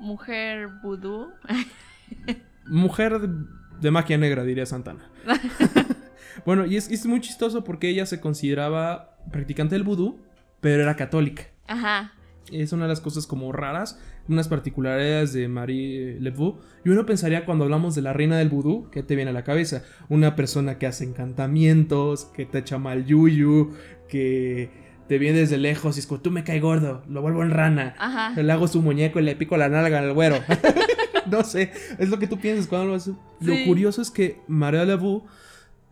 mujer 0.00 0.68
vudú. 0.82 1.28
Mujer 2.66 3.18
de, 3.20 3.44
de 3.80 3.90
magia 3.90 4.16
negra, 4.18 4.42
diría 4.42 4.64
Santana. 4.66 5.08
bueno, 6.46 6.64
y 6.66 6.76
es, 6.76 6.90
es 6.90 7.04
muy 7.06 7.20
chistoso 7.20 7.62
porque 7.62 7.88
ella 7.90 8.06
se 8.06 8.20
consideraba 8.20 9.16
practicante 9.30 9.74
del 9.74 9.84
vudú, 9.84 10.18
pero 10.60 10.82
era 10.82 10.96
católica. 10.96 11.44
Ajá. 11.66 12.12
Es 12.50 12.72
una 12.72 12.84
de 12.84 12.88
las 12.88 13.00
cosas 13.00 13.26
como 13.26 13.52
raras, 13.52 14.00
unas 14.28 14.48
particularidades 14.48 15.32
de 15.32 15.48
Marie 15.48 16.18
Leveau. 16.20 16.58
Y 16.84 16.90
uno 16.90 17.06
pensaría 17.06 17.44
cuando 17.44 17.64
hablamos 17.64 17.94
de 17.94 18.02
la 18.02 18.12
reina 18.12 18.38
del 18.38 18.48
vudú, 18.48 18.88
¿qué 18.90 19.02
te 19.02 19.16
viene 19.16 19.30
a 19.30 19.34
la 19.34 19.44
cabeza? 19.44 19.82
Una 20.08 20.36
persona 20.36 20.78
que 20.78 20.86
hace 20.86 21.04
encantamientos, 21.04 22.26
que 22.26 22.46
te 22.46 22.58
echa 22.58 22.78
mal 22.78 23.04
yuyu, 23.04 23.72
que 24.08 24.70
te 25.08 25.18
viene 25.18 25.40
desde 25.40 25.58
lejos 25.58 25.96
y 25.96 26.00
es 26.00 26.06
como 26.06 26.20
tú 26.20 26.30
me 26.30 26.44
cae 26.44 26.60
gordo, 26.60 27.02
lo 27.08 27.22
vuelvo 27.22 27.42
en 27.42 27.50
rana. 27.50 27.94
Ajá. 27.98 28.40
Le 28.40 28.52
hago 28.52 28.68
su 28.68 28.80
muñeco 28.80 29.20
y 29.20 29.22
le 29.22 29.36
pico 29.36 29.56
la 29.56 29.68
nalga 29.68 29.98
al 29.98 30.12
güero. 30.12 30.36
no 31.30 31.44
sé, 31.44 31.72
es 31.98 32.08
lo 32.08 32.18
que 32.18 32.26
tú 32.26 32.38
piensas 32.38 32.66
cuando 32.66 32.88
lo 32.88 32.94
haces. 32.94 33.14
Lo 33.40 33.54
curioso 33.66 34.02
es 34.02 34.10
que 34.10 34.40
Marie 34.48 34.84
Leveau 34.84 35.24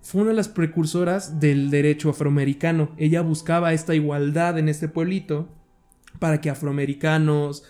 fue 0.01 0.23
una 0.23 0.31
de 0.31 0.37
las 0.37 0.49
precursoras 0.49 1.41
del 1.41 1.71
derecho 1.71 2.11
afroamericano. 2.11 2.93
Ella 2.97 3.23
buscaba 3.23 3.73
esta 3.73 3.95
igualdad 3.95 4.59
en 4.59 4.69
este 4.69 4.89
pueblito 4.89 5.49
para 6.19 6.41
que 6.41 6.51
afroamericanos, 6.51 7.65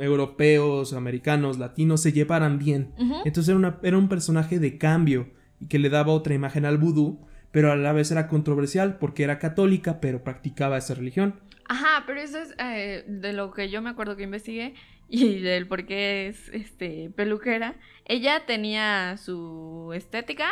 europeos, 0.00 0.92
americanos, 0.92 1.58
latinos 1.58 2.00
se 2.02 2.12
llevaran 2.12 2.58
bien. 2.58 2.92
Entonces 3.24 3.48
era, 3.48 3.58
una- 3.58 3.78
era 3.82 3.98
un 3.98 4.08
personaje 4.08 4.58
de 4.58 4.78
cambio 4.78 5.28
y 5.60 5.66
que 5.66 5.78
le 5.78 5.90
daba 5.90 6.12
otra 6.12 6.34
imagen 6.34 6.64
al 6.64 6.78
vudú, 6.78 7.26
pero 7.50 7.72
a 7.72 7.76
la 7.76 7.92
vez 7.92 8.10
era 8.10 8.28
controversial 8.28 8.98
porque 8.98 9.24
era 9.24 9.38
católica, 9.38 10.00
pero 10.00 10.22
practicaba 10.22 10.78
esa 10.78 10.94
religión. 10.94 11.40
Ajá, 11.68 12.04
pero 12.06 12.20
eso 12.20 12.38
es 12.38 12.54
eh, 12.58 13.04
de 13.06 13.32
lo 13.32 13.50
que 13.52 13.68
yo 13.68 13.82
me 13.82 13.90
acuerdo 13.90 14.16
que 14.16 14.22
investigué 14.24 14.74
y 15.08 15.40
del 15.40 15.66
por 15.66 15.86
qué 15.86 16.28
es 16.28 16.48
este 16.50 17.10
peluquera. 17.14 17.74
Ella 18.06 18.44
tenía 18.46 19.16
su 19.16 19.92
estética 19.94 20.46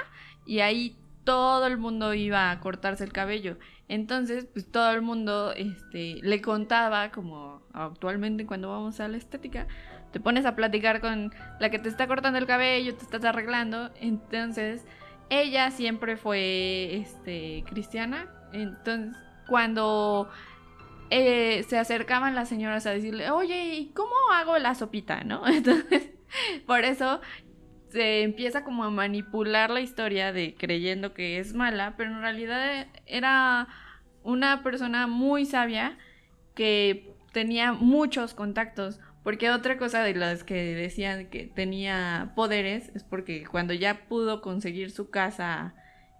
y 0.46 0.60
ahí 0.60 0.96
todo 1.24 1.66
el 1.66 1.76
mundo 1.78 2.14
iba 2.14 2.50
a 2.50 2.60
cortarse 2.60 3.02
el 3.04 3.12
cabello. 3.12 3.58
Entonces, 3.88 4.46
pues 4.52 4.70
todo 4.70 4.90
el 4.90 5.02
mundo 5.02 5.52
este, 5.52 6.20
le 6.22 6.40
contaba, 6.42 7.10
como 7.12 7.62
actualmente 7.72 8.46
cuando 8.46 8.70
vamos 8.70 8.98
a 9.00 9.08
la 9.08 9.16
estética, 9.16 9.68
te 10.12 10.20
pones 10.20 10.44
a 10.46 10.56
platicar 10.56 11.00
con 11.00 11.32
la 11.60 11.70
que 11.70 11.78
te 11.78 11.88
está 11.88 12.06
cortando 12.08 12.38
el 12.38 12.46
cabello, 12.46 12.94
te 12.96 13.04
estás 13.04 13.24
arreglando. 13.24 13.90
Entonces, 14.00 14.84
ella 15.30 15.70
siempre 15.70 16.16
fue 16.16 16.96
este, 16.96 17.64
cristiana. 17.68 18.26
Entonces, 18.52 19.16
cuando 19.46 20.28
eh, 21.10 21.64
se 21.68 21.78
acercaban 21.78 22.34
las 22.34 22.48
señoras 22.48 22.86
a 22.86 22.90
decirle, 22.90 23.30
oye, 23.30 23.76
¿y 23.76 23.86
cómo 23.92 24.14
hago 24.32 24.58
la 24.58 24.74
sopita? 24.74 25.22
¿No? 25.22 25.46
Entonces, 25.48 26.10
por 26.66 26.84
eso 26.84 27.20
se 27.90 28.22
empieza 28.22 28.64
como 28.64 28.84
a 28.84 28.90
manipular 28.90 29.70
la 29.70 29.80
historia 29.80 30.32
de 30.32 30.54
creyendo 30.54 31.14
que 31.14 31.38
es 31.38 31.54
mala, 31.54 31.94
pero 31.96 32.10
en 32.10 32.20
realidad 32.20 32.86
era 33.06 33.68
una 34.22 34.62
persona 34.62 35.06
muy 35.06 35.46
sabia 35.46 35.96
que 36.54 37.12
tenía 37.32 37.72
muchos 37.72 38.34
contactos. 38.34 39.00
Porque 39.22 39.50
otra 39.50 39.76
cosa 39.76 40.04
de 40.04 40.14
las 40.14 40.44
que 40.44 40.54
decían 40.54 41.26
que 41.30 41.46
tenía 41.46 42.32
poderes 42.36 42.90
es 42.94 43.02
porque 43.02 43.44
cuando 43.44 43.74
ya 43.74 44.06
pudo 44.08 44.40
conseguir 44.40 44.92
su 44.92 45.10
casa, 45.10 45.74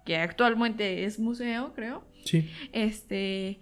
que 0.05 0.17
actualmente 0.17 1.05
es 1.05 1.17
museo, 1.17 1.73
creo, 1.73 2.05
Sí. 2.25 2.49
este 2.73 3.61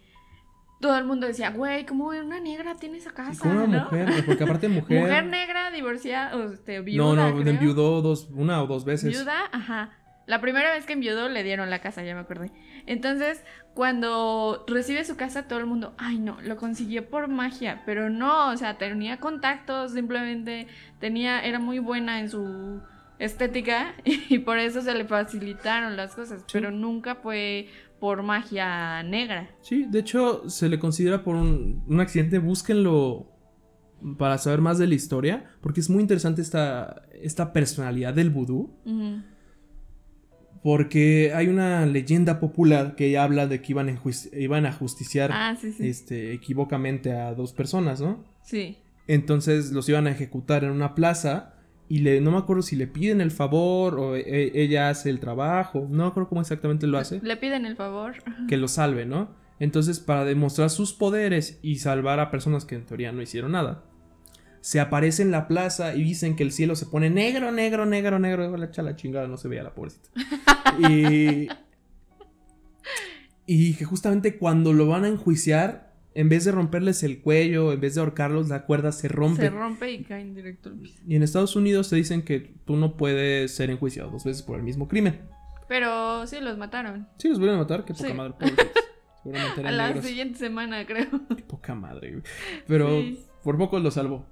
todo 0.85 0.99
el 0.99 1.05
mundo 1.05 1.25
decía, 1.25 1.49
güey, 1.49 1.83
¿cómo 1.83 2.09
una 2.09 2.39
negra 2.39 2.75
tiene 2.75 2.99
esa 2.99 3.09
casa? 3.09 3.41
como 3.41 3.63
una 3.63 3.79
¿no? 3.79 3.83
mujer, 3.85 4.23
porque 4.23 4.43
aparte 4.43 4.67
mujer. 4.67 5.01
Mujer 5.01 5.25
negra, 5.25 5.71
divorciada, 5.71 6.35
o 6.35 6.51
este, 6.53 6.77
no, 6.77 6.83
viuda. 6.83 7.15
no, 7.31 7.41
creo. 7.41 7.53
enviudó 7.53 8.01
dos, 8.03 8.29
una 8.31 8.61
o 8.61 8.67
dos 8.67 8.85
veces. 8.85 9.09
Viuda, 9.09 9.49
ajá. 9.51 9.89
La 10.27 10.41
primera 10.41 10.71
vez 10.71 10.85
que 10.85 10.93
enviudó 10.93 11.27
le 11.27 11.41
dieron 11.41 11.71
la 11.71 11.79
casa, 11.79 12.03
ya 12.03 12.13
me 12.13 12.21
acordé. 12.21 12.51
Entonces, 12.85 13.43
cuando 13.73 14.63
recibe 14.67 15.03
su 15.05 15.15
casa, 15.15 15.47
todo 15.47 15.57
el 15.57 15.65
mundo, 15.65 15.95
ay 15.97 16.19
no, 16.19 16.39
lo 16.41 16.55
consiguió 16.55 17.09
por 17.09 17.29
magia. 17.29 17.81
Pero 17.87 18.11
no, 18.11 18.49
o 18.51 18.57
sea, 18.57 18.77
tenía 18.77 19.17
contactos, 19.17 19.93
simplemente 19.93 20.67
tenía, 20.99 21.43
era 21.43 21.57
muy 21.57 21.79
buena 21.79 22.19
en 22.19 22.29
su 22.29 22.79
estética 23.17 23.95
y 24.03 24.39
por 24.39 24.59
eso 24.59 24.81
se 24.81 24.93
le 24.93 25.05
facilitaron 25.05 25.97
las 25.97 26.13
cosas. 26.13 26.43
Pero 26.53 26.69
nunca 26.69 27.15
fue 27.15 27.69
por 28.05 28.21
magia 28.21 29.01
negra. 29.01 29.49
Sí, 29.61 29.87
de 29.89 29.97
hecho 29.97 30.47
se 30.47 30.69
le 30.69 30.77
considera 30.77 31.23
por 31.23 31.35
un, 31.35 31.83
un 31.87 31.99
accidente. 31.99 32.37
Búsquenlo 32.37 33.31
para 34.19 34.37
saber 34.37 34.61
más 34.61 34.77
de 34.77 34.85
la 34.85 34.93
historia, 34.93 35.45
porque 35.59 35.79
es 35.79 35.89
muy 35.89 36.01
interesante 36.03 36.43
esta, 36.43 37.01
esta 37.19 37.51
personalidad 37.51 38.13
del 38.13 38.29
vudú. 38.29 38.75
Porque 40.61 41.31
hay 41.33 41.47
una 41.47 41.83
leyenda 41.87 42.39
popular 42.39 42.95
que 42.95 43.17
habla 43.17 43.47
de 43.47 43.63
que 43.63 43.71
iban 43.73 43.89
a, 43.89 43.99
iban 44.33 44.67
a 44.67 44.71
justiciar 44.71 45.31
Ah, 45.33 45.55
sí, 45.59 45.71
sí. 45.73 45.87
este, 45.87 46.31
equivocamente 46.33 47.11
a 47.11 47.33
dos 47.33 47.53
personas, 47.53 48.01
¿no? 48.01 48.23
Sí. 48.43 48.77
Entonces 49.07 49.71
los 49.71 49.89
iban 49.89 50.05
a 50.05 50.11
ejecutar 50.11 50.63
en 50.63 50.69
una 50.69 50.93
plaza 50.93 51.54
y 51.87 51.99
le, 51.99 52.19
no 52.21 52.31
me 52.31 52.37
acuerdo 52.37 52.63
si 52.63 52.75
le 52.75 52.87
piden 52.87 53.21
el 53.21 53.31
favor 53.31 53.99
o 53.99 54.15
e- 54.15 54.51
ella 54.55 54.89
hace 54.89 55.09
el 55.09 55.19
trabajo, 55.19 55.87
no 55.89 56.03
me 56.03 56.09
acuerdo 56.09 56.29
cómo 56.29 56.41
exactamente 56.41 56.87
lo 56.87 56.97
hace, 56.97 57.19
Le 57.21 57.37
piden 57.37 57.65
el 57.65 57.75
favor. 57.75 58.15
que 58.47 58.57
lo 58.57 58.67
salve, 58.67 59.05
¿no? 59.05 59.29
Entonces 59.59 59.99
para 59.99 60.25
demostrar 60.25 60.69
sus 60.69 60.93
poderes 60.93 61.59
y 61.61 61.77
salvar 61.77 62.19
a 62.19 62.29
personas 62.31 62.65
que 62.65 62.75
en 62.75 62.85
teoría 62.85 63.11
no 63.11 63.21
hicieron 63.21 63.51
nada, 63.53 63.83
se 64.61 64.79
aparece 64.79 65.21
en 65.21 65.29
la 65.29 65.47
plaza 65.47 65.95
y 65.95 66.03
dicen 66.03 66.35
que 66.35 66.41
el 66.43 66.51
cielo 66.51 66.75
se 66.75 66.87
pone 66.87 67.09
negro, 67.11 67.51
negro, 67.51 67.85
negro, 67.85 68.17
negro, 68.17 68.57
la 68.57 68.95
chingada, 68.95 69.27
no 69.27 69.37
se 69.37 69.47
veía 69.47 69.61
la 69.63 69.75
pobrecita. 69.75 70.09
y, 70.89 71.47
y 73.45 73.75
que 73.75 73.85
justamente 73.85 74.37
cuando 74.37 74.73
lo 74.73 74.87
van 74.87 75.05
a 75.05 75.07
enjuiciar, 75.07 75.84
en 76.15 76.29
vez 76.29 76.45
de 76.45 76.51
romperles 76.51 77.03
el 77.03 77.21
cuello, 77.21 77.71
en 77.73 77.79
vez 77.81 77.93
de 77.95 78.01
ahorcarlos, 78.01 78.49
la 78.49 78.65
cuerda 78.65 78.91
se 78.91 79.07
rompe. 79.07 79.41
Se 79.43 79.49
rompe 79.51 79.91
y 79.91 80.03
caen 80.03 80.33
directo 80.33 80.69
al 80.69 80.75
piso. 80.79 80.99
Y 81.07 81.15
en 81.15 81.21
Estados 81.23 81.55
Unidos 81.55 81.89
te 81.89 81.95
dicen 81.97 82.23
que 82.23 82.39
tú 82.65 82.75
no 82.77 82.97
puedes 82.97 83.53
ser 83.55 83.69
enjuiciado 83.69 84.09
dos 84.09 84.23
veces 84.23 84.41
por 84.41 84.57
el 84.57 84.63
mismo 84.63 84.87
crimen. 84.87 85.21
Pero 85.67 86.25
sí, 86.27 86.39
los 86.41 86.57
mataron. 86.57 87.07
Sí, 87.17 87.27
los 87.29 87.37
vuelven 87.39 87.57
a 87.57 87.59
matar, 87.61 87.85
qué 87.85 87.93
poca 87.93 88.07
Sí. 88.07 88.13
madre. 88.13 88.33
Seguramente 89.23 89.57
A 89.57 89.61
eran 89.61 89.77
la 89.77 89.87
negros. 89.87 90.05
siguiente 90.05 90.37
semana, 90.39 90.85
creo. 90.85 91.07
Qué 91.35 91.43
poca 91.43 91.73
madre, 91.75 92.11
güey. 92.11 92.23
Pero 92.67 92.89
Sí. 92.89 93.19
por 93.43 93.57
poco 93.57 93.79
lo 93.79 93.89
salvó. 93.91 94.27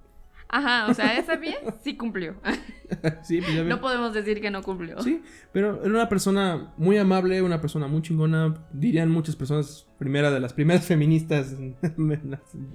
Ajá, 0.54 0.86
o 0.88 0.94
sea, 0.94 1.18
esa 1.18 1.36
bien 1.36 1.58
sí 1.82 1.98
cumplió. 1.98 2.36
sí, 3.24 3.42
pues 3.42 3.56
ya. 3.56 3.64
No 3.64 3.82
podemos 3.82 4.14
decir 4.14 4.40
que 4.40 4.52
no 4.52 4.62
cumplió. 4.62 5.02
Sí, 5.02 5.24
pero 5.52 5.82
era 5.82 5.90
una 5.90 6.08
persona 6.08 6.72
muy 6.78 6.96
amable, 7.00 7.42
una 7.42 7.60
persona 7.60 7.88
muy 7.88 8.04
chingona. 8.04 8.54
Dirían 8.72 9.10
muchas 9.10 9.36
personas, 9.36 9.88
primera 9.98 10.30
de 10.30 10.40
las 10.40 10.54
primeras 10.54 10.86
feministas 10.86 11.56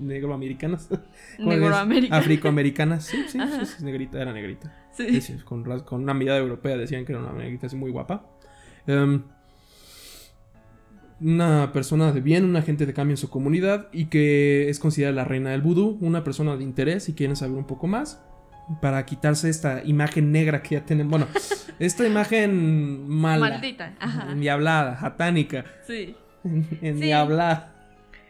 negroamericanas. 0.00 0.88
Negroamérica. 1.38 2.16
Afroamericanas. 2.16 3.04
Sí, 3.04 3.24
sí, 3.28 3.38
sí, 3.38 3.66
sí, 3.66 3.84
negrita, 3.84 4.20
era 4.20 4.32
negrita. 4.32 4.74
Sí. 4.90 5.20
Sí, 5.20 5.36
con, 5.44 5.62
con 5.82 6.02
una 6.02 6.14
mirada 6.14 6.40
europea 6.40 6.76
decían 6.76 7.04
que 7.04 7.12
era 7.12 7.20
una 7.20 7.32
negrita 7.32 7.68
así 7.68 7.76
muy 7.76 7.92
guapa. 7.92 8.28
Em, 8.88 9.22
una 11.20 11.72
persona 11.72 12.12
de 12.12 12.20
bien, 12.20 12.44
un 12.44 12.56
agente 12.56 12.86
de 12.86 12.94
cambio 12.94 13.14
en 13.14 13.16
su 13.18 13.28
comunidad 13.30 13.88
y 13.92 14.06
que 14.06 14.68
es 14.68 14.78
considerada 14.78 15.16
la 15.16 15.24
reina 15.24 15.50
del 15.50 15.62
vudú, 15.62 15.98
una 16.00 16.22
persona 16.24 16.56
de 16.56 16.62
interés 16.64 17.04
si 17.04 17.14
quieren 17.14 17.34
saber 17.36 17.56
un 17.56 17.66
poco 17.66 17.86
más. 17.86 18.22
para 18.82 19.04
quitarse 19.06 19.48
esta 19.48 19.82
imagen 19.84 20.30
negra 20.30 20.62
que 20.62 20.74
ya 20.76 20.84
tienen. 20.84 21.08
Bueno, 21.08 21.26
esta 21.78 22.06
imagen 22.06 23.08
mala. 23.08 23.48
Maldita. 23.48 23.94
Ajá. 23.98 24.30
Endiablada, 24.30 25.00
satánica. 25.00 25.64
Sí. 25.86 26.14
Endiablada. 26.82 27.74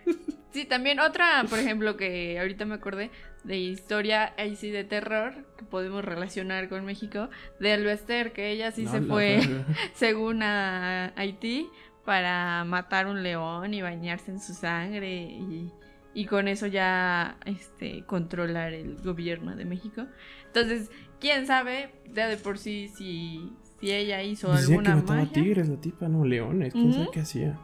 Sí, 0.50 0.64
también 0.64 0.98
otra, 0.98 1.44
por 1.48 1.58
ejemplo, 1.58 1.98
que 1.98 2.38
ahorita 2.40 2.64
me 2.64 2.74
acordé 2.76 3.10
de 3.44 3.58
historia 3.58 4.32
ahí 4.38 4.56
sí 4.56 4.70
de 4.70 4.82
terror 4.82 5.34
que 5.58 5.64
podemos 5.66 6.02
relacionar 6.02 6.70
con 6.70 6.86
México, 6.86 7.28
de 7.60 7.74
Alvester, 7.74 8.32
que 8.32 8.50
ella 8.50 8.72
sí 8.72 8.84
No, 8.84 8.90
se 8.90 9.02
fue 9.02 9.36
verdad. 9.36 9.66
según 9.94 10.42
a 10.42 11.12
Haití 11.16 11.68
para 12.08 12.64
matar 12.64 13.06
un 13.06 13.22
león 13.22 13.74
y 13.74 13.82
bañarse 13.82 14.30
en 14.30 14.40
su 14.40 14.54
sangre 14.54 15.24
y, 15.24 15.70
y 16.14 16.24
con 16.24 16.48
eso 16.48 16.66
ya 16.66 17.36
este 17.44 18.02
controlar 18.06 18.72
el 18.72 18.96
gobierno 19.02 19.54
de 19.54 19.66
México. 19.66 20.06
Entonces, 20.46 20.90
quién 21.20 21.46
sabe, 21.46 21.90
ya 22.14 22.26
de 22.26 22.38
por 22.38 22.56
sí 22.56 22.88
si 22.96 23.52
si 23.78 23.92
ella 23.92 24.22
hizo 24.22 24.50
Decía 24.52 24.68
que 24.68 24.72
alguna 24.72 24.96
mataba 24.96 25.20
magia. 25.20 25.32
tigres 25.34 25.68
la 25.68 25.76
tipa, 25.76 26.08
no 26.08 26.24
leones. 26.24 26.72
¿Quién 26.72 26.94
sabe 26.94 27.08
qué 27.12 27.20
hacía? 27.20 27.58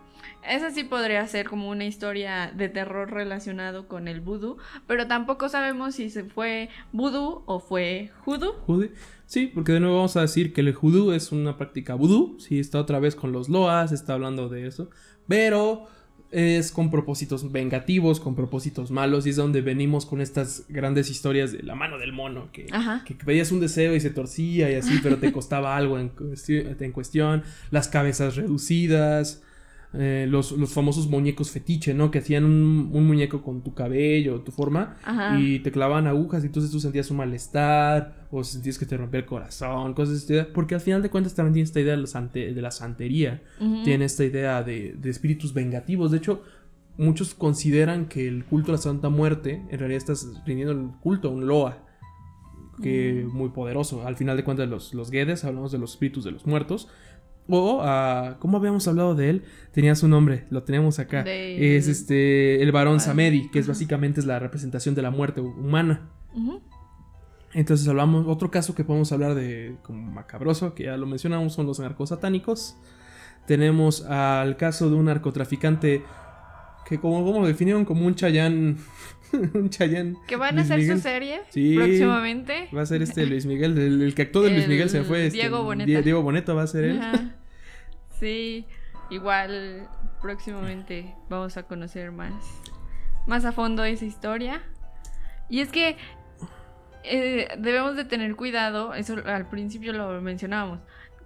Esa 0.49 0.71
sí 0.71 0.85
podría 0.85 1.27
ser 1.27 1.49
como 1.49 1.71
una 1.71 1.85
historia 1.85 2.53
de 2.55 2.69
terror 2.69 3.11
relacionado 3.11 3.89
con 3.89 4.09
el 4.09 4.21
vudú, 4.21 4.59
pero 4.87 5.07
tampoco 5.07 5.49
sabemos 5.49 5.95
si 5.95 6.11
se 6.11 6.25
fue 6.25 6.69
vudú 6.93 7.43
o 7.47 7.61
fue 7.61 8.11
judú. 8.25 8.53
Sí, 9.27 9.51
porque 9.53 9.73
de 9.73 9.81
nuevo 9.81 9.97
vamos 9.97 10.17
a 10.17 10.21
decir 10.21 10.53
que 10.53 10.61
el 10.61 10.75
judú 10.75 11.13
es 11.13 11.33
una 11.33 11.57
práctica 11.57 11.95
vudú. 11.95 12.37
Sí, 12.39 12.59
está 12.59 12.79
otra 12.79 12.99
vez 12.99 13.15
con 13.15 13.33
los 13.33 13.49
loas, 13.49 13.91
está 13.93 14.15
hablando 14.15 14.49
de 14.49 14.67
eso. 14.67 14.91
Pero 15.27 15.87
es 16.31 16.73
con 16.73 16.91
propósitos 16.91 17.51
vengativos, 17.51 18.21
con 18.21 18.35
propósitos 18.35 18.91
malos. 18.91 19.27
Y 19.27 19.31
es 19.31 19.37
donde 19.37 19.63
venimos 19.63 20.05
con 20.05 20.21
estas 20.21 20.67
grandes 20.69 21.09
historias 21.11 21.53
de 21.53 21.63
la 21.63 21.75
mano 21.75 21.99
del 21.99 22.13
mono. 22.13 22.51
Que, 22.53 22.67
que 23.07 23.15
pedías 23.15 23.51
un 23.51 23.61
deseo 23.61 23.95
y 23.95 24.01
se 24.01 24.11
torcía 24.11 24.71
y 24.71 24.75
así, 24.75 25.01
pero 25.03 25.17
te 25.17 25.33
costaba 25.33 25.77
algo 25.77 25.99
en, 25.99 26.13
en 26.79 26.93
cuestión. 26.93 27.45
Las 27.71 27.89
cabezas 27.89 28.37
reducidas. 28.37 29.43
Eh, 29.97 30.27
los, 30.29 30.53
los 30.53 30.73
famosos 30.73 31.09
muñecos 31.09 31.51
fetiche, 31.51 31.95
¿no? 31.95 32.11
Que 32.11 32.19
hacían 32.19 32.45
un, 32.45 32.91
un 32.93 33.07
muñeco 33.07 33.43
con 33.43 33.63
tu 33.63 33.75
cabello, 33.75 34.41
tu 34.41 34.51
forma, 34.51 34.97
Ajá. 35.05 35.39
y 35.41 35.61
te 35.61 35.71
clavaban 35.71 36.07
agujas 36.07 36.43
y 36.43 36.47
entonces 36.49 36.71
tú 36.73 36.81
sentías 36.81 37.11
un 37.11 37.19
malestar 37.19 38.27
o 38.31 38.43
sentías 38.43 38.77
que 38.79 38.87
te 38.87 38.97
rompía 38.97 39.21
el 39.21 39.27
corazón, 39.27 39.95
cosas 39.95 40.25
así. 40.25 40.35
Porque 40.53 40.75
al 40.75 40.81
final 40.81 41.01
de 41.03 41.11
cuentas 41.11 41.35
también 41.35 41.55
tiene 41.55 41.65
esta 41.65 41.81
idea 41.81 41.95
de 41.95 42.01
la, 42.03 42.07
sante- 42.09 42.53
de 42.53 42.61
la 42.63 42.71
santería, 42.71 43.43
tiene 43.85 44.05
esta 44.07 44.25
idea 44.25 44.63
de, 44.63 44.95
de 44.99 45.11
espíritus 45.11 45.55
vengativos. 45.55 46.11
De 46.11 46.19
hecho, 46.19 46.43
muchos 46.97 47.35
consideran 47.35 48.07
que 48.07 48.27
el 48.27 48.45
culto 48.45 48.73
a 48.73 48.75
la 48.77 48.79
Santa 48.79 49.09
Muerte 49.09 49.63
en 49.71 49.79
realidad 49.79 49.99
estás 49.99 50.27
rindiendo 50.45 50.73
el 50.73 50.89
culto 51.01 51.29
a 51.29 51.31
un 51.31 51.47
Loa. 51.47 51.79
Que 52.83 53.25
muy 53.33 53.51
poderoso. 53.51 54.05
Al 54.05 54.17
final 54.17 54.37
de 54.37 54.43
cuentas, 54.43 54.69
los, 54.69 54.95
los 54.95 55.13
Guedes, 55.13 55.45
hablamos 55.45 55.71
de 55.71 55.79
los 55.79 55.93
espíritus 55.93 56.25
de 56.25 56.33
los 56.33 56.45
muertos. 56.45 56.89
O, 57.49 57.81
ah, 57.83 58.37
¿cómo 58.41 58.57
habíamos 58.57 58.89
hablado 58.89 59.15
de 59.15 59.29
él? 59.31 59.45
Tenía 59.73 59.95
su 59.95 60.09
nombre, 60.09 60.47
lo 60.51 60.63
tenemos 60.63 60.99
acá. 60.99 61.23
De- 61.23 61.77
Es 61.77 61.89
este, 61.89 62.63
el 62.63 62.73
varón 62.73 63.01
Samedi, 63.01 63.51
que 63.51 63.59
es 63.59 63.67
básicamente 63.69 64.21
es 64.21 64.27
la 64.27 64.39
representación 64.39 64.95
de 64.95 65.03
la 65.03 65.11
muerte 65.11 65.41
humana. 65.43 66.09
Entonces 67.53 67.87
hablamos, 67.87 68.27
otro 68.27 68.51
caso 68.51 68.75
que 68.75 68.83
podemos 68.83 69.13
hablar 69.13 69.35
de 69.35 69.77
como 69.83 70.11
macabroso, 70.11 70.75
que 70.75 70.85
ya 70.85 70.97
lo 70.97 71.07
mencionamos, 71.07 71.53
son 71.53 71.67
los 71.67 71.79
narcosatánicos. 71.79 72.77
Tenemos 73.47 74.03
al 74.07 74.57
caso 74.57 74.89
de 74.91 74.97
un 74.97 75.05
narcotraficante 75.05 76.03
que 76.89 76.99
como, 76.99 77.25
como 77.25 77.41
lo 77.43 77.47
definieron 77.47 77.85
como 77.85 78.07
un 78.07 78.15
chayán, 78.15 78.79
un 79.55 79.71
chayán. 79.71 80.17
Que 80.27 80.37
van 80.37 80.59
a 80.59 80.63
hacer 80.63 80.79
Miguel. 80.79 80.97
su 80.97 81.03
serie 81.03 81.41
Sí. 81.51 81.75
próximamente. 81.77 82.69
Va 82.75 82.83
a 82.83 82.87
ser 82.87 83.03
este 83.03 83.27
Luis 83.27 83.47
Miguel, 83.47 83.77
el, 83.79 84.03
el 84.03 84.15
que 84.15 84.23
actuó 84.23 84.43
de 84.43 84.51
Luis 84.51 84.65
El 84.65 84.71
Miguel 84.71 84.91
se 84.91 85.03
fue. 85.05 85.27
este, 85.27 85.39
Diego 85.39 85.63
Boneta. 85.63 85.87
Die- 85.91 86.03
Diego 86.03 86.23
Boneta 86.23 86.53
va 86.55 86.63
a 86.63 86.67
ser 86.67 86.85
él. 86.85 87.01
Ajá. 87.01 87.35
Sí, 88.21 88.67
igual 89.11 89.89
próximamente 90.23 91.15
vamos 91.29 91.57
a 91.57 91.65
conocer 91.65 92.13
más, 92.13 92.33
más 93.27 93.45
a 93.45 93.53
fondo 93.53 93.85
esa 93.85 94.05
historia. 94.05 94.63
Y 95.51 95.61
es 95.61 95.69
que 95.71 95.97
eh, 97.03 97.49
debemos 97.59 97.97
de 97.97 98.05
tener 98.07 98.35
cuidado, 98.37 98.95
eso 98.95 99.17
al 99.27 99.49
principio 99.51 99.93
lo 99.93 100.21
mencionábamos, 100.23 100.81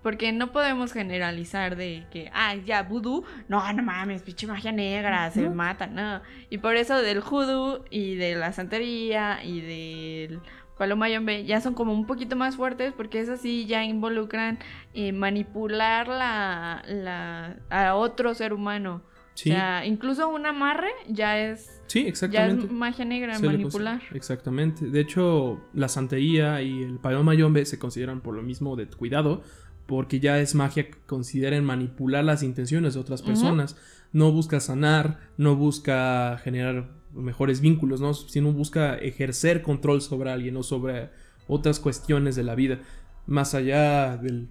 porque 0.09 0.32
no 0.32 0.52
podemos 0.52 0.94
generalizar 0.94 1.76
de 1.76 2.06
que, 2.11 2.30
ah, 2.32 2.54
ya, 2.54 2.82
vudú, 2.82 3.24
no, 3.46 3.70
no 3.74 3.82
mames, 3.82 4.22
pinche 4.22 4.46
magia 4.46 4.72
negra, 4.72 5.30
se 5.30 5.42
No. 5.42 5.54
matan, 5.54 5.94
no. 5.94 6.22
Y 6.48 6.56
por 6.56 6.76
eso 6.76 6.96
del 7.02 7.20
judú 7.20 7.84
y 7.90 8.14
de 8.14 8.34
la 8.34 8.54
santería 8.54 9.44
y 9.44 9.61
del 9.61 10.40
Paloma 10.78 11.11
Yombe 11.11 11.44
ya 11.44 11.61
son 11.61 11.74
como 11.74 11.92
un 11.92 12.06
poquito 12.06 12.36
más 12.36 12.56
fuertes 12.56 12.94
porque 12.96 13.20
esas 13.20 13.42
sí 13.42 13.66
ya 13.66 13.84
involucran 13.84 14.59
eh, 14.94 15.12
manipular 15.12 16.09
la, 16.09 16.82
la, 16.88 17.56
a 17.68 17.94
otro 17.94 18.32
ser 18.34 18.54
humano. 18.54 19.02
Sí, 19.34 19.50
O 19.50 19.52
sea, 19.52 19.84
incluso 19.84 20.26
un 20.30 20.46
amarre 20.46 20.88
ya 21.06 21.38
es, 21.38 21.82
sí, 21.86 22.04
ya 22.04 22.09
exactamente. 22.09 22.64
es 22.64 22.72
magia 22.72 23.04
negra, 23.04 23.34
Se 23.34 23.44
manipular. 23.46 24.00
Exactamente. 24.14 24.86
De 24.86 25.00
hecho, 25.00 25.61
la 25.74 25.88
santería 25.88 26.62
y 26.62 26.82
el 26.82 26.98
payón 26.98 27.26
mayombe 27.26 27.66
se 27.66 27.78
consideran 27.78 28.22
por 28.22 28.34
lo 28.34 28.42
mismo 28.42 28.74
de 28.74 28.86
cuidado, 28.88 29.42
porque 29.89 30.20
ya 30.20 30.39
es 30.39 30.55
magia 30.55 30.91
que 30.91 30.99
consideran 31.07 31.64
manipular 31.64 32.22
las 32.22 32.43
intenciones 32.43 32.93
de 32.93 33.01
otras 33.01 33.22
personas. 33.22 33.74
No 34.12 34.30
busca 34.32 34.61
sanar, 34.61 35.18
no 35.39 35.57
busca 35.57 36.39
generar 36.45 36.91
mejores 37.14 37.62
vínculos, 37.62 37.99
¿no? 37.99 38.12
Sino 38.12 38.53
busca 38.53 38.99
ejercer 38.99 39.62
control 39.62 40.03
sobre 40.03 40.30
alguien 40.30 40.59
o 40.59 40.62
sobre 40.62 41.09
otras 41.47 41.80
cuestiones 41.80 42.36
de 42.36 42.45
la 42.45 42.55
vida, 42.55 42.80
más 43.26 43.55
allá 43.55 44.18
del 44.18 44.51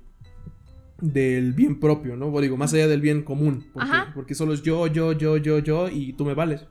del 1.00 1.54
bien 1.54 1.80
propio, 1.80 2.18
¿no? 2.18 2.30
O 2.30 2.42
digo, 2.42 2.58
más 2.58 2.74
allá 2.74 2.88
del 2.88 3.02
bien 3.02 3.22
común, 3.22 3.68
porque, 3.72 3.92
porque 4.16 4.34
solo 4.34 4.54
es 4.54 4.64
yo, 4.64 4.88
yo, 4.88 5.12
yo, 5.12 5.38
yo, 5.38 5.60
yo 5.60 5.88
y 5.88 6.14
tú 6.14 6.26
me 6.26 6.34
vales. 6.34 6.66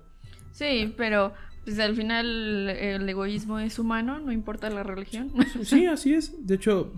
Sí, 0.50 0.92
pero 0.96 1.32
pues 1.66 1.78
al 1.80 1.94
final 1.96 2.70
el 2.70 3.06
egoísmo 3.08 3.58
es 3.58 3.78
humano, 3.78 4.20
no 4.20 4.30
importa 4.32 4.70
la 4.70 4.82
religión. 4.84 5.32
Sí, 5.64 5.84
así 5.86 6.14
es. 6.14 6.46
De 6.46 6.54
hecho, 6.54 6.92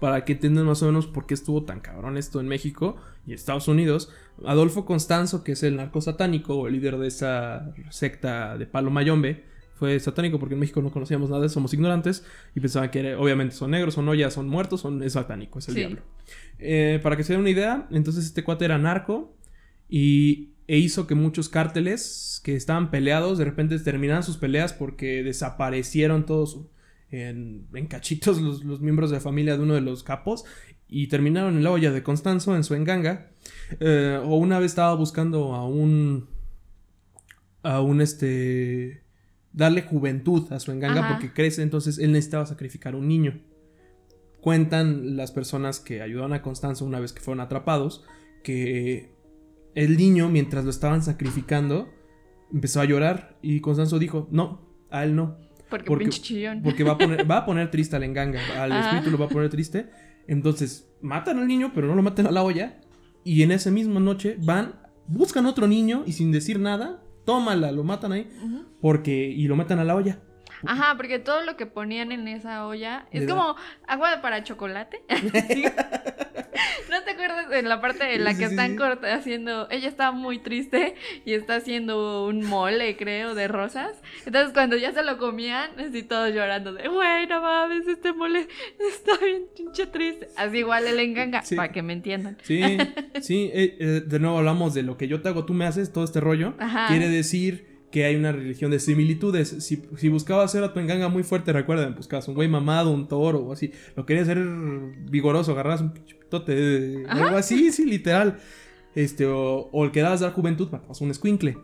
para 0.00 0.24
que 0.24 0.32
entiendan 0.32 0.64
más 0.66 0.82
o 0.82 0.86
menos 0.86 1.06
por 1.06 1.26
qué 1.26 1.34
estuvo 1.34 1.62
tan 1.64 1.78
cabrón 1.80 2.16
esto 2.16 2.40
en 2.40 2.48
México 2.48 2.96
y 3.26 3.34
Estados 3.34 3.68
Unidos, 3.68 4.10
Adolfo 4.46 4.86
Constanzo, 4.86 5.44
que 5.44 5.52
es 5.52 5.62
el 5.62 5.76
narco 5.76 6.00
satánico 6.00 6.54
o 6.56 6.66
el 6.66 6.72
líder 6.72 6.96
de 6.96 7.06
esa 7.08 7.74
secta 7.90 8.56
de 8.56 8.66
Palo 8.66 8.90
Mayombe, 8.90 9.44
fue 9.74 10.00
satánico 10.00 10.38
porque 10.38 10.54
en 10.54 10.60
México 10.60 10.80
no 10.80 10.90
conocíamos 10.90 11.28
nada, 11.28 11.46
somos 11.50 11.74
ignorantes 11.74 12.24
y 12.54 12.60
pensaban 12.60 12.90
que 12.90 13.00
era- 13.00 13.18
obviamente 13.20 13.54
son 13.54 13.72
negros, 13.72 13.92
son 13.94 14.10
ya 14.16 14.30
son 14.30 14.48
muertos, 14.48 14.80
son, 14.80 15.02
es 15.02 15.12
satánico, 15.12 15.58
es 15.58 15.68
el 15.68 15.74
Sí. 15.74 15.80
diablo. 15.80 16.00
Eh, 16.58 16.98
para 17.02 17.16
que 17.16 17.24
se 17.24 17.34
den 17.34 17.40
una 17.40 17.50
idea, 17.50 17.86
entonces 17.90 18.24
este 18.24 18.42
cuate 18.42 18.64
era 18.64 18.78
narco 18.78 19.36
y, 19.88 20.53
e 20.66 20.78
hizo 20.78 21.06
que 21.06 21.14
muchos 21.14 21.48
cárteles 21.48 22.40
que 22.42 22.56
estaban 22.56 22.90
peleados 22.90 23.38
de 23.38 23.44
repente 23.44 23.78
terminaran 23.78 24.22
sus 24.22 24.36
peleas 24.36 24.72
porque 24.72 25.22
desaparecieron 25.22 26.26
todos 26.26 26.66
en, 27.10 27.66
en 27.74 27.86
cachitos 27.86 28.40
los, 28.40 28.64
los 28.64 28.80
miembros 28.80 29.10
de 29.10 29.16
la 29.16 29.20
familia 29.20 29.56
de 29.56 29.62
uno 29.62 29.74
de 29.74 29.80
los 29.80 30.02
capos 30.02 30.44
y 30.88 31.08
terminaron 31.08 31.56
en 31.56 31.64
la 31.64 31.70
olla 31.70 31.90
de 31.90 32.02
Constanzo 32.02 32.54
en 32.54 32.64
su 32.64 32.74
enganga. 32.74 33.30
Eh, 33.80 34.20
o 34.22 34.36
una 34.36 34.58
vez 34.58 34.72
estaba 34.72 34.94
buscando 34.94 35.54
a 35.54 35.66
un 35.66 36.28
a 37.62 37.80
un 37.80 38.00
este 38.00 39.02
darle 39.52 39.82
juventud 39.82 40.52
a 40.52 40.60
su 40.60 40.70
enganga 40.70 41.00
Ajá. 41.00 41.12
porque 41.12 41.32
crece, 41.32 41.62
entonces 41.62 41.98
él 41.98 42.12
necesitaba 42.12 42.46
sacrificar 42.46 42.94
a 42.94 42.98
un 42.98 43.08
niño. 43.08 43.40
Cuentan 44.40 45.16
las 45.16 45.32
personas 45.32 45.80
que 45.80 46.02
ayudaron 46.02 46.34
a 46.34 46.42
Constanzo 46.42 46.84
una 46.84 47.00
vez 47.00 47.12
que 47.12 47.20
fueron 47.20 47.40
atrapados 47.40 48.04
que 48.42 49.13
el 49.74 49.96
niño 49.96 50.28
mientras 50.28 50.64
lo 50.64 50.70
estaban 50.70 51.02
sacrificando 51.02 51.88
empezó 52.52 52.80
a 52.80 52.84
llorar 52.84 53.36
y 53.42 53.60
Constanzo 53.60 53.98
dijo, 53.98 54.28
"No, 54.30 54.60
a 54.90 55.04
él 55.04 55.16
no." 55.16 55.36
Porque, 55.70 55.86
Porque- 55.86 56.04
pinche 56.04 56.22
chillón. 56.22 56.62
Porque 56.62 56.84
va 56.84 56.92
a 56.92 56.98
poner, 56.98 57.28
va 57.30 57.38
a 57.38 57.44
poner 57.46 57.70
triste 57.70 57.96
al 57.96 58.04
enganga. 58.04 58.40
Al 58.62 58.70
espíritu 58.72 59.10
lo 59.10 59.18
va 59.18 59.26
a 59.26 59.28
poner 59.28 59.50
triste. 59.50 59.88
Entonces, 60.28 60.88
matan 61.02 61.38
al 61.38 61.46
niño, 61.48 61.72
pero 61.74 61.86
no 61.88 61.94
lo 61.94 62.02
maten 62.02 62.26
a 62.26 62.30
la 62.30 62.42
olla. 62.42 62.80
Y 63.24 63.42
en 63.42 63.50
esa 63.50 63.70
misma 63.70 63.98
noche 64.00 64.36
van, 64.40 64.74
buscan 65.08 65.46
otro 65.46 65.66
niño 65.66 66.04
y 66.06 66.12
sin 66.12 66.30
decir 66.30 66.60
nada, 66.60 67.02
tómala, 67.24 67.72
lo 67.72 67.82
matan 67.82 68.12
ahí. 68.12 68.28
Porque, 68.80 69.26
y 69.28 69.46
lo 69.48 69.56
matan 69.56 69.78
a 69.80 69.84
la 69.84 69.96
olla. 69.96 70.20
Ajá, 70.66 70.94
porque 70.96 71.18
todo 71.18 71.42
lo 71.42 71.56
que 71.56 71.66
ponían 71.66 72.12
en 72.12 72.28
esa 72.28 72.66
olla 72.66 73.06
es 73.12 73.26
como 73.28 73.56
agua 73.86 74.20
para 74.22 74.42
chocolate. 74.44 75.02
Sí. 75.54 75.64
¿No 76.90 77.02
te 77.02 77.10
acuerdas 77.12 77.48
de 77.48 77.62
la 77.62 77.80
parte 77.80 78.14
en 78.14 78.22
la 78.24 78.32
Sí, 78.32 78.38
que 78.38 78.44
sí, 78.46 78.50
están 78.52 78.76
corta- 78.76 79.12
haciendo, 79.14 79.68
ella 79.70 79.88
está 79.88 80.12
muy 80.12 80.38
triste 80.38 80.94
y 81.24 81.32
está 81.34 81.56
haciendo 81.56 82.26
un 82.26 82.44
mole, 82.46 82.96
creo, 82.96 83.34
de 83.34 83.48
rosas. 83.48 84.00
Entonces 84.24 84.52
cuando 84.52 84.76
ya 84.76 84.92
se 84.92 85.02
lo 85.02 85.18
comían, 85.18 85.70
así 85.80 86.02
todos 86.04 86.32
llorando 86.32 86.72
de, 86.72 86.86
güey, 86.88 87.26
no 87.26 87.40
mames, 87.42 87.88
este 87.88 88.12
mole 88.12 88.46
está 88.78 89.16
bien 89.24 89.46
pinche 89.56 89.86
triste. 89.86 90.28
Así 90.36 90.58
igual 90.58 90.86
el 90.86 91.00
enganga, 91.00 91.42
para 91.56 91.72
que 91.72 91.82
me 91.82 91.92
entiendan. 91.92 92.38
Sí, 92.42 92.62
sí. 93.20 93.50
eh, 93.52 93.76
eh, 93.80 93.84
de 94.06 94.18
nuevo 94.20 94.38
hablamos 94.38 94.74
de 94.74 94.82
lo 94.84 94.96
que 94.96 95.08
yo 95.08 95.20
te 95.20 95.28
hago, 95.28 95.44
tú 95.44 95.54
me 95.54 95.66
haces, 95.66 95.92
todo 95.92 96.04
este 96.04 96.20
rollo. 96.20 96.54
Ajá. 96.58 96.86
Quiere 96.88 97.08
decir 97.08 97.73
que 97.94 98.04
hay 98.04 98.16
una 98.16 98.32
religión 98.32 98.72
de 98.72 98.80
similitudes. 98.80 99.50
Si, 99.60 99.80
si 99.96 100.08
buscabas 100.08 100.46
hacer 100.46 100.64
a 100.64 100.72
tu 100.72 100.80
enganga 100.80 101.06
muy 101.06 101.22
fuerte, 101.22 101.52
recuerden, 101.52 101.94
buscabas 101.94 102.26
un 102.26 102.34
güey 102.34 102.48
mamado, 102.48 102.90
un 102.90 103.06
toro 103.06 103.38
o 103.38 103.52
así. 103.52 103.70
Lo 103.94 104.04
querías 104.04 104.28
hacer 104.28 104.44
vigoroso, 105.08 105.52
agarras 105.52 105.80
un 105.80 105.92
pitote, 105.92 107.04
algo 107.08 107.36
así, 107.36 107.70
sí, 107.70 107.86
literal. 107.86 108.40
Este, 108.96 109.26
o, 109.26 109.70
o 109.70 109.84
el 109.84 109.92
que 109.92 110.00
dabas 110.00 110.18
dar 110.18 110.32
juventud, 110.32 110.68
matabas 110.72 111.02
un 111.02 111.12
escuincle. 111.12 111.56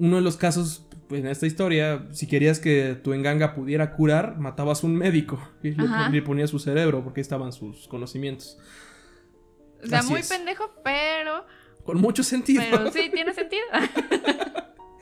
Uno 0.00 0.16
de 0.16 0.22
los 0.22 0.36
casos 0.36 0.88
pues, 1.08 1.20
en 1.20 1.28
esta 1.28 1.46
historia, 1.46 2.04
si 2.10 2.26
querías 2.26 2.58
que 2.58 2.96
tu 3.00 3.12
enganga 3.12 3.54
pudiera 3.54 3.92
curar, 3.92 4.38
matabas 4.38 4.82
un 4.82 4.96
médico 4.96 5.40
y 5.62 5.70
le, 5.70 6.10
le 6.10 6.22
ponías 6.22 6.50
su 6.50 6.58
cerebro 6.58 7.04
porque 7.04 7.20
estaban 7.20 7.52
sus 7.52 7.86
conocimientos. 7.86 8.58
O 9.84 9.86
sea, 9.86 10.02
muy 10.02 10.24
pendejo, 10.24 10.68
pero. 10.82 11.44
Con 11.84 12.00
mucho 12.00 12.24
sentido. 12.24 12.60
Pero 12.68 12.90
sí, 12.90 13.08
tiene 13.14 13.32
sentido. 13.34 13.62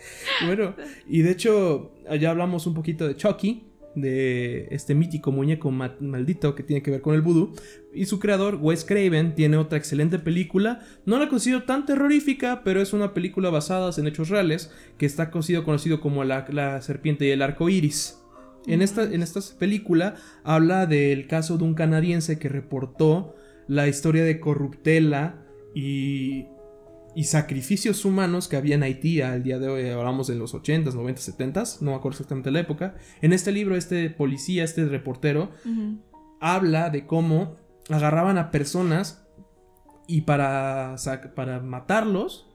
bueno, 0.47 0.75
y 1.09 1.23
de 1.23 1.31
hecho, 1.31 1.93
allá 2.09 2.31
hablamos 2.31 2.67
un 2.67 2.75
poquito 2.75 3.07
de 3.07 3.17
Chucky, 3.17 3.65
de 3.95 4.69
este 4.71 4.95
mítico 4.95 5.33
muñeco 5.33 5.71
maldito 5.71 6.55
que 6.55 6.63
tiene 6.63 6.83
que 6.83 6.91
ver 6.91 7.01
con 7.01 7.15
el 7.15 7.23
vudú. 7.23 7.55
Y 7.93 8.07
su 8.07 8.19
creador, 8.19 8.57
Wes 8.61 8.85
Craven, 8.85 9.35
tiene 9.35 9.57
otra 9.57 9.79
excelente 9.79 10.19
película. 10.19 10.81
No 11.05 11.19
la 11.19 11.29
considero 11.29 11.65
tan 11.65 11.87
terrorífica, 11.87 12.63
pero 12.65 12.81
es 12.81 12.93
una 12.93 13.15
película 13.15 13.51
basada 13.51 13.91
en 13.97 14.07
hechos 14.07 14.29
reales 14.29 14.71
que 14.99 15.07
está 15.07 15.31
conocido, 15.31 15.65
conocido 15.65 16.01
como 16.01 16.25
la, 16.25 16.81
serpiente 16.81 17.27
y 17.27 17.31
el 17.31 17.43
arco 17.43 17.69
iris. 17.69 18.19
En 18.67 18.83
esta, 18.83 19.05
en 19.05 19.23
esta 19.23 19.41
película 19.59 20.17
habla 20.45 20.87
del 20.87 21.27
caso 21.27 21.57
de 21.57 21.65
un 21.65 21.75
canadiense 21.75 22.39
que 22.39 22.49
reportó 22.49 23.35
la 23.67 23.89
historia 23.89 24.25
de 24.25 24.41
corruptela 24.41 25.47
y 25.75 26.47
y 27.15 27.25
sacrificios 27.25 28.05
humanos 28.05 28.49
que 28.49 28.57
había 28.57 28.75
en 28.77 28.83
Haití 28.83 29.21
al 29.21 29.43
día 29.43 29.59
de 29.59 29.69
hoy, 29.69 29.89
hablamos 29.89 30.27
de 30.27 30.35
los 30.35 30.55
80s, 30.55 30.93
90s, 30.93 31.37
70s, 31.37 31.81
no 31.81 31.91
me 31.93 31.97
acuerdo 31.97 32.17
exactamente 32.17 32.51
la 32.51 32.61
época. 32.61 32.95
En 33.23 33.33
este 33.33 33.53
libro, 33.53 33.77
este 33.77 34.09
policía, 34.11 34.65
este 34.65 34.85
reportero, 34.87 35.51
habla 36.41 36.91
de 36.91 37.07
cómo 37.07 37.57
agarraban 37.91 38.39
a 38.39 38.51
personas 38.51 39.27
y 40.07 40.23
para, 40.23 40.97
para 41.35 41.61
matarlos 41.61 42.49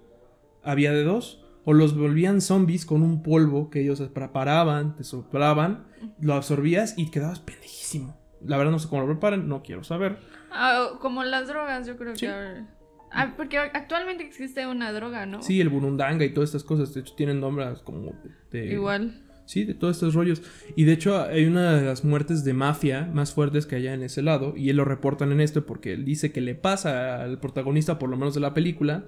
había 0.64 0.92
de 0.92 1.04
dos. 1.04 1.40
O 1.66 1.72
los 1.72 1.98
volvían 1.98 2.42
zombies 2.42 2.86
con 2.86 3.02
un 3.02 3.24
polvo 3.24 3.70
que 3.70 3.80
ellos 3.82 4.02
preparaban, 4.14 4.98
te 4.98 5.06
soplaban, 5.06 5.86
lo 6.20 6.34
absorbías 6.34 6.96
y 6.98 7.10
quedabas 7.10 7.40
pendejísimo. 7.40 8.18
La 8.42 8.58
verdad 8.58 8.74
no 8.74 8.80
sé 8.80 8.90
cómo 8.90 9.04
lo 9.04 9.08
preparan, 9.08 9.48
no 9.48 9.64
quiero 9.64 9.86
saber. 9.86 10.20
Ah, 10.52 10.90
como 11.00 11.24
las 11.24 11.48
drogas, 11.48 11.88
yo 11.88 11.96
creo 11.96 12.14
que... 12.14 12.66
Ah, 13.14 13.34
porque 13.38 13.58
actualmente 13.58 14.24
existe 14.24 14.66
una 14.68 14.92
droga, 14.92 15.26
¿no? 15.26 15.42
Sí, 15.42 15.62
el 15.62 15.70
burundanga 15.70 16.26
y 16.26 16.34
todas 16.34 16.50
estas 16.50 16.64
cosas. 16.64 16.94
De 16.94 17.02
hecho, 17.02 17.14
tienen 17.16 17.40
nombres 17.40 17.80
como 17.80 18.14
de. 18.52 18.74
Igual. 18.74 19.22
Sí, 19.46 19.66
de 19.66 19.74
todos 19.74 19.98
estos 19.98 20.14
rollos. 20.14 20.42
Y 20.76 20.86
de 20.86 20.94
hecho, 20.94 21.22
hay 21.22 21.46
una 21.46 21.76
de 21.76 21.86
las 21.86 22.04
muertes 22.06 22.44
de 22.44 22.54
mafia 22.54 23.10
más 23.14 23.34
fuertes 23.34 23.66
que 23.66 23.76
hay 23.76 23.88
en 23.88 24.04
ese 24.04 24.22
lado. 24.22 24.56
Y 24.56 24.70
él 24.70 24.78
lo 24.78 24.86
reportan 24.86 25.32
en 25.32 25.42
esto 25.42 25.66
porque 25.66 25.94
él 25.94 26.06
dice 26.06 26.32
que 26.32 26.42
le 26.42 26.56
pasa 26.56 27.22
al 27.22 27.40
protagonista, 27.40 28.00
por 28.00 28.10
lo 28.10 28.18
menos 28.18 28.34
de 28.34 28.40
la 28.40 28.54
película, 28.54 29.06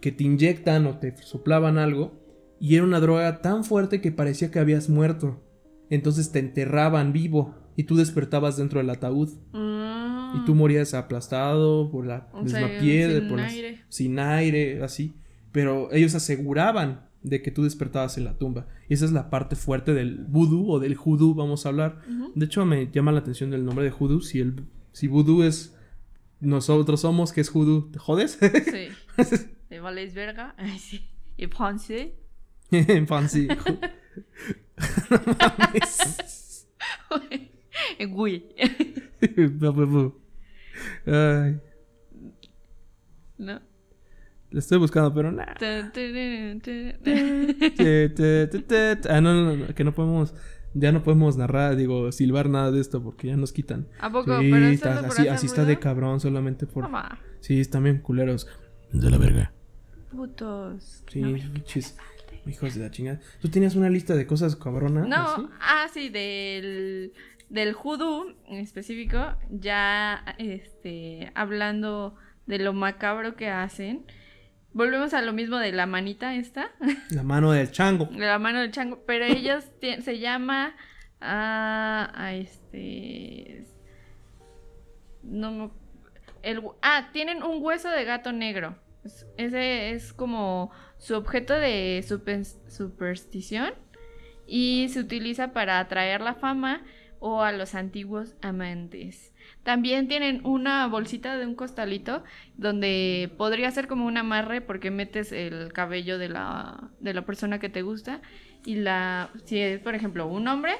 que 0.00 0.12
te 0.12 0.24
inyectan 0.24 0.86
o 0.86 0.98
te 0.98 1.16
soplaban 1.18 1.78
algo. 1.78 2.18
Y 2.58 2.76
era 2.76 2.84
una 2.84 3.00
droga 3.00 3.40
tan 3.42 3.64
fuerte 3.64 4.00
que 4.00 4.12
parecía 4.12 4.50
que 4.50 4.58
habías 4.58 4.88
muerto. 4.88 5.42
Entonces 5.90 6.32
te 6.32 6.38
enterraban 6.38 7.12
vivo 7.12 7.59
y 7.76 7.84
tú 7.84 7.96
despertabas 7.96 8.56
dentro 8.56 8.80
del 8.80 8.90
ataúd. 8.90 9.30
Y 9.52 10.44
tú 10.44 10.54
morías 10.54 10.94
aplastado 10.94 11.90
por 11.90 12.06
la 12.06 12.28
misma 12.40 12.68
piedra, 12.80 13.26
sin, 13.28 13.38
aire. 13.40 13.80
sin 13.88 14.18
aire, 14.18 14.82
así. 14.82 15.14
Pero 15.50 15.92
ellos 15.92 16.14
aseguraban 16.14 17.08
de 17.22 17.42
que 17.42 17.50
tú 17.50 17.64
despertabas 17.64 18.16
en 18.16 18.24
la 18.24 18.38
tumba. 18.38 18.66
Y 18.88 18.94
esa 18.94 19.04
es 19.04 19.12
la 19.12 19.28
parte 19.28 19.56
fuerte 19.56 19.92
del 19.92 20.24
vudú 20.28 20.70
o 20.70 20.78
del 20.78 20.94
judú, 20.94 21.34
vamos 21.34 21.66
a 21.66 21.70
hablar. 21.70 22.00
De 22.34 22.46
hecho, 22.46 22.64
me 22.64 22.90
llama 22.90 23.12
la 23.12 23.20
atención 23.20 23.52
el 23.52 23.64
nombre 23.64 23.84
de 23.84 23.90
judú. 23.90 24.20
Si 24.20 24.40
el 24.40 24.64
si 24.92 25.08
vudú 25.08 25.42
es 25.42 25.76
nosotros 26.40 27.00
somos, 27.02 27.32
que 27.32 27.40
es 27.40 27.50
judú, 27.50 27.90
¿te 27.90 27.98
jodes? 27.98 28.38
Sí. 28.40 28.88
¿Te 29.68 29.80
vales 29.80 30.14
verga? 30.14 30.54
sí. 30.78 31.08
¿Y 31.36 31.46
francés? 31.46 32.12
en 32.70 33.06
francés. 33.06 33.48
no 35.10 35.20
mames. 35.38 36.66
Güey. 38.08 38.46
Ay. 41.06 41.60
No. 43.38 43.60
Le 44.50 44.58
estoy 44.58 44.78
buscando, 44.78 45.14
pero 45.14 45.30
nada. 45.30 45.54
ah, 49.08 49.20
no, 49.20 49.34
no, 49.34 49.56
no, 49.56 49.74
que 49.74 49.84
no 49.84 49.94
podemos. 49.94 50.34
Ya 50.72 50.92
no 50.92 51.02
podemos 51.02 51.36
narrar, 51.36 51.74
digo, 51.74 52.12
silbar 52.12 52.48
nada 52.48 52.70
de 52.70 52.80
esto 52.80 53.02
porque 53.02 53.26
ya 53.28 53.36
nos 53.36 53.52
quitan. 53.52 53.88
¿A 53.98 54.10
poco? 54.10 54.38
Sí, 54.38 54.50
¿Pero 54.50 54.66
está, 54.66 55.00
así, 55.00 55.26
así 55.26 55.46
está 55.46 55.64
de 55.64 55.78
cabrón 55.78 56.20
solamente 56.20 56.66
por. 56.66 56.88
Sí, 57.40 57.60
están 57.60 57.84
bien 57.84 57.98
culeros. 57.98 58.46
De 58.92 59.10
la 59.10 59.18
verga. 59.18 59.52
Putos. 60.10 61.04
Sí, 61.08 61.22
chis. 61.64 61.96
Hijos 62.46 62.74
de 62.74 62.80
la 62.80 62.90
chingada. 62.90 63.20
¿Tú 63.40 63.48
tenías 63.48 63.74
una 63.76 63.90
lista 63.90 64.14
de 64.14 64.26
cosas 64.26 64.56
cabronas? 64.56 65.06
No, 65.06 65.50
ah, 65.60 65.86
sí, 65.92 66.08
del 66.08 67.12
del 67.50 67.74
judú 67.74 68.36
en 68.46 68.58
específico, 68.58 69.34
ya 69.50 70.24
este, 70.38 71.30
hablando 71.34 72.14
de 72.46 72.58
lo 72.58 72.72
macabro 72.72 73.34
que 73.34 73.50
hacen, 73.50 74.06
volvemos 74.72 75.12
a 75.14 75.20
lo 75.20 75.32
mismo 75.32 75.58
de 75.58 75.72
la 75.72 75.86
manita 75.86 76.34
esta. 76.34 76.70
La 77.10 77.22
mano 77.22 77.52
del 77.52 77.70
chango. 77.70 78.08
La 78.12 78.38
mano 78.38 78.60
del 78.60 78.70
chango, 78.70 79.02
pero 79.04 79.24
ellos 79.24 79.64
se 80.00 80.18
llama 80.18 80.76
a, 81.20 82.32
este 82.34 83.66
no 85.22 85.70
el, 86.42 86.62
ah, 86.80 87.10
tienen 87.12 87.42
un 87.42 87.62
hueso 87.62 87.90
de 87.90 88.04
gato 88.04 88.32
negro. 88.32 88.78
Ese 89.36 89.90
es 89.90 90.12
como 90.12 90.70
su 90.98 91.14
objeto 91.14 91.54
de 91.54 92.04
superstición 92.68 93.74
y 94.46 94.88
se 94.90 95.00
utiliza 95.00 95.52
para 95.52 95.78
atraer 95.78 96.20
la 96.20 96.34
fama 96.34 96.82
o 97.20 97.42
a 97.42 97.52
los 97.52 97.74
antiguos 97.74 98.34
amantes. 98.42 99.32
También 99.62 100.08
tienen 100.08 100.40
una 100.44 100.86
bolsita 100.86 101.36
de 101.36 101.46
un 101.46 101.54
costalito 101.54 102.24
donde 102.56 103.30
podría 103.36 103.70
ser 103.70 103.86
como 103.86 104.06
un 104.06 104.16
amarre 104.16 104.60
porque 104.60 104.90
metes 104.90 105.30
el 105.32 105.72
cabello 105.72 106.18
de 106.18 106.30
la, 106.30 106.90
de 106.98 107.14
la 107.14 107.22
persona 107.24 107.58
que 107.60 107.68
te 107.68 107.82
gusta 107.82 108.22
y 108.64 108.76
la, 108.76 109.30
si 109.44 109.58
es 109.58 109.80
por 109.80 109.94
ejemplo 109.94 110.26
un 110.26 110.48
hombre, 110.48 110.72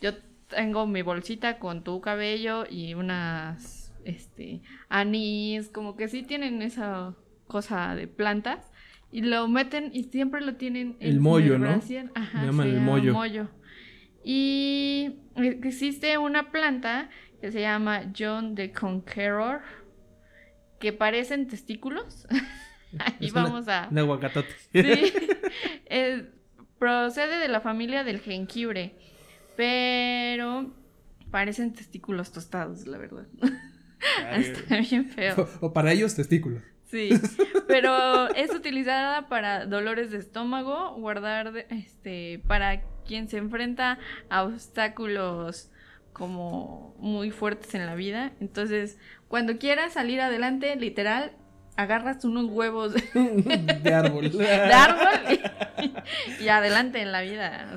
yo 0.00 0.12
tengo 0.48 0.86
mi 0.86 1.02
bolsita 1.02 1.58
con 1.58 1.84
tu 1.84 2.00
cabello 2.00 2.64
y 2.68 2.94
unas, 2.94 3.92
este, 4.04 4.62
anís, 4.88 5.68
como 5.68 5.96
que 5.96 6.08
sí 6.08 6.22
tienen 6.22 6.60
esa 6.62 7.14
cosa 7.46 7.94
de 7.94 8.08
plantas 8.08 8.70
y 9.12 9.22
lo 9.22 9.46
meten 9.46 9.90
y 9.92 10.04
siempre 10.04 10.40
lo 10.40 10.56
tienen 10.56 10.96
en 10.98 11.12
el 11.12 11.20
mollo, 11.20 11.58
¿no? 11.58 11.80
Ajá, 12.14 12.44
llaman 12.44 12.68
el 12.68 12.80
mollo. 12.80 13.48
Y 14.24 15.18
existe 15.36 16.18
una 16.18 16.50
planta 16.50 17.10
que 17.40 17.52
se 17.52 17.60
llama 17.60 18.12
John 18.16 18.54
the 18.54 18.72
Conqueror, 18.72 19.60
que 20.78 20.92
parecen 20.92 21.46
testículos. 21.46 22.26
Ahí 22.98 23.30
vamos 23.30 23.68
a... 23.68 23.88
Un 23.90 23.98
aguacatote. 23.98 24.54
Sí. 24.72 25.12
procede 26.78 27.38
de 27.38 27.48
la 27.48 27.60
familia 27.60 28.04
del 28.04 28.20
jengibre, 28.20 28.94
pero 29.56 30.72
parecen 31.30 31.72
testículos 31.72 32.30
tostados, 32.30 32.86
la 32.86 32.98
verdad. 32.98 33.26
Está 34.36 34.76
bien 34.80 35.10
feo. 35.10 35.48
O, 35.60 35.72
para 35.72 35.92
ellos 35.92 36.14
testículos. 36.14 36.62
Sí, 36.84 37.08
pero 37.66 38.28
es 38.34 38.54
utilizada 38.54 39.28
para 39.28 39.66
dolores 39.66 40.10
de 40.10 40.18
estómago, 40.18 40.94
guardar, 40.96 41.66
este, 41.70 42.42
para 42.46 42.82
quien 43.06 43.28
se 43.28 43.38
enfrenta 43.38 43.98
a 44.28 44.44
obstáculos 44.44 45.70
como 46.12 46.94
muy 46.98 47.30
fuertes 47.30 47.74
en 47.74 47.86
la 47.86 47.94
vida. 47.94 48.32
Entonces, 48.40 48.98
cuando 49.28 49.58
quieras 49.58 49.92
salir 49.92 50.20
adelante, 50.20 50.74
literal, 50.76 51.32
agarras 51.76 52.24
unos 52.24 52.46
huevos 52.46 52.94
de 53.14 53.94
árbol. 53.94 54.30
de 54.30 54.46
árbol 54.46 55.38
y, 56.40 56.48
adelante 56.48 57.02
en 57.02 57.12
la 57.12 57.20
vida. 57.22 57.76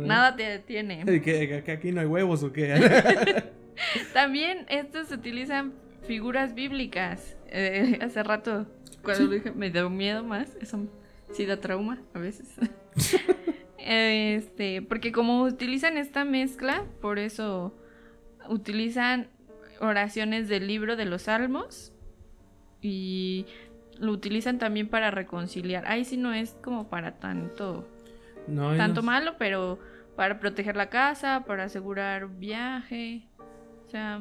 nada 0.00 0.36
te 0.36 0.44
detiene. 0.44 1.04
¿Que, 1.20 1.64
aquí 1.70 1.92
no 1.92 2.00
hay 2.00 2.06
huevos 2.06 2.42
o 2.42 2.52
qué? 2.52 3.44
También 4.14 4.66
estos 4.68 5.08
se 5.08 5.14
utilizan 5.14 5.72
figuras 6.06 6.54
bíblicas. 6.54 7.36
Eh, 7.48 7.98
hace 8.00 8.22
rato, 8.22 8.66
cuando 9.02 9.28
dije, 9.28 9.50
me 9.50 9.70
dio 9.70 9.90
miedo 9.90 10.22
más. 10.22 10.56
Eso 10.60 10.86
sí 11.32 11.46
da 11.46 11.58
trauma 11.58 12.00
a 12.14 12.18
veces. 12.18 12.48
Este, 13.84 14.80
porque 14.82 15.10
como 15.10 15.42
utilizan 15.42 15.96
esta 15.98 16.24
mezcla, 16.24 16.84
por 17.00 17.18
eso 17.18 17.76
utilizan 18.48 19.28
oraciones 19.80 20.48
del 20.48 20.68
libro 20.68 20.94
de 20.94 21.04
los 21.04 21.22
salmos 21.22 21.92
y 22.80 23.46
lo 23.98 24.12
utilizan 24.12 24.58
también 24.58 24.88
para 24.88 25.10
reconciliar. 25.10 25.84
Ahí 25.86 26.04
sí 26.04 26.16
no 26.16 26.32
es 26.32 26.52
como 26.62 26.88
para 26.88 27.18
tanto. 27.18 27.88
No, 28.46 28.76
tanto 28.76 29.02
no- 29.02 29.06
malo, 29.06 29.34
pero 29.38 29.78
para 30.16 30.38
proteger 30.38 30.76
la 30.76 30.88
casa, 30.88 31.44
para 31.46 31.64
asegurar 31.64 32.24
un 32.24 32.38
viaje. 32.38 33.26
O 33.86 33.88
sea, 33.90 34.20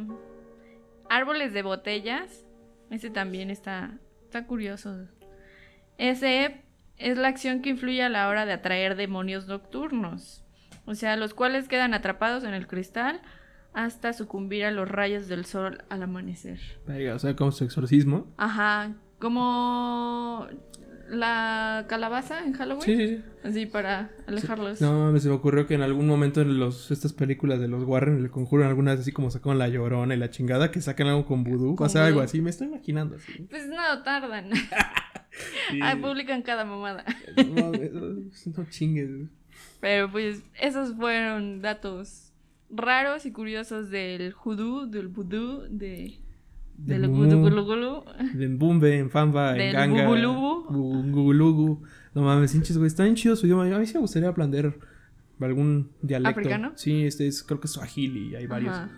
árboles 1.09 1.53
de 1.53 1.62
botellas. 1.62 2.45
Ese 2.89 3.09
también 3.12 3.51
está, 3.51 3.99
está 4.24 4.45
curioso. 4.47 5.07
Ese 5.97 6.64
es 7.02 7.18
la 7.18 7.28
acción 7.28 7.62
que 7.62 7.70
influye 7.70 8.04
a 8.04 8.10
la 8.10 8.28
hora 8.28 8.45
de 8.45 8.54
atraer 8.54 8.95
demonios 8.95 9.47
nocturnos. 9.47 10.43
O 10.86 10.95
sea, 10.95 11.16
los 11.16 11.34
cuales 11.34 11.68
quedan 11.68 11.93
atrapados 11.93 12.43
en 12.43 12.54
el 12.54 12.68
cristal 12.68 13.22
hasta 13.74 14.14
sucumbir 14.14 14.66
a 14.66 14.72
los 14.72 14.89
rayos 14.89 15.28
del 15.28 15.45
sol 15.45 15.84
al 15.89 16.04
amanecer. 16.04 16.60
O 17.14 17.20
sea, 17.20 17.36
como 17.36 17.52
su 17.52 17.64
exorcismo. 17.64 18.28
Ajá, 18.38 18.93
como 19.20 20.47
la 21.10 21.86
calabaza 21.88 22.43
en 22.43 22.54
Halloween. 22.54 22.82
Sí, 22.82 22.95
sí, 22.95 23.08
sí. 23.08 23.24
Así 23.43 23.66
para 23.66 24.12
alejarlos. 24.28 24.82
No, 24.82 25.12
me 25.12 25.20
se 25.20 25.30
me 25.30 25.36
ocurrió 25.36 25.68
que 25.68 25.76
en 25.76 25.82
algún 25.82 26.08
momento 26.08 26.41
en 26.41 26.58
los 26.58 26.91
estas 26.91 27.14
películas 27.14 27.60
de 27.60 27.68
los 27.68 27.84
Warren 27.84 28.24
le 28.24 28.30
conjuran 28.30 28.70
algunas 28.70 28.99
así 28.99 29.12
como 29.12 29.30
sacaron 29.30 29.60
la 29.60 29.68
llorona 29.68 30.16
y 30.16 30.18
la 30.18 30.30
chingada 30.30 30.72
que 30.72 30.82
sacan 30.82 31.08
algo 31.08 31.26
con 31.26 31.43
vudú. 31.43 31.76
O 31.78 31.89
sea, 31.89 32.06
algo 32.06 32.22
así. 32.22 32.41
Me 32.41 32.49
estoy 32.49 32.68
imaginando 32.68 33.18
así. 33.18 33.47
Pues 33.49 33.68
no 33.68 34.04
tardan. 34.04 34.49
Ay, 35.82 36.00
publican 36.00 36.42
cada 36.42 36.66
mamada. 36.66 37.06
No, 37.38 38.66
chingues. 38.70 39.30
Pero 39.80 40.12
pues 40.12 40.44
esos 40.60 40.96
fueron 40.96 41.62
datos 41.62 42.34
raros 42.70 43.26
y 43.26 43.32
curiosos 43.32 43.90
del 43.90 44.34
hoodoo, 44.34 44.88
del 44.88 45.08
vudú, 45.08 45.64
de, 45.70 46.20
Del 46.78 47.02
del 47.02 47.10
mumú, 47.10 47.26
gulu 47.26 47.42
gulu 47.42 47.64
gulu. 47.64 48.06
De 48.34 48.48
Mbumbe, 48.48 48.98
en 48.98 49.10
Famba, 49.10 49.52
en 49.52 49.58
Del 49.58 49.74
Ganga. 49.74 50.06
Gugulugu. 50.06 51.84
No 52.14 52.22
mames, 52.22 52.54
hinches, 52.54 52.78
güey. 52.78 52.88
Está 52.88 53.04
bien 53.04 53.16
chido 53.16 53.36
su 53.36 53.46
idioma. 53.46 53.64
A 53.74 53.80
mí 53.80 53.86
sí 53.86 53.94
me 53.94 54.02
gustaría 54.02 54.30
aprender 54.30 54.78
algún 55.40 55.92
dialecto. 56.02 56.40
¿Africano? 56.40 56.74
Sí, 56.76 57.06
este 57.06 57.28
es, 57.28 57.44
creo 57.44 57.60
que 57.60 57.68
es 57.68 57.72
Swahili 57.72 58.32
y 58.32 58.36
hay 58.36 58.48
varios. 58.48 58.76
Ajá. 58.76 58.90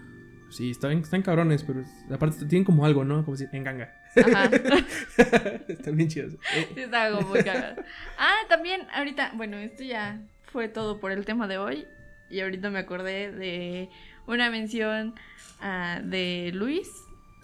Sí, 0.54 0.70
están, 0.70 1.00
están 1.00 1.24
cabrones, 1.24 1.64
pero 1.64 1.84
aparte 2.12 2.46
tienen 2.46 2.64
como 2.64 2.86
algo, 2.86 3.04
¿no? 3.04 3.26
Como 3.26 3.36
decir, 3.36 3.50
en 3.54 3.64
ganga. 3.64 3.92
Ajá. 4.16 4.50
están 5.68 5.96
bien 5.98 6.10
chidos. 6.10 6.34
Eh, 6.56 6.70
Sí, 6.76 6.82
estaba 6.82 7.16
como 7.16 7.30
muy 7.30 7.44
cagado. 7.44 7.82
Ah, 8.18 8.36
también 8.50 8.82
ahorita, 8.94 9.32
bueno, 9.36 9.58
esto 9.58 9.84
ya 9.84 10.20
fue 10.52 10.68
todo 10.68 11.00
por 11.00 11.12
el 11.12 11.26
tema 11.26 11.48
de 11.48 11.58
hoy. 11.58 11.86
Y 12.30 12.40
ahorita 12.42 12.70
me 12.70 12.80
acordé 12.80 13.32
de 13.32 13.90
una 14.28 14.50
mención 14.50 15.14
ah, 15.62 16.00
de 16.04 16.52
Luis 16.54 16.90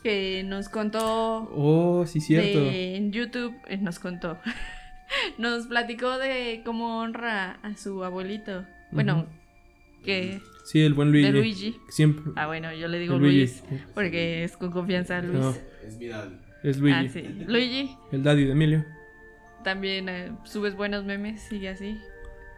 que 0.03 0.43
nos 0.45 0.69
contó 0.69 1.49
Oh, 1.53 2.05
sí, 2.07 2.21
cierto. 2.21 2.59
de- 2.61 2.95
en 2.95 3.11
YouTube, 3.11 3.53
eh, 3.67 3.77
nos 3.77 3.99
contó. 3.99 4.39
nos 5.37 5.67
platicó 5.67 6.17
de 6.17 6.61
cómo 6.65 6.99
honra 6.99 7.59
a 7.63 7.75
su 7.75 8.03
abuelito. 8.03 8.65
Bueno, 8.91 9.27
que 10.03 10.41
Sí, 10.65 10.81
el 10.81 10.93
buen 10.93 11.11
Luigi. 11.11 11.25
de 11.25 11.31
Luigi. 11.33 11.77
Siempre. 11.89 12.31
Ah, 12.35 12.47
bueno, 12.47 12.73
yo 12.73 12.87
le 12.87 12.99
digo 12.99 13.17
Luigi. 13.17 13.37
Luis 13.37 13.63
porque 13.93 14.43
es 14.43 14.55
con 14.55 14.71
confianza 14.71 15.21
Luis. 15.21 15.39
No, 15.39 15.55
Es 15.85 15.97
mi 15.97 16.07
daddy. 16.07 16.35
Es 16.63 16.77
Luigi. 16.79 17.05
Ah, 17.07 17.09
sí. 17.09 17.21
Luigi, 17.47 17.95
El 18.11 18.23
daddy 18.23 18.45
de 18.45 18.51
Emilio. 18.51 18.85
también 19.63 20.09
eh, 20.09 20.31
subes 20.43 20.75
buenos 20.75 21.03
memes, 21.05 21.41
sigue 21.41 21.69
así. 21.69 21.99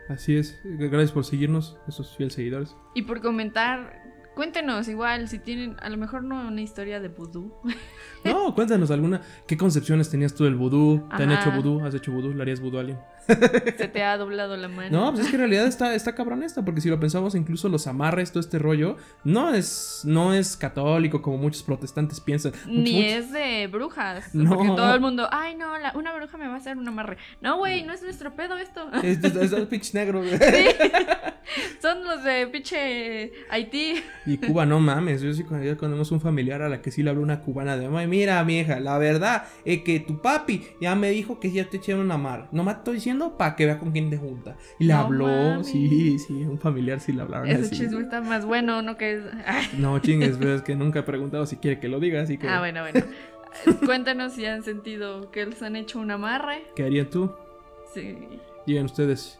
Así 0.09 0.35
es. 0.37 0.59
Gracias 0.63 1.11
por 1.11 1.23
seguirnos, 1.25 1.77
esos 1.87 2.15
fieles 2.17 2.33
seguidores. 2.33 2.75
Y 2.95 3.03
por 3.03 3.21
comentar, 3.21 4.01
cuéntenos 4.35 4.87
igual 4.89 5.27
si 5.27 5.39
tienen, 5.39 5.77
a 5.79 5.89
lo 5.89 5.97
mejor 5.97 6.23
no 6.23 6.47
una 6.47 6.61
historia 6.61 6.99
de 6.99 7.07
vudú. 7.07 7.53
No, 8.25 8.53
cuéntanos 8.53 8.91
alguna. 8.91 9.21
¿Qué 9.47 9.57
concepciones 9.57 10.09
tenías 10.09 10.35
tú 10.35 10.43
del 10.43 10.55
vudú? 10.55 11.07
¿Te 11.17 11.23
han 11.23 11.31
hecho 11.31 11.51
vudú? 11.51 11.83
¿Has 11.83 11.95
hecho 11.95 12.11
vudú? 12.11 12.33
¿Le 12.33 12.41
harías 12.41 12.59
vudú 12.59 12.77
a 12.77 12.81
alguien? 12.81 12.99
Se 13.77 13.87
te 13.87 14.03
ha 14.03 14.17
doblado 14.17 14.57
la 14.57 14.67
mano. 14.67 14.89
No, 15.05 15.11
pues 15.11 15.25
es 15.25 15.29
que 15.29 15.35
en 15.35 15.41
realidad 15.41 15.67
está, 15.67 15.93
está 15.95 16.13
cabrón 16.15 16.43
esta, 16.43 16.63
porque 16.63 16.81
si 16.81 16.89
lo 16.89 16.99
pensamos, 16.99 17.35
incluso 17.35 17.69
los 17.69 17.87
amarres, 17.87 18.31
todo 18.31 18.39
este 18.41 18.59
rollo, 18.59 18.97
no 19.23 19.53
es, 19.53 20.01
no 20.05 20.33
es 20.33 20.55
católico 20.57 21.21
como 21.21 21.37
muchos 21.37 21.63
protestantes 21.63 22.19
piensan. 22.19 22.53
Ni 22.67 22.93
Muchos- 22.93 23.11
es 23.11 23.31
de 23.31 23.67
brujas. 23.67 24.33
No. 24.35 24.49
Porque 24.55 24.67
todo 24.69 24.93
el 24.93 25.01
mundo, 25.01 25.27
ay 25.31 25.55
no, 25.55 25.77
la- 25.77 25.93
una 25.95 26.13
bruja 26.15 26.37
me 26.37 26.47
va 26.47 26.55
a 26.55 26.57
hacer 26.57 26.77
un 26.77 26.87
amarre. 26.87 27.17
No, 27.41 27.57
güey, 27.57 27.83
no 27.83 27.93
es 27.93 28.01
nuestro 28.03 28.35
pedo 28.35 28.57
esto. 28.57 28.89
Es, 29.03 29.23
es, 29.23 29.35
es 29.35 29.51
el 29.53 29.67
pitch 29.67 29.93
negro. 29.93 30.19
güey. 30.19 30.31
Son 31.81 32.03
los 32.03 32.23
de 32.23 32.47
pinche 32.47 33.31
Haití. 33.49 33.95
Y 34.25 34.37
Cuba, 34.37 34.65
no 34.65 34.79
mames. 34.79 35.21
Yo 35.21 35.33
sí 35.33 35.43
cuando 35.43 35.75
conocemos 35.77 36.11
un 36.11 36.21
familiar 36.21 36.61
a 36.61 36.69
la 36.69 36.81
que 36.81 36.91
sí 36.91 37.03
le 37.03 37.09
habló 37.09 37.21
una 37.23 37.41
cubana 37.41 37.75
de, 37.77 37.87
"Ay, 37.87 38.07
mira, 38.07 38.41
vieja, 38.43 38.79
la 38.79 38.97
verdad 38.97 39.45
es 39.65 39.81
que 39.81 39.99
tu 39.99 40.21
papi 40.21 40.65
ya 40.79 40.95
me 40.95 41.09
dijo 41.09 41.39
que 41.39 41.51
ya 41.51 41.65
te 41.69 41.77
echaron 41.77 42.05
una 42.05 42.17
mar. 42.17 42.47
No 42.51 42.63
me 42.63 42.71
estoy 42.71 42.95
diciendo 42.95 43.20
para 43.37 43.55
que 43.55 43.65
vea 43.65 43.79
con 43.79 43.91
quién 43.91 44.09
te 44.09 44.17
junta. 44.17 44.57
Y 44.79 44.85
le 44.85 44.93
No 44.93 44.99
habló, 44.99 45.63
sí, 45.63 46.17
sí, 46.19 46.33
un 46.43 46.59
familiar 46.59 46.99
sí 46.99 47.13
le 47.13 47.21
hablaron 47.21 47.47
Ese 47.47 47.61
así. 47.65 47.77
chisme 47.77 48.01
está 48.01 48.21
más 48.21 48.45
bueno, 48.45 48.81
¿no? 48.81 48.97
Que 48.97 49.13
es... 49.13 49.23
No, 49.77 49.97
chingues, 49.99 50.37
pero 50.37 50.55
es 50.55 50.61
que 50.61 50.75
nunca 50.75 50.99
he 50.99 51.03
preguntado 51.03 51.45
si 51.45 51.57
quiere 51.57 51.79
que 51.79 51.87
lo 51.87 51.99
diga, 51.99 52.21
así 52.21 52.37
que. 52.37 52.47
Ah, 52.47 52.59
bueno, 52.59 52.81
bueno. 52.81 53.05
Cuéntanos 53.85 54.33
si 54.33 54.45
han 54.45 54.63
sentido 54.63 55.31
que 55.31 55.45
les 55.45 55.61
han 55.61 55.75
hecho 55.75 55.99
un 55.99 56.11
amarre. 56.11 56.63
¿Qué 56.75 56.83
harían 56.83 57.09
tú? 57.09 57.31
Sí. 57.93 58.17
Digan 58.65 58.85
ustedes. 58.85 59.39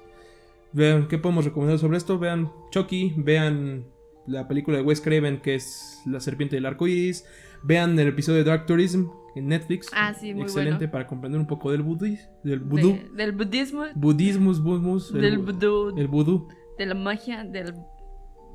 Vean, 0.74 1.08
¿qué 1.08 1.18
podemos 1.18 1.46
recomendar 1.46 1.80
sobre 1.80 1.98
esto? 1.98 2.18
Vean 2.20 2.52
Chucky, 2.72 3.14
vean 3.18 3.86
la 4.28 4.48
película 4.48 4.78
de 4.78 4.84
Wes 4.84 5.02
Craven 5.02 5.42
que 5.42 5.56
es 5.56 6.02
La 6.06 6.20
serpiente 6.20 6.56
del 6.56 6.66
arco 6.66 6.88
iris. 6.88 7.26
Vean 7.64 7.97
el 7.99 8.07
episodio 8.07 8.39
de 8.39 8.43
Dark 8.45 8.66
Tourism 8.66 9.05
en 9.36 9.47
Netflix. 9.47 9.88
Ah, 9.93 10.14
sí, 10.14 10.34
muy 10.34 10.43
Excelente 10.43 10.78
bueno. 10.80 10.91
para 10.91 11.07
comprender 11.07 11.39
un 11.39 11.47
poco 11.47 11.72
del 11.72 11.82
vudú. 11.84 12.18
Del 12.43 12.59
vudú. 12.59 12.97
De- 13.14 13.24
del 13.24 13.32
budismo, 13.32 13.86
Budismus, 13.95 14.62
budmus. 14.62 15.12
el 15.14 15.22
del 15.22 15.38
vudú, 15.39 15.97
El 15.97 16.07
vudú. 16.07 16.47
de 16.78 16.86
la 16.86 16.95
magia, 16.95 17.43
del 17.43 17.74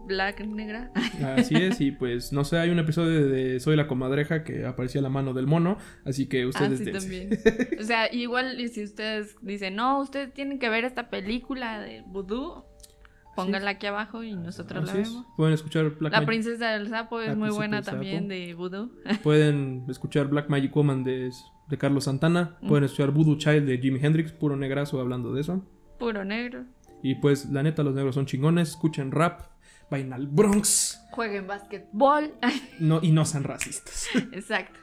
black 0.06 0.40
negra. 0.46 0.92
Así 1.36 1.54
es, 1.56 1.80
y 1.80 1.90
pues 1.92 2.32
no 2.32 2.44
sé, 2.44 2.58
hay 2.58 2.70
un 2.70 2.78
episodio 2.78 3.26
de 3.28 3.58
Soy 3.58 3.74
la 3.76 3.88
comadreja 3.88 4.44
que 4.44 4.64
aparecía 4.64 5.00
la 5.02 5.08
mano 5.08 5.32
del 5.34 5.46
mono, 5.48 5.78
así 6.04 6.26
que 6.28 6.42
Ah, 6.42 6.46
ustedes 6.48 6.78
sí, 6.78 6.84
dense. 6.84 7.00
también. 7.00 7.80
O 7.80 7.82
sea, 7.82 8.12
igual 8.14 8.56
si 8.68 8.84
ustedes 8.84 9.34
dicen, 9.42 9.74
no, 9.76 10.00
ustedes 10.00 10.32
tienen 10.32 10.58
que 10.60 10.68
ver 10.68 10.84
esta 10.84 11.10
película 11.10 11.80
de 11.80 12.02
vudú, 12.06 12.64
pónganla 13.36 13.70
aquí 13.70 13.86
abajo 13.86 14.24
y 14.24 14.34
nosotros 14.34 14.84
Así 14.84 14.96
la 14.96 15.02
es. 15.02 15.08
vemos. 15.10 15.26
Pueden 15.36 15.54
escuchar 15.54 15.90
Black 15.90 16.12
La 16.12 16.26
princesa 16.26 16.70
del 16.70 16.88
sapo 16.88 17.20
es 17.20 17.28
La 17.28 17.34
muy 17.36 17.50
buena 17.50 17.82
sapo. 17.82 17.96
también 17.98 18.26
de 18.26 18.54
vudú. 18.54 18.90
Pueden 19.22 19.84
escuchar 19.88 20.26
Black 20.28 20.48
Magic 20.48 20.74
Woman 20.74 21.04
de, 21.04 21.30
de 21.68 21.78
Carlos 21.78 22.04
Santana. 22.04 22.58
Pueden 22.66 22.84
escuchar 22.84 23.12
Voodoo 23.12 23.36
Child 23.38 23.66
de 23.66 23.78
Jimi 23.78 24.00
Hendrix, 24.02 24.32
puro 24.32 24.56
negrazo 24.56 25.00
hablando 25.00 25.32
de 25.32 25.42
eso. 25.42 25.64
Puro 25.98 26.24
negro. 26.24 26.64
Y 27.02 27.14
pues, 27.16 27.48
la 27.50 27.62
neta, 27.62 27.82
los 27.84 27.94
negros 27.94 28.14
son 28.16 28.26
chingones. 28.26 28.70
Escuchen 28.70 29.12
rap, 29.12 29.42
vayan 29.90 30.12
al 30.12 30.26
Bronx. 30.26 31.00
Jueguen 31.12 31.46
básquetbol. 31.46 32.32
No, 32.80 33.00
y 33.02 33.12
no 33.12 33.24
sean 33.24 33.44
racistas. 33.44 34.08
Exacto. 34.32 34.78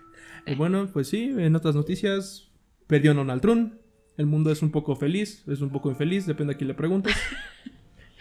y 0.46 0.56
bueno, 0.56 0.88
pues 0.94 1.10
sí, 1.10 1.34
en 1.38 1.56
otras 1.56 1.76
noticias, 1.76 2.52
perdió 2.88 3.14
Donald 3.14 3.42
Trump. 3.42 3.74
El 4.16 4.28
mundo 4.28 4.52
es 4.52 4.62
un 4.62 4.70
poco 4.72 4.96
feliz, 4.96 5.44
es 5.48 5.62
un 5.62 5.72
poco 5.72 5.90
infeliz, 5.90 6.28
depende 6.28 6.54
a 6.54 6.58
quién 6.58 6.68
le 6.68 6.76
preguntes. 6.76 7.16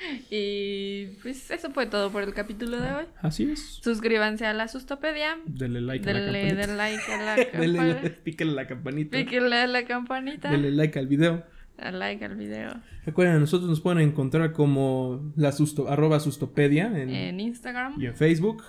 Y 0.30 1.06
pues 1.22 1.50
eso 1.50 1.70
fue 1.70 1.86
todo 1.86 2.10
por 2.10 2.22
el 2.22 2.34
capítulo 2.34 2.80
de 2.80 2.92
hoy. 2.92 3.04
Así 3.20 3.50
es. 3.50 3.78
Suscríbanse 3.82 4.46
a 4.46 4.52
la 4.52 4.68
Sustopedia. 4.68 5.38
Denle 5.46 5.80
like 5.80 6.08
a 6.08 6.12
la 6.14 6.20
Denle, 6.20 6.40
campanita. 6.48 6.66
denle 6.66 6.76
like 6.76 7.12
a 7.12 7.22
la 7.22 7.36
Denle, 7.60 7.78
campanita. 7.78 8.22
píquenle 8.24 8.54
la 8.54 8.66
campanita. 8.66 9.16
Píquenle 9.18 9.56
a 9.56 9.66
la 9.66 9.84
campanita. 9.84 10.50
Denle 10.50 10.70
like 10.72 10.98
al 10.98 11.06
video. 11.06 11.44
Like 11.92 12.24
al 12.24 12.36
video. 12.36 12.70
Recuerden, 13.04 13.40
nosotros 13.40 13.68
nos 13.68 13.80
pueden 13.80 14.00
encontrar 14.00 14.52
como 14.52 15.32
la 15.36 15.50
susto, 15.52 15.88
arroba 15.88 16.20
sustopedia 16.20 16.86
en, 16.86 17.10
En 17.10 17.40
Instagram. 17.40 18.00
y 18.00 18.06
en 18.06 18.14
Facebook. 18.14 18.62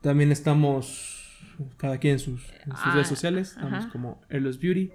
También 0.00 0.30
estamos 0.30 1.18
cada 1.76 1.98
quien 1.98 2.14
en 2.14 2.18
sus, 2.20 2.50
en 2.64 2.70
sus 2.72 2.80
Ah, 2.86 2.92
redes 2.94 3.08
sociales. 3.08 3.48
Estamos 3.50 3.72
ajá. 3.84 3.88
como 3.90 4.20
Airless 4.30 4.58
Beauty. 4.60 4.92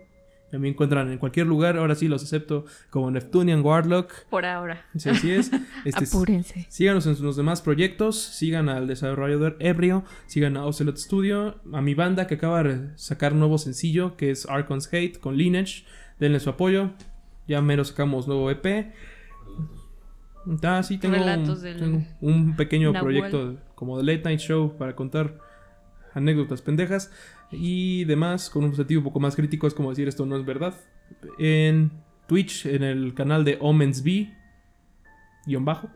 También 0.51 0.73
encuentran 0.73 1.11
en 1.11 1.17
cualquier 1.17 1.45
lugar. 1.45 1.77
Ahora 1.77 1.95
sí 1.95 2.07
los 2.07 2.23
acepto 2.23 2.65
como 2.89 3.11
Neptunian 3.11 3.61
Warlock. 3.63 4.25
Por 4.29 4.45
ahora. 4.45 4.85
Sí, 4.95 5.09
así 5.09 5.31
es. 5.31 5.51
Este, 5.85 6.05
Apúrense. 6.05 6.65
Síganos 6.69 7.05
en 7.05 7.21
los 7.23 7.35
demás 7.37 7.61
proyectos, 7.61 8.17
sigan 8.21 8.67
al 8.67 8.87
desarrollador 8.87 9.55
Ebrio, 9.59 10.03
sigan 10.25 10.57
a 10.57 10.65
Ocelot 10.65 10.97
Studio, 10.97 11.61
a 11.71 11.81
mi 11.81 11.93
banda 11.93 12.27
que 12.27 12.35
acaba 12.35 12.63
de 12.63 12.89
sacar 12.97 13.33
nuevo 13.35 13.57
sencillo 13.57 14.17
que 14.17 14.31
es 14.31 14.45
Archon's 14.49 14.87
Hate 14.87 15.17
con 15.19 15.37
Lineage, 15.37 15.85
denle 16.19 16.41
su 16.41 16.49
apoyo, 16.49 16.91
ya 17.47 17.61
mero 17.61 17.85
sacamos 17.85 18.27
nuevo 18.27 18.51
EP. 18.51 18.91
Ah, 20.63 20.83
sí, 20.83 20.97
tengo, 20.97 21.15
Relatos 21.15 21.59
un, 21.59 21.63
del 21.63 21.77
tengo 21.79 22.03
un 22.21 22.55
pequeño 22.55 22.91
Nahual. 22.91 23.03
proyecto 23.03 23.57
como 23.75 23.97
de 23.97 24.03
Late 24.03 24.23
Night 24.23 24.39
Show 24.39 24.77
para 24.77 24.95
contar 24.95 25.39
anécdotas 26.13 26.61
pendejas 26.61 27.11
y 27.51 28.05
demás 28.05 28.49
con 28.49 28.63
un 28.63 28.71
objetivo 28.71 28.99
un 28.99 29.05
poco 29.05 29.19
más 29.19 29.35
crítico, 29.35 29.67
es 29.67 29.73
como 29.73 29.89
decir 29.89 30.07
esto 30.07 30.25
no 30.25 30.37
es 30.37 30.45
verdad. 30.45 30.75
En 31.39 31.91
Twitch, 32.27 32.65
en 32.65 32.83
el 32.83 33.13
canal 33.13 33.45
de 33.45 33.57
Omens 33.61 34.03
B, 34.03 34.33
guion 35.45 35.65
bajo. 35.65 35.89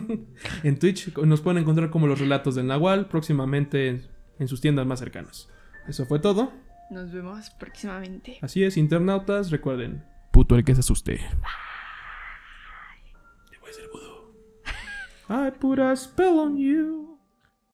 en 0.62 0.78
Twitch 0.78 1.16
nos 1.18 1.40
pueden 1.40 1.62
encontrar 1.62 1.90
como 1.90 2.06
los 2.06 2.20
relatos 2.20 2.54
del 2.54 2.66
Nahual 2.66 3.08
próximamente 3.08 4.02
en, 4.38 4.48
sus 4.48 4.60
tiendas 4.60 4.86
más 4.86 5.00
cercanas. 5.00 5.48
Eso 5.88 6.06
fue 6.06 6.18
todo. 6.18 6.52
Nos 6.90 7.12
vemos 7.12 7.50
próximamente. 7.58 8.38
Así 8.42 8.62
es, 8.62 8.76
internautas, 8.76 9.50
recuerden. 9.50 10.04
Puto 10.30 10.54
el 10.56 10.64
que 10.64 10.74
se 10.74 10.80
asuste. 10.80 11.20
I 15.28 15.50
put 15.58 15.78
a 15.78 15.96
spell 15.96 16.38
on 16.38 16.58
you. 16.58 17.13